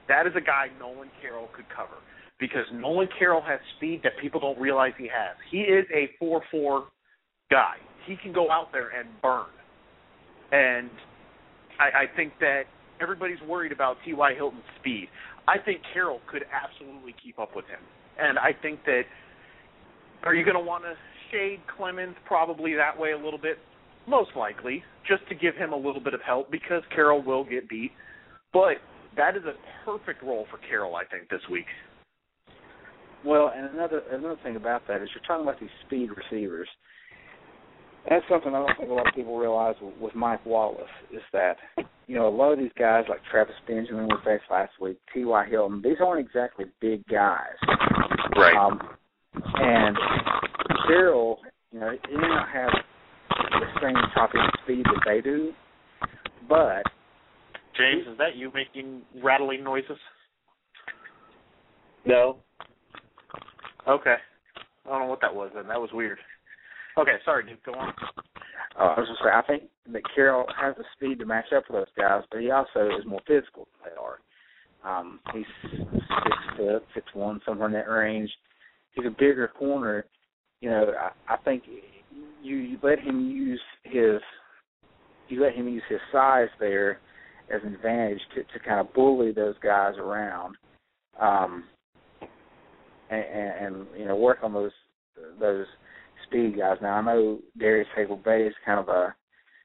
[0.08, 1.98] That is a guy Nolan Carroll could cover
[2.38, 5.36] because Nolan Carroll has speed that people don't realize he has.
[5.50, 6.84] He is a 4-4
[7.50, 7.74] guy.
[8.06, 9.46] He can go out there and burn.
[10.50, 10.90] And
[11.78, 12.64] I, I think that
[13.00, 14.34] everybody's worried about T.Y.
[14.34, 15.08] Hilton's speed.
[15.48, 17.80] I think Carroll could absolutely keep up with him.
[18.18, 19.02] And I think that
[20.24, 20.94] are you going to want to
[21.32, 23.58] shade Clemons probably that way a little bit?
[24.06, 27.68] Most likely, just to give him a little bit of help because Carroll will get
[27.68, 27.92] beat.
[28.52, 28.76] But
[29.16, 29.54] that is a
[29.84, 31.66] perfect role for Carroll, I think, this week.
[33.24, 36.68] Well, and another another thing about that is you're talking about these speed receivers.
[38.08, 41.22] That's something I don't think a lot of people realize with, with Mike Wallace is
[41.32, 41.56] that
[42.08, 45.46] you know a lot of these guys like Travis Benjamin we faced last week, T.Y.
[45.48, 47.54] Hilton, these aren't exactly big guys.
[48.36, 48.56] Right.
[48.56, 48.80] Um,
[49.54, 49.96] and
[50.86, 51.38] Carroll,
[51.72, 52.70] you know, he may not have
[53.28, 54.30] the same top
[54.62, 55.52] speed that they do,
[56.48, 56.82] but
[57.76, 59.98] James, is that you making rattling noises?
[62.04, 62.38] No.
[63.88, 64.16] Okay.
[64.84, 65.68] I don't know what that was then.
[65.68, 66.18] That was weird.
[66.98, 67.62] Okay, sorry, dude.
[67.64, 67.94] Go on.
[68.78, 69.62] Uh, I was just saying, I think
[69.92, 73.06] that Carroll has the speed to match up with those guys, but he also is
[73.06, 74.18] more physical than they are.
[74.84, 78.30] Um, he's six foot, six one, somewhere in that range.
[78.94, 80.04] He's a bigger corner.
[80.62, 81.64] You know, I, I think
[82.40, 84.20] you, you let him use his
[85.28, 87.00] you let him use his size there
[87.52, 90.56] as an advantage to, to kind of bully those guys around,
[91.20, 91.64] um,
[93.10, 94.70] and, and, and you know work on those
[95.40, 95.66] those
[96.26, 96.76] speed guys.
[96.80, 99.14] Now I know Darrius Heyward-Bey is kind of a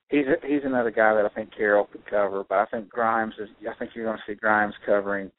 [0.09, 3.35] he's a, he's another guy that I think Carroll could cover, but I think Grimes
[3.39, 3.49] is.
[3.69, 5.31] I think you're going to see Grimes covering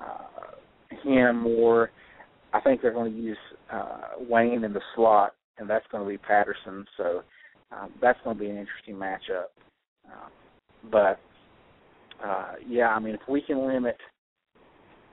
[0.00, 0.54] uh,
[1.04, 1.90] him more.
[2.56, 3.36] I think they're going to use
[3.70, 6.86] uh, Wayne in the slot, and that's going to be Patterson.
[6.96, 7.22] So
[7.70, 9.46] um, that's going to be an interesting matchup.
[10.06, 10.28] Uh,
[10.90, 11.20] but
[12.24, 13.96] uh, yeah, I mean, if we can limit,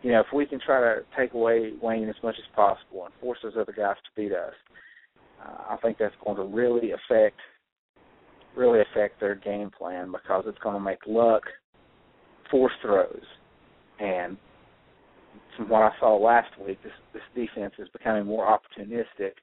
[0.03, 3.14] you know, if we can try to take away Wayne as much as possible and
[3.20, 4.53] force those other guys to beat us,
[5.44, 7.38] uh, I think that's going to really affect
[8.56, 11.41] really affect their game plan because it's going to make Luck
[12.52, 13.24] force throws.
[13.99, 14.38] And
[15.57, 19.34] from what I saw last week, this this defense is becoming more opportunistic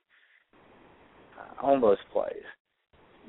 [1.38, 2.44] uh, on those plays.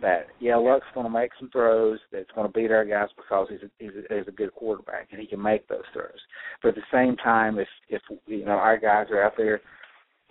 [0.02, 3.48] that yeah, Luck's going to make some throws that's going to beat our guys because
[3.50, 6.20] he's a, he's a, he's a good quarterback and he can make those throws.
[6.62, 9.62] But at the same time, if if you know our guys are out there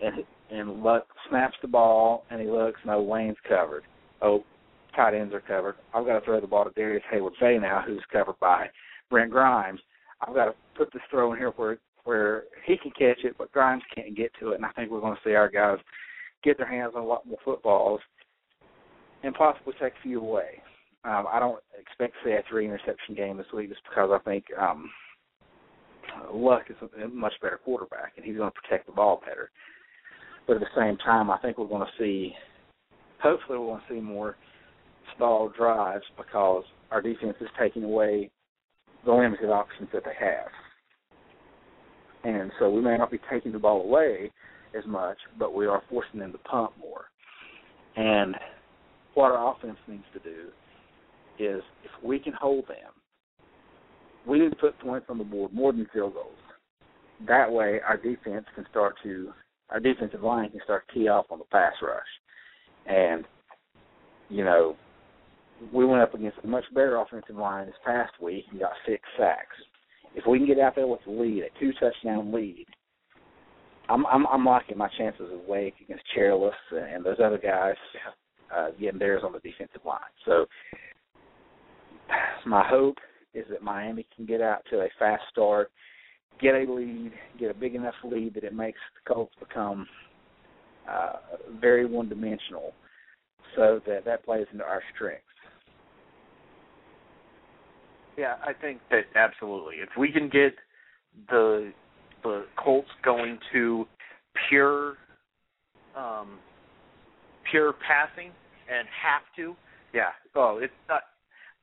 [0.01, 3.85] and and Luck snaps the ball and he looks, no Wayne's covered.
[4.21, 4.45] Oh,
[4.95, 5.77] tight ends are covered.
[5.95, 8.67] I've got to throw the ball to Darrius Heyward-Bey now, who's covered by
[9.09, 9.81] Brent Grimes.
[10.21, 11.79] I've got to put this throw in here where
[12.11, 14.57] where he can catch it, but Grimes can't get to it.
[14.57, 15.79] And I think we're going to see our guys
[16.43, 18.01] get their hands on a lot more footballs
[19.23, 20.61] and possibly take a few away.
[21.05, 24.19] Um, I don't expect to see a three interception game this week just because I
[24.29, 24.91] think um,
[26.33, 29.53] Luck is a much better quarterback and he's going to protect the ball better.
[30.49, 32.33] But at the same time, I think we're going to see,
[33.23, 34.37] hopefully, we're going to see more
[35.15, 38.33] stalled drives because our defense is taking away
[39.05, 40.49] the limited options that they have.
[42.25, 44.31] And so we may not be taking the ball away
[44.79, 47.07] as much, but we are forcing them to punt more.
[47.97, 48.37] And
[49.15, 50.49] what our offense needs to do
[51.39, 52.93] is if we can hold them,
[54.27, 56.35] we need to put points on the board more than field goals.
[57.27, 59.33] That way our defense can start to
[59.71, 62.03] our defensive line can start to key off on the pass rush.
[62.87, 63.25] And,
[64.29, 64.77] you know,
[65.73, 69.03] we went up against a much better offensive line this past week and got six
[69.19, 69.57] sacks.
[70.15, 72.67] If we can get out there with a lead, a two touchdown lead,
[73.89, 77.77] I'm I'm I'm liking my chances of Wake against Cherilus and those other guys
[78.55, 80.01] uh, getting theirs on the defensive line.
[80.25, 80.47] So
[82.47, 82.97] my hope
[83.35, 85.71] is that Miami can get out to a fast start,
[86.41, 89.87] get a lead, get a big enough lead that it makes the Colts become
[90.89, 91.17] uh,
[91.61, 92.73] very one-dimensional,
[93.57, 95.25] so that that plays into our strengths.
[98.21, 99.77] Yeah, I think that absolutely.
[99.77, 100.53] If we can get
[101.31, 101.73] the
[102.23, 103.87] the Colts going to
[104.51, 104.99] pure
[105.97, 106.39] um
[107.51, 108.31] pure passing
[108.71, 109.57] and have to,
[109.95, 110.11] yeah.
[110.35, 111.01] Oh, it's not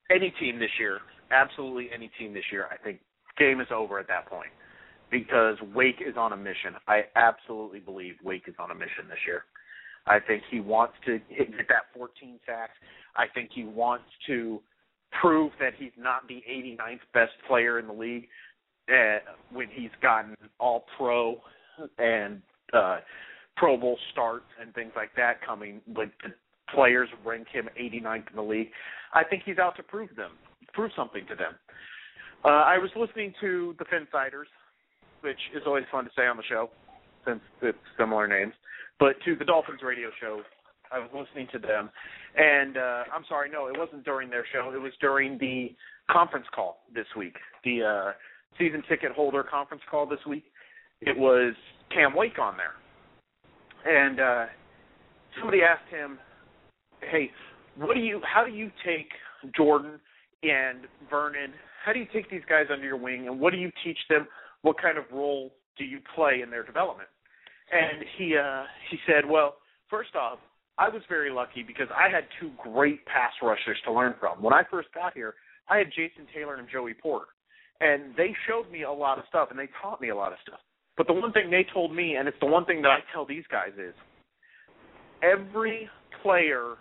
[0.09, 0.99] any team this year.
[1.29, 2.65] Absolutely any team this year.
[2.71, 3.01] I think
[3.37, 4.49] game is over at that point
[5.11, 6.73] because Wake is on a mission.
[6.87, 9.43] I absolutely believe Wake is on a mission this year.
[10.07, 12.71] I think he wants to hit, get that 14 sacks.
[13.15, 14.59] I think he wants to
[15.11, 18.27] prove that he's not the 89th best player in the league
[18.89, 19.17] uh,
[19.51, 21.39] when he's gotten all pro
[21.97, 22.41] and
[22.73, 22.97] uh,
[23.55, 25.81] Pro Bowl starts and things like that coming.
[25.95, 26.33] Like the
[26.73, 28.69] players rank him 89th in the league.
[29.13, 30.31] I think he's out to prove them,
[30.73, 31.53] prove something to them.
[32.45, 34.49] Uh, I was listening to the Finsiders,
[35.21, 36.69] which is always fun to say on the show,
[37.25, 38.53] since it's similar names.
[38.99, 40.41] But to the Dolphins radio show,
[40.91, 41.89] I was listening to them,
[42.35, 44.71] and uh, I'm sorry, no, it wasn't during their show.
[44.73, 45.75] It was during the
[46.09, 48.11] conference call this week, the uh,
[48.57, 50.45] season ticket holder conference call this week.
[51.01, 51.53] It was
[51.93, 52.75] Cam Wake on there,
[53.85, 54.45] and uh,
[55.39, 56.17] somebody asked him,
[57.11, 57.31] "Hey,
[57.77, 58.21] what do you?
[58.23, 59.09] How do you take
[59.55, 59.99] Jordan
[60.43, 61.53] and Vernon?
[61.85, 64.27] How do you take these guys under your wing, and what do you teach them?
[64.61, 67.09] What kind of role do you play in their development?"
[67.71, 69.55] And he uh, he said, "Well,
[69.89, 70.39] first off,
[70.77, 74.41] I was very lucky because I had two great pass rushers to learn from.
[74.41, 75.33] When I first got here,
[75.69, 77.25] I had Jason Taylor and Joey Porter,
[77.81, 80.37] and they showed me a lot of stuff and they taught me a lot of
[80.45, 80.59] stuff.
[80.95, 83.25] But the one thing they told me, and it's the one thing that I tell
[83.25, 83.93] these guys is,
[85.21, 85.89] every
[86.23, 86.75] player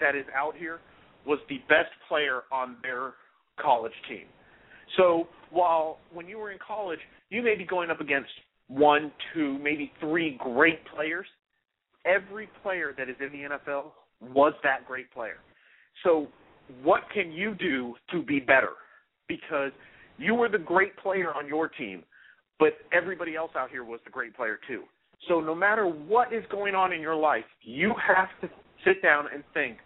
[0.00, 0.80] that is out here
[1.26, 3.14] was the best player on their
[3.60, 4.26] college team.
[4.96, 7.00] So while when you were in college,
[7.30, 8.30] you may be going up against
[8.68, 11.26] one, two, maybe three great players
[12.06, 15.38] every player that is in the NFL was that great player.
[16.04, 16.28] So,
[16.82, 18.72] what can you do to be better?
[19.28, 19.72] Because
[20.18, 22.02] you were the great player on your team,
[22.58, 24.82] but everybody else out here was the great player too.
[25.28, 28.54] So, no matter what is going on in your life, you have to
[28.84, 29.78] sit down and think,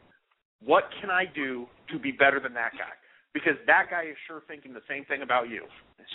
[0.62, 2.92] what can I do to be better than that guy?
[3.32, 5.64] Because that guy is sure thinking the same thing about you.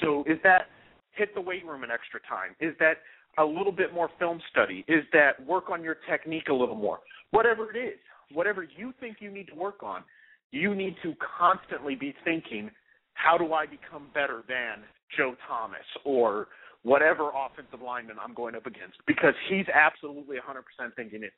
[0.02, 0.68] So, is that
[1.12, 2.56] hit the weight room an extra time?
[2.60, 2.98] Is that
[3.38, 4.86] a little bit more film study?
[4.88, 7.00] Is that work on your technique a little more?
[7.32, 8.00] Whatever it is,
[8.34, 10.04] whatever you think you need to work on,
[10.52, 12.70] you need to constantly be thinking,
[13.14, 14.84] how do I become better than
[15.18, 16.48] Joe Thomas or
[16.84, 18.98] whatever offensive lineman I'm going up against?
[19.08, 21.34] Because he's absolutely 100% thinking it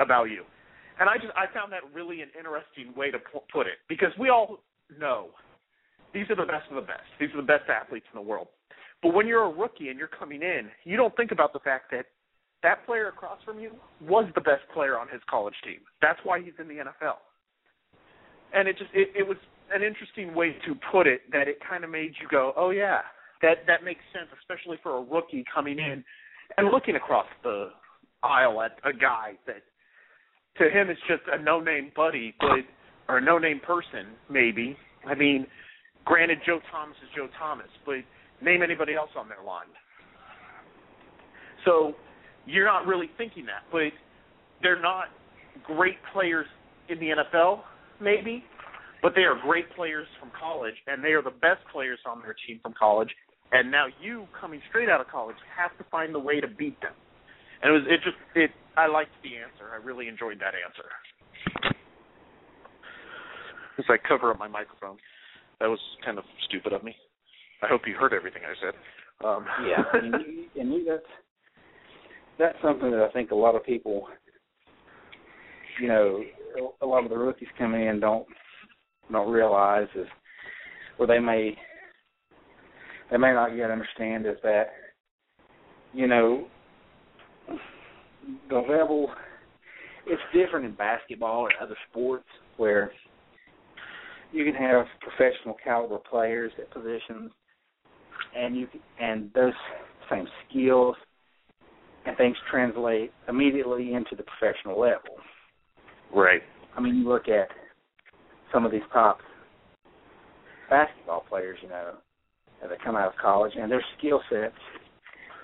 [0.00, 0.42] about you.
[1.00, 3.18] And I just I found that really an interesting way to
[3.52, 4.60] put it because we all
[5.00, 5.30] know
[6.12, 7.08] these are the best of the best.
[7.18, 8.48] These are the best athletes in the world.
[9.02, 11.90] But when you're a rookie and you're coming in, you don't think about the fact
[11.90, 12.06] that
[12.62, 15.80] that player across from you was the best player on his college team.
[16.00, 17.18] That's why he's in the NFL.
[18.54, 19.38] And it just it, it was
[19.74, 23.00] an interesting way to put it that it kind of made you go, "Oh yeah,
[23.40, 26.04] that that makes sense, especially for a rookie coming in
[26.56, 27.70] and looking across the
[28.22, 29.62] aisle at a guy that
[30.58, 32.60] to him is just a no-name buddy, but
[33.08, 34.76] or a no-name person maybe.
[35.06, 35.46] I mean,
[36.04, 38.04] granted, Joe Thomas is Joe Thomas, but
[38.42, 39.66] name anybody else on their line.
[41.64, 41.94] So
[42.46, 43.92] you're not really thinking that, but
[44.62, 45.06] they're not
[45.64, 46.46] great players
[46.88, 47.60] in the NFL,
[48.00, 48.44] maybe,
[49.02, 52.34] but they are great players from college, and they are the best players on their
[52.46, 53.10] team from college.
[53.52, 56.80] And now you, coming straight out of college, have to find the way to beat
[56.80, 56.94] them.
[57.62, 58.50] And it was it just it.
[58.76, 59.70] I liked the answer.
[59.72, 60.88] I really enjoyed that answer.
[63.78, 64.96] As I cover up my microphone,
[65.60, 66.96] that was kind of stupid of me.
[67.62, 69.26] I hope you heard everything I said.
[69.26, 71.02] Um, yeah, and, you, and you, that's
[72.38, 74.08] that's something that I think a lot of people,
[75.80, 76.22] you know,
[76.80, 78.26] a lot of the rookies coming in don't
[79.10, 80.06] don't realize is,
[80.98, 81.56] or they may
[83.10, 84.70] they may not yet understand is that,
[85.92, 86.46] you know,
[88.48, 89.08] the level
[90.06, 92.26] it's different in basketball and other sports
[92.56, 92.90] where
[94.32, 97.30] you can have professional caliber players at positions
[98.36, 98.68] and you
[99.00, 99.52] and those
[100.10, 100.96] same skills
[102.04, 105.16] and things translate immediately into the professional level.
[106.14, 106.42] Right.
[106.76, 107.48] I mean, you look at
[108.52, 109.18] some of these top
[110.68, 111.94] basketball players, you know,
[112.62, 114.54] that come out of college, and their skill sets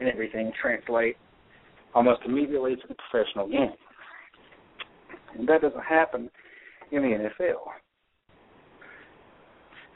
[0.00, 1.16] and everything translate
[1.94, 3.72] almost immediately to the professional game.
[5.36, 6.30] And that doesn't happen
[6.92, 7.58] in the NFL.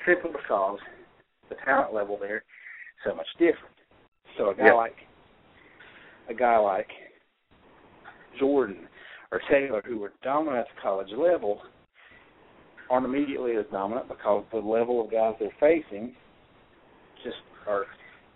[0.07, 0.79] Simply because
[1.49, 2.45] the talent level there
[3.05, 3.75] so much different.
[4.39, 4.73] So a guy yeah.
[4.73, 4.97] like
[6.29, 6.89] a guy like
[8.39, 8.89] Jordan
[9.31, 11.61] or Taylor, who were dominant at the college level,
[12.91, 16.15] aren't immediately as dominant because the level of guys they're facing
[17.25, 17.87] just are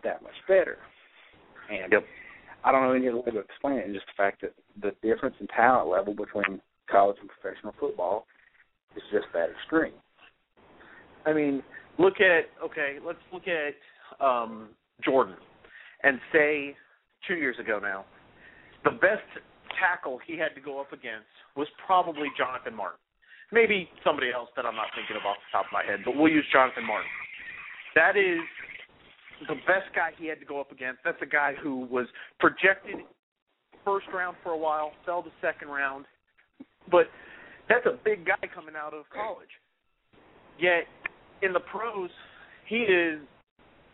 [0.05, 0.79] that much better.
[1.71, 2.05] And yep.
[2.65, 3.87] I don't know any other way to explain it.
[3.87, 6.61] and Just the fact that the difference in talent level between
[6.91, 8.27] college and professional football
[8.97, 9.93] is just that extreme.
[11.27, 11.63] I mean,
[11.99, 13.75] look at okay, let's look at
[14.21, 14.69] um,
[15.05, 15.37] Jordan
[16.03, 16.77] and say
[17.27, 18.05] two years ago now,
[18.85, 19.27] the best
[19.81, 23.01] tackle he had to go up against was probably Jonathan Martin.
[23.53, 26.17] Maybe somebody else that I'm not thinking of off the top of my head, but
[26.17, 27.11] we'll use Jonathan Martin.
[27.95, 28.43] That is
[29.49, 31.01] the best guy he had to go up against.
[31.05, 32.07] That's a guy who was
[32.41, 32.97] projected
[33.85, 36.07] first round for a while, fell to second round,
[36.91, 37.07] but
[37.69, 39.51] that's a big guy coming out of college.
[40.59, 40.85] Yet
[41.43, 42.11] in the pros,
[42.69, 43.21] he is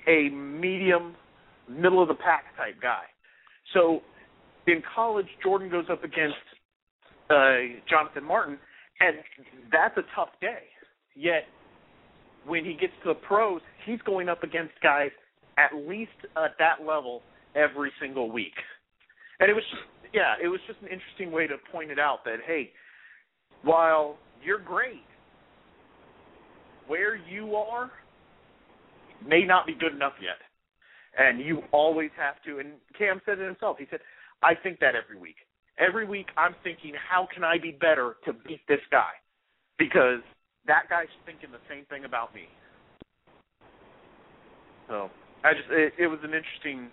[0.06, 1.14] a medium,
[1.68, 3.04] middle of the pack type guy.
[3.72, 4.00] So
[4.66, 6.36] in college, Jordan goes up against
[7.30, 8.58] uh, Jonathan Martin,
[9.00, 9.16] and
[9.70, 10.64] that's a tough day.
[11.14, 11.44] Yet
[12.46, 15.10] when he gets to the pros, he's going up against guys
[15.58, 17.22] at least at that level
[17.54, 18.54] every single week.
[19.40, 22.24] And it was just, yeah, it was just an interesting way to point it out
[22.24, 22.70] that hey,
[23.62, 25.04] while you're great,
[26.86, 27.90] where you are
[29.26, 30.38] may not be good enough yet.
[31.18, 33.76] And you always have to and Cam said it himself.
[33.78, 34.00] He said,
[34.42, 35.36] I think that every week.
[35.78, 39.12] Every week I'm thinking, how can I be better to beat this guy?
[39.78, 40.20] Because
[40.66, 42.42] that guy's thinking the same thing about me.
[44.88, 45.10] So
[45.44, 46.88] I just it, it was an interesting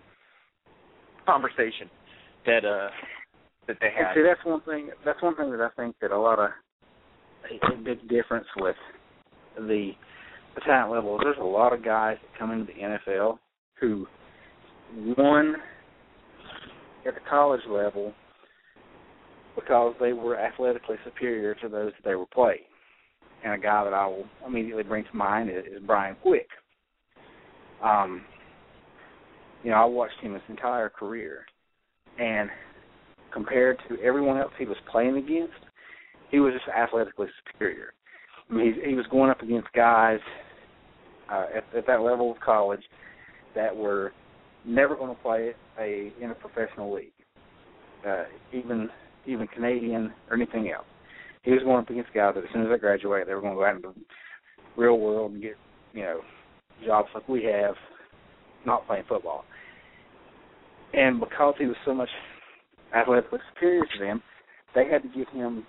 [1.26, 1.90] conversation
[2.46, 2.90] that uh
[3.68, 4.08] that they had.
[4.08, 4.90] And see, that's one thing.
[5.06, 6.50] That's one thing that I think that a lot of
[7.52, 8.76] a, a big difference with
[9.56, 9.92] the
[10.60, 13.38] the talent level there's a lot of guys that come into the NFL
[13.80, 14.06] who
[15.18, 15.56] won
[17.08, 18.14] at the college level
[19.56, 22.60] because they were athletically superior to those that they were playing.
[23.44, 26.48] And a guy that I will immediately bring to mind is, is Brian Quick.
[27.84, 28.24] Um,
[29.64, 31.46] you know, I watched him his entire career,
[32.18, 32.50] and
[33.34, 35.54] compared to everyone else he was playing against,
[36.32, 37.94] he was just athletically superior.
[38.50, 40.20] I mean, he, he was going up against guys
[41.32, 42.82] uh, at, at that level of college
[43.56, 44.14] that were
[44.66, 47.12] never going to play a in a professional league,
[48.08, 48.24] uh,
[48.54, 48.90] even
[49.26, 50.86] even Canadian or anything else.
[51.44, 53.54] He was going up against guys that as soon as they graduate, they were going
[53.54, 55.56] to go out into the real world and get
[55.94, 56.22] you know
[56.86, 57.76] jobs like we have,
[58.66, 59.46] not playing football.
[60.94, 62.10] And because he was so much
[62.96, 64.24] athletically superior to them,
[64.74, 65.66] they had to give him,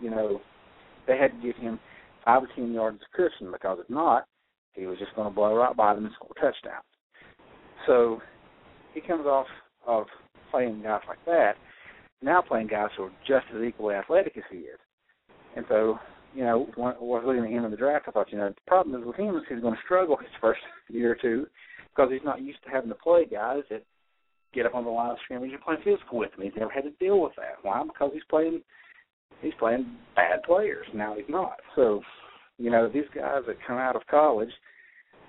[0.00, 0.40] you know,
[1.06, 1.78] they had to give him
[2.24, 4.26] five or ten yards of cushion because if not,
[4.74, 6.84] he was just going to blow right by them and score touchdowns.
[7.86, 8.20] So
[8.92, 9.46] he comes off
[9.86, 10.06] of
[10.50, 11.52] playing guys like that,
[12.22, 14.78] now playing guys who are just as equally athletic as he is.
[15.56, 15.98] And so,
[16.34, 18.48] you know, when I was looking at him in the draft, I thought, you know,
[18.48, 21.46] the problem is with him is he's going to struggle his first year or two
[21.94, 23.84] because he's not used to having to play guys that
[24.52, 26.42] get up on the line of scrimmage and play physical with him.
[26.42, 27.56] He's never had to deal with that.
[27.62, 27.82] Why?
[27.84, 28.62] Because he's playing
[29.42, 30.86] he's playing bad players.
[30.94, 31.56] Now he's not.
[31.74, 32.00] So,
[32.58, 34.50] you know, these guys that come out of college,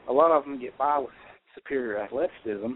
[0.08, 1.10] a lot of them get by with
[1.56, 2.74] superior athleticism,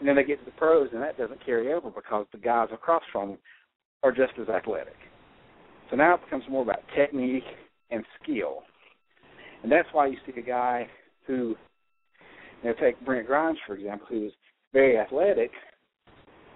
[0.00, 2.68] and then they get to the pros, and that doesn't carry over because the guys
[2.72, 3.38] across from them
[4.02, 4.96] are just as athletic.
[5.90, 7.44] So now it becomes more about technique
[7.90, 8.62] and skill,
[9.62, 10.88] and that's why you see a guy
[11.26, 11.56] who,
[12.62, 14.32] you know, take Brent Grimes for example, who is
[14.72, 15.50] very athletic,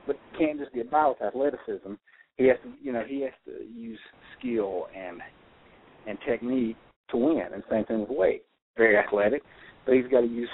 [0.07, 1.95] but can't just get by with athleticism.
[2.37, 3.99] He has to, you know, he has to use
[4.39, 5.21] skill and
[6.07, 6.77] and technique
[7.11, 7.43] to win.
[7.53, 8.41] And same thing with Wade.
[8.77, 9.43] Very athletic,
[9.85, 10.49] but he's got to use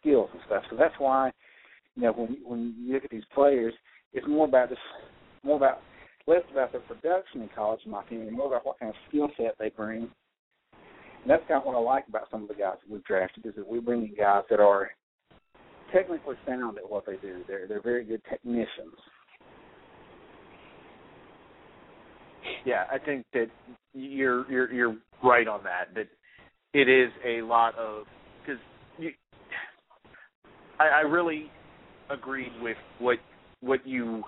[0.00, 0.64] skills and stuff.
[0.70, 1.30] So that's why,
[1.94, 3.72] you know, when when you look at these players,
[4.12, 4.78] it's more about this,
[5.42, 5.80] more about
[6.26, 9.28] less about their production in college, in my opinion, more about what kind of skill
[9.36, 10.08] set they bring.
[10.72, 13.46] And that's kind of what I like about some of the guys that we've drafted
[13.46, 14.90] is that we bring in guys that are
[15.92, 17.42] technically sound at what they do.
[17.46, 18.98] They're they're very good technicians.
[22.64, 23.46] Yeah, I think that
[23.92, 25.94] you're you're you're right on that.
[25.94, 26.08] That
[26.72, 28.04] it is a lot of
[28.44, 28.60] because.
[30.78, 31.50] I, I really
[32.10, 33.18] agreed with what
[33.60, 34.22] what you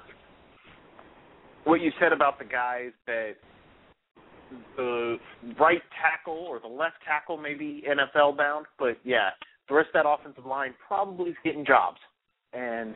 [1.65, 3.33] what you said about the guys that
[4.77, 5.17] the
[5.59, 9.31] right tackle or the left tackle maybe NFL bound, but yeah,
[9.69, 11.99] the rest of that offensive line probably is getting jobs,
[12.53, 12.95] and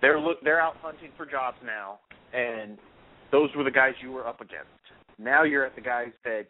[0.00, 2.00] they're look they're out hunting for jobs now,
[2.32, 2.78] and
[3.30, 4.68] those were the guys you were up against.
[5.18, 6.46] Now you're at the guys that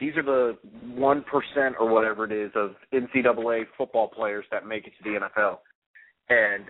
[0.00, 0.58] these are the
[0.94, 5.18] one percent or whatever it is of NCAA football players that make it to the
[5.20, 5.58] NFL,
[6.28, 6.64] and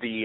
[0.00, 0.24] the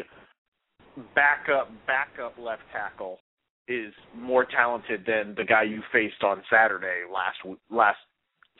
[1.15, 3.19] backup backup left tackle
[3.67, 7.37] is more talented than the guy you faced on Saturday last
[7.71, 7.97] last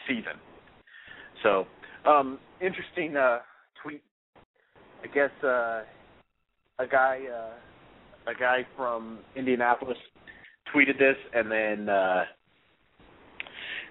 [0.07, 0.39] season.
[1.43, 1.65] So,
[2.09, 3.39] um, interesting uh,
[3.81, 4.01] tweet.
[5.03, 5.81] I guess uh,
[6.79, 7.53] a guy uh,
[8.27, 9.97] a guy from Indianapolis
[10.73, 12.23] tweeted this, and then uh,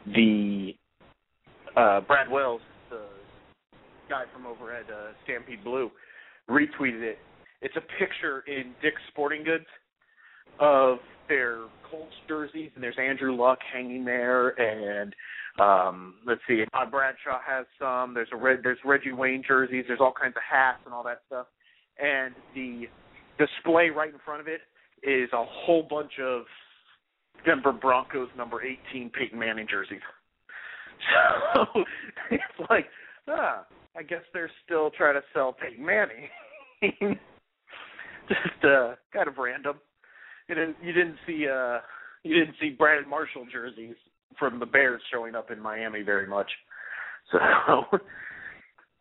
[0.07, 0.73] the
[1.77, 2.61] uh, Brad Wells,
[2.91, 3.03] the
[4.09, 5.91] guy from over at uh, Stampede Blue,
[6.51, 7.19] retweeted it.
[7.61, 9.67] It's a picture in Dick's Sporting Goods
[10.59, 10.99] of
[11.29, 11.61] their
[11.91, 15.15] Colts jerseys, and there's Andrew Luck hanging there, and
[15.61, 18.15] um, let's see, Todd Bradshaw has some.
[18.15, 19.85] There's a red, there's Reggie Wayne jerseys.
[19.87, 21.47] There's all kinds of hats and all that stuff,
[22.03, 22.89] and the
[23.47, 24.61] display right in front of it
[25.03, 26.43] is a whole bunch of
[27.45, 30.01] Denver Broncos number 18 Peyton Manning jerseys.
[31.65, 31.83] So
[32.31, 32.87] it's like,
[33.29, 33.67] ah,
[33.97, 36.29] I guess they're still trying to sell Peyton Manning.
[38.29, 39.77] Just uh, kind of random.
[40.49, 41.79] You didn't you didn't see uh
[42.23, 43.97] you didn't see Brandon Marshall jerseys
[44.39, 46.51] from the Bears showing up in Miami very much.
[47.31, 47.39] So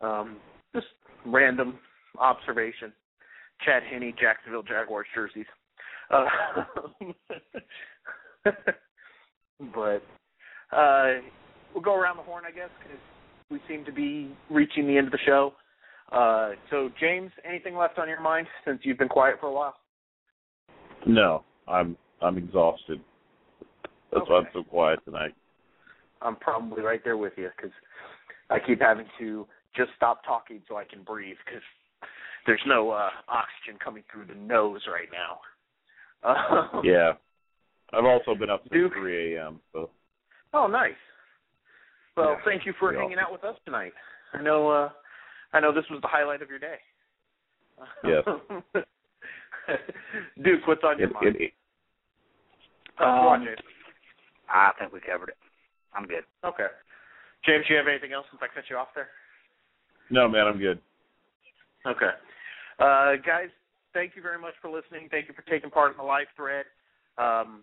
[0.06, 0.36] um
[0.74, 0.86] just
[1.26, 1.78] random
[2.18, 2.92] observation.
[3.64, 5.46] Chad Henne, Jacksonville Jaguars jerseys.
[6.10, 6.24] Uh,
[9.74, 10.02] but
[10.76, 11.20] uh,
[11.74, 13.00] we'll go around the horn, I guess, because
[13.50, 15.54] we seem to be reaching the end of the show.
[16.10, 19.74] Uh, so, James, anything left on your mind since you've been quiet for a while?
[21.06, 23.00] No, I'm I'm exhausted.
[24.12, 24.30] That's okay.
[24.30, 25.34] why I'm so quiet tonight.
[26.20, 27.72] I'm probably right there with you because
[28.50, 31.62] I keep having to just stop talking so I can breathe because
[32.46, 35.38] there's no uh, oxygen coming through the nose right now.
[36.24, 37.12] Uh, yeah,
[37.92, 38.92] I've also been up since Duke.
[38.94, 39.60] 3 a.m.
[39.72, 39.90] So
[40.54, 40.92] Oh, nice.
[42.16, 43.92] Well, Yeah, thank you for pretty hanging out with us tonight.
[44.34, 44.90] I know uh
[45.52, 46.76] I know this was the highlight of your day.
[48.04, 48.24] Yes.
[50.42, 51.36] Duke, what's on your it, mind?
[51.36, 51.52] it, it,
[52.98, 53.48] Go on, Um,
[54.48, 55.36] I think we covered it.
[55.94, 56.24] I'm good.
[56.44, 56.66] Okay.
[57.46, 59.08] James, do you have anything else since I cut you off there?
[60.10, 60.80] no, man, I'm good.
[61.86, 62.10] Okay.
[62.78, 63.48] Uh, guys,
[63.92, 65.08] thank you very much for listening.
[65.10, 66.64] Thank you for taking part in the live thread.
[67.18, 67.62] Um,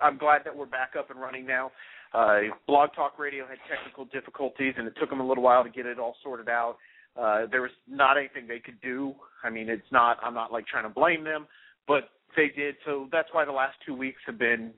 [0.00, 1.70] I'm glad that we're back up and running now.
[2.14, 5.70] Uh, Blog Talk Radio had technical difficulties, and it took them a little while to
[5.70, 6.76] get it all sorted out.
[7.18, 9.14] Uh, there was not anything they could do.
[9.44, 10.18] I mean, it's not.
[10.22, 11.46] I'm not like trying to blame them,
[11.86, 12.76] but they did.
[12.86, 14.72] So that's why the last two weeks have been.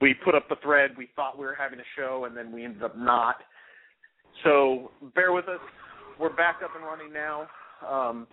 [0.00, 0.92] We put up the thread.
[0.96, 3.36] We thought we were having a show, and then we ended up not.
[4.44, 5.60] So bear with us.
[6.18, 7.46] We're back up and running now.
[7.88, 8.26] Um,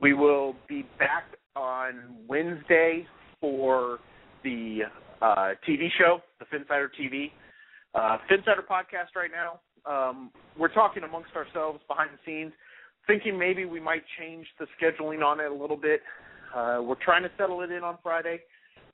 [0.00, 1.24] we will be back
[1.56, 3.06] on Wednesday
[3.40, 3.98] for
[4.44, 4.80] the
[5.20, 7.30] uh, TV show, the Phinsider TV.
[7.94, 9.60] Uh, Phinsider podcast right now.
[9.90, 12.52] Um, we're talking amongst ourselves behind the scenes,
[13.06, 16.00] thinking maybe we might change the scheduling on it a little bit.
[16.54, 18.40] Uh, we're trying to settle it in on Friday,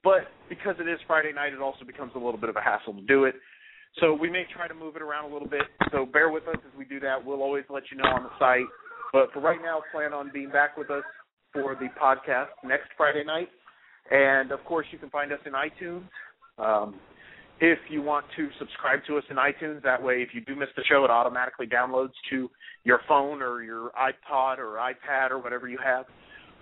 [0.05, 2.94] but because it is Friday night, it also becomes a little bit of a hassle
[2.94, 3.35] to do it.
[4.01, 5.62] So we may try to move it around a little bit.
[5.90, 7.24] So bear with us as we do that.
[7.24, 8.66] We'll always let you know on the site.
[9.16, 11.02] But for right now, plan on being back with us
[11.55, 13.48] for the podcast next Friday night.
[14.10, 16.02] And of course, you can find us in iTunes,
[16.59, 17.01] Um,
[17.60, 20.68] if you want to subscribe to us in iTunes, that way, if you do miss
[20.76, 22.51] the show, it automatically downloads to
[22.84, 26.05] your phone or your iPod or iPad or whatever you have.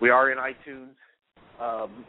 [0.01, 0.95] We are in iTunes.
[1.61, 2.05] Um,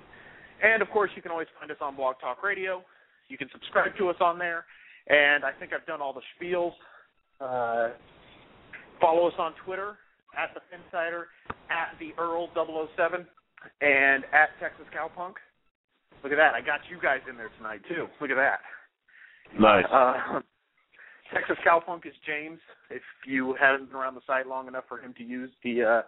[0.61, 2.83] and of course, you can always find us on Blog Talk Radio.
[3.29, 4.65] You can subscribe to us on there.
[5.07, 6.73] And I think I've done all the spiels.
[7.41, 7.95] Uh,
[9.01, 9.97] follow us on Twitter
[10.37, 11.25] at the Phinsider,
[11.69, 13.25] at the Earl 007,
[13.81, 15.35] and at Texas Cowpunk.
[16.23, 16.53] Look at that.
[16.53, 18.07] I got you guys in there tonight, too.
[18.21, 18.59] Look at that.
[19.59, 19.85] Nice.
[19.91, 20.41] Uh,
[21.33, 22.59] Texas Cowpunk is James.
[22.89, 26.01] If you haven't been around the site long enough for him to use the uh,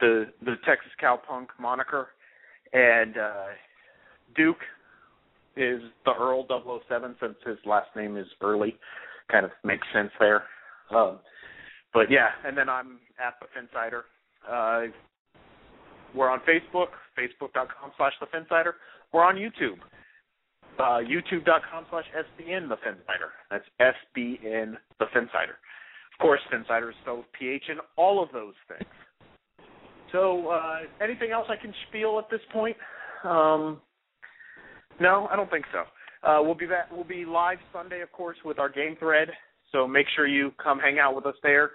[0.00, 2.08] the the Texas Cowpunk moniker,
[2.72, 3.44] and uh,
[4.36, 4.62] Duke
[5.56, 8.76] is the Earl 007 since his last name is Early.
[9.30, 10.44] Kind of makes sense there.
[10.94, 11.18] Um,
[11.96, 14.02] but yeah, and then I'm at the Phinsider.
[14.46, 14.92] Uh,
[16.14, 18.72] we're on Facebook, facebook.com slash the Phinsider.
[19.14, 19.78] We're on YouTube,
[20.78, 23.32] uh, youtube.com slash SBN the Phinsider.
[23.50, 25.56] That's SBN the Phinsider.
[26.12, 28.90] Of course, Phinsider is spelled PH in all of those things.
[30.12, 32.76] So, uh, anything else I can spiel at this point?
[33.24, 33.80] Um,
[35.00, 36.28] no, I don't think so.
[36.28, 36.92] Uh, we'll be back.
[36.92, 39.28] We'll be live Sunday, of course, with our game thread.
[39.72, 41.70] So make sure you come hang out with us there,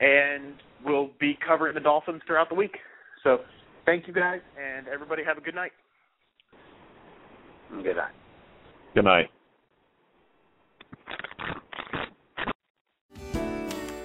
[0.00, 0.54] and
[0.84, 2.76] we'll be covering the Dolphins throughout the week.
[3.22, 3.40] So
[3.86, 5.72] thank you guys, and everybody have a good night.
[7.70, 8.12] Good night.
[8.94, 9.30] Good night.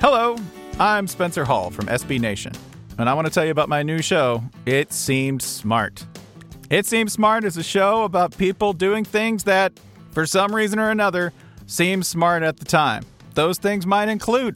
[0.01, 0.35] Hello,
[0.79, 2.51] I'm Spencer Hall from SB Nation,
[2.99, 6.05] and I want to tell you about my new show, It Seemed Smart.
[6.69, 9.73] It Seems Smart is a show about people doing things that,
[10.11, 11.33] for some reason or another,
[11.65, 13.03] seem smart at the time.
[13.33, 14.55] Those things might include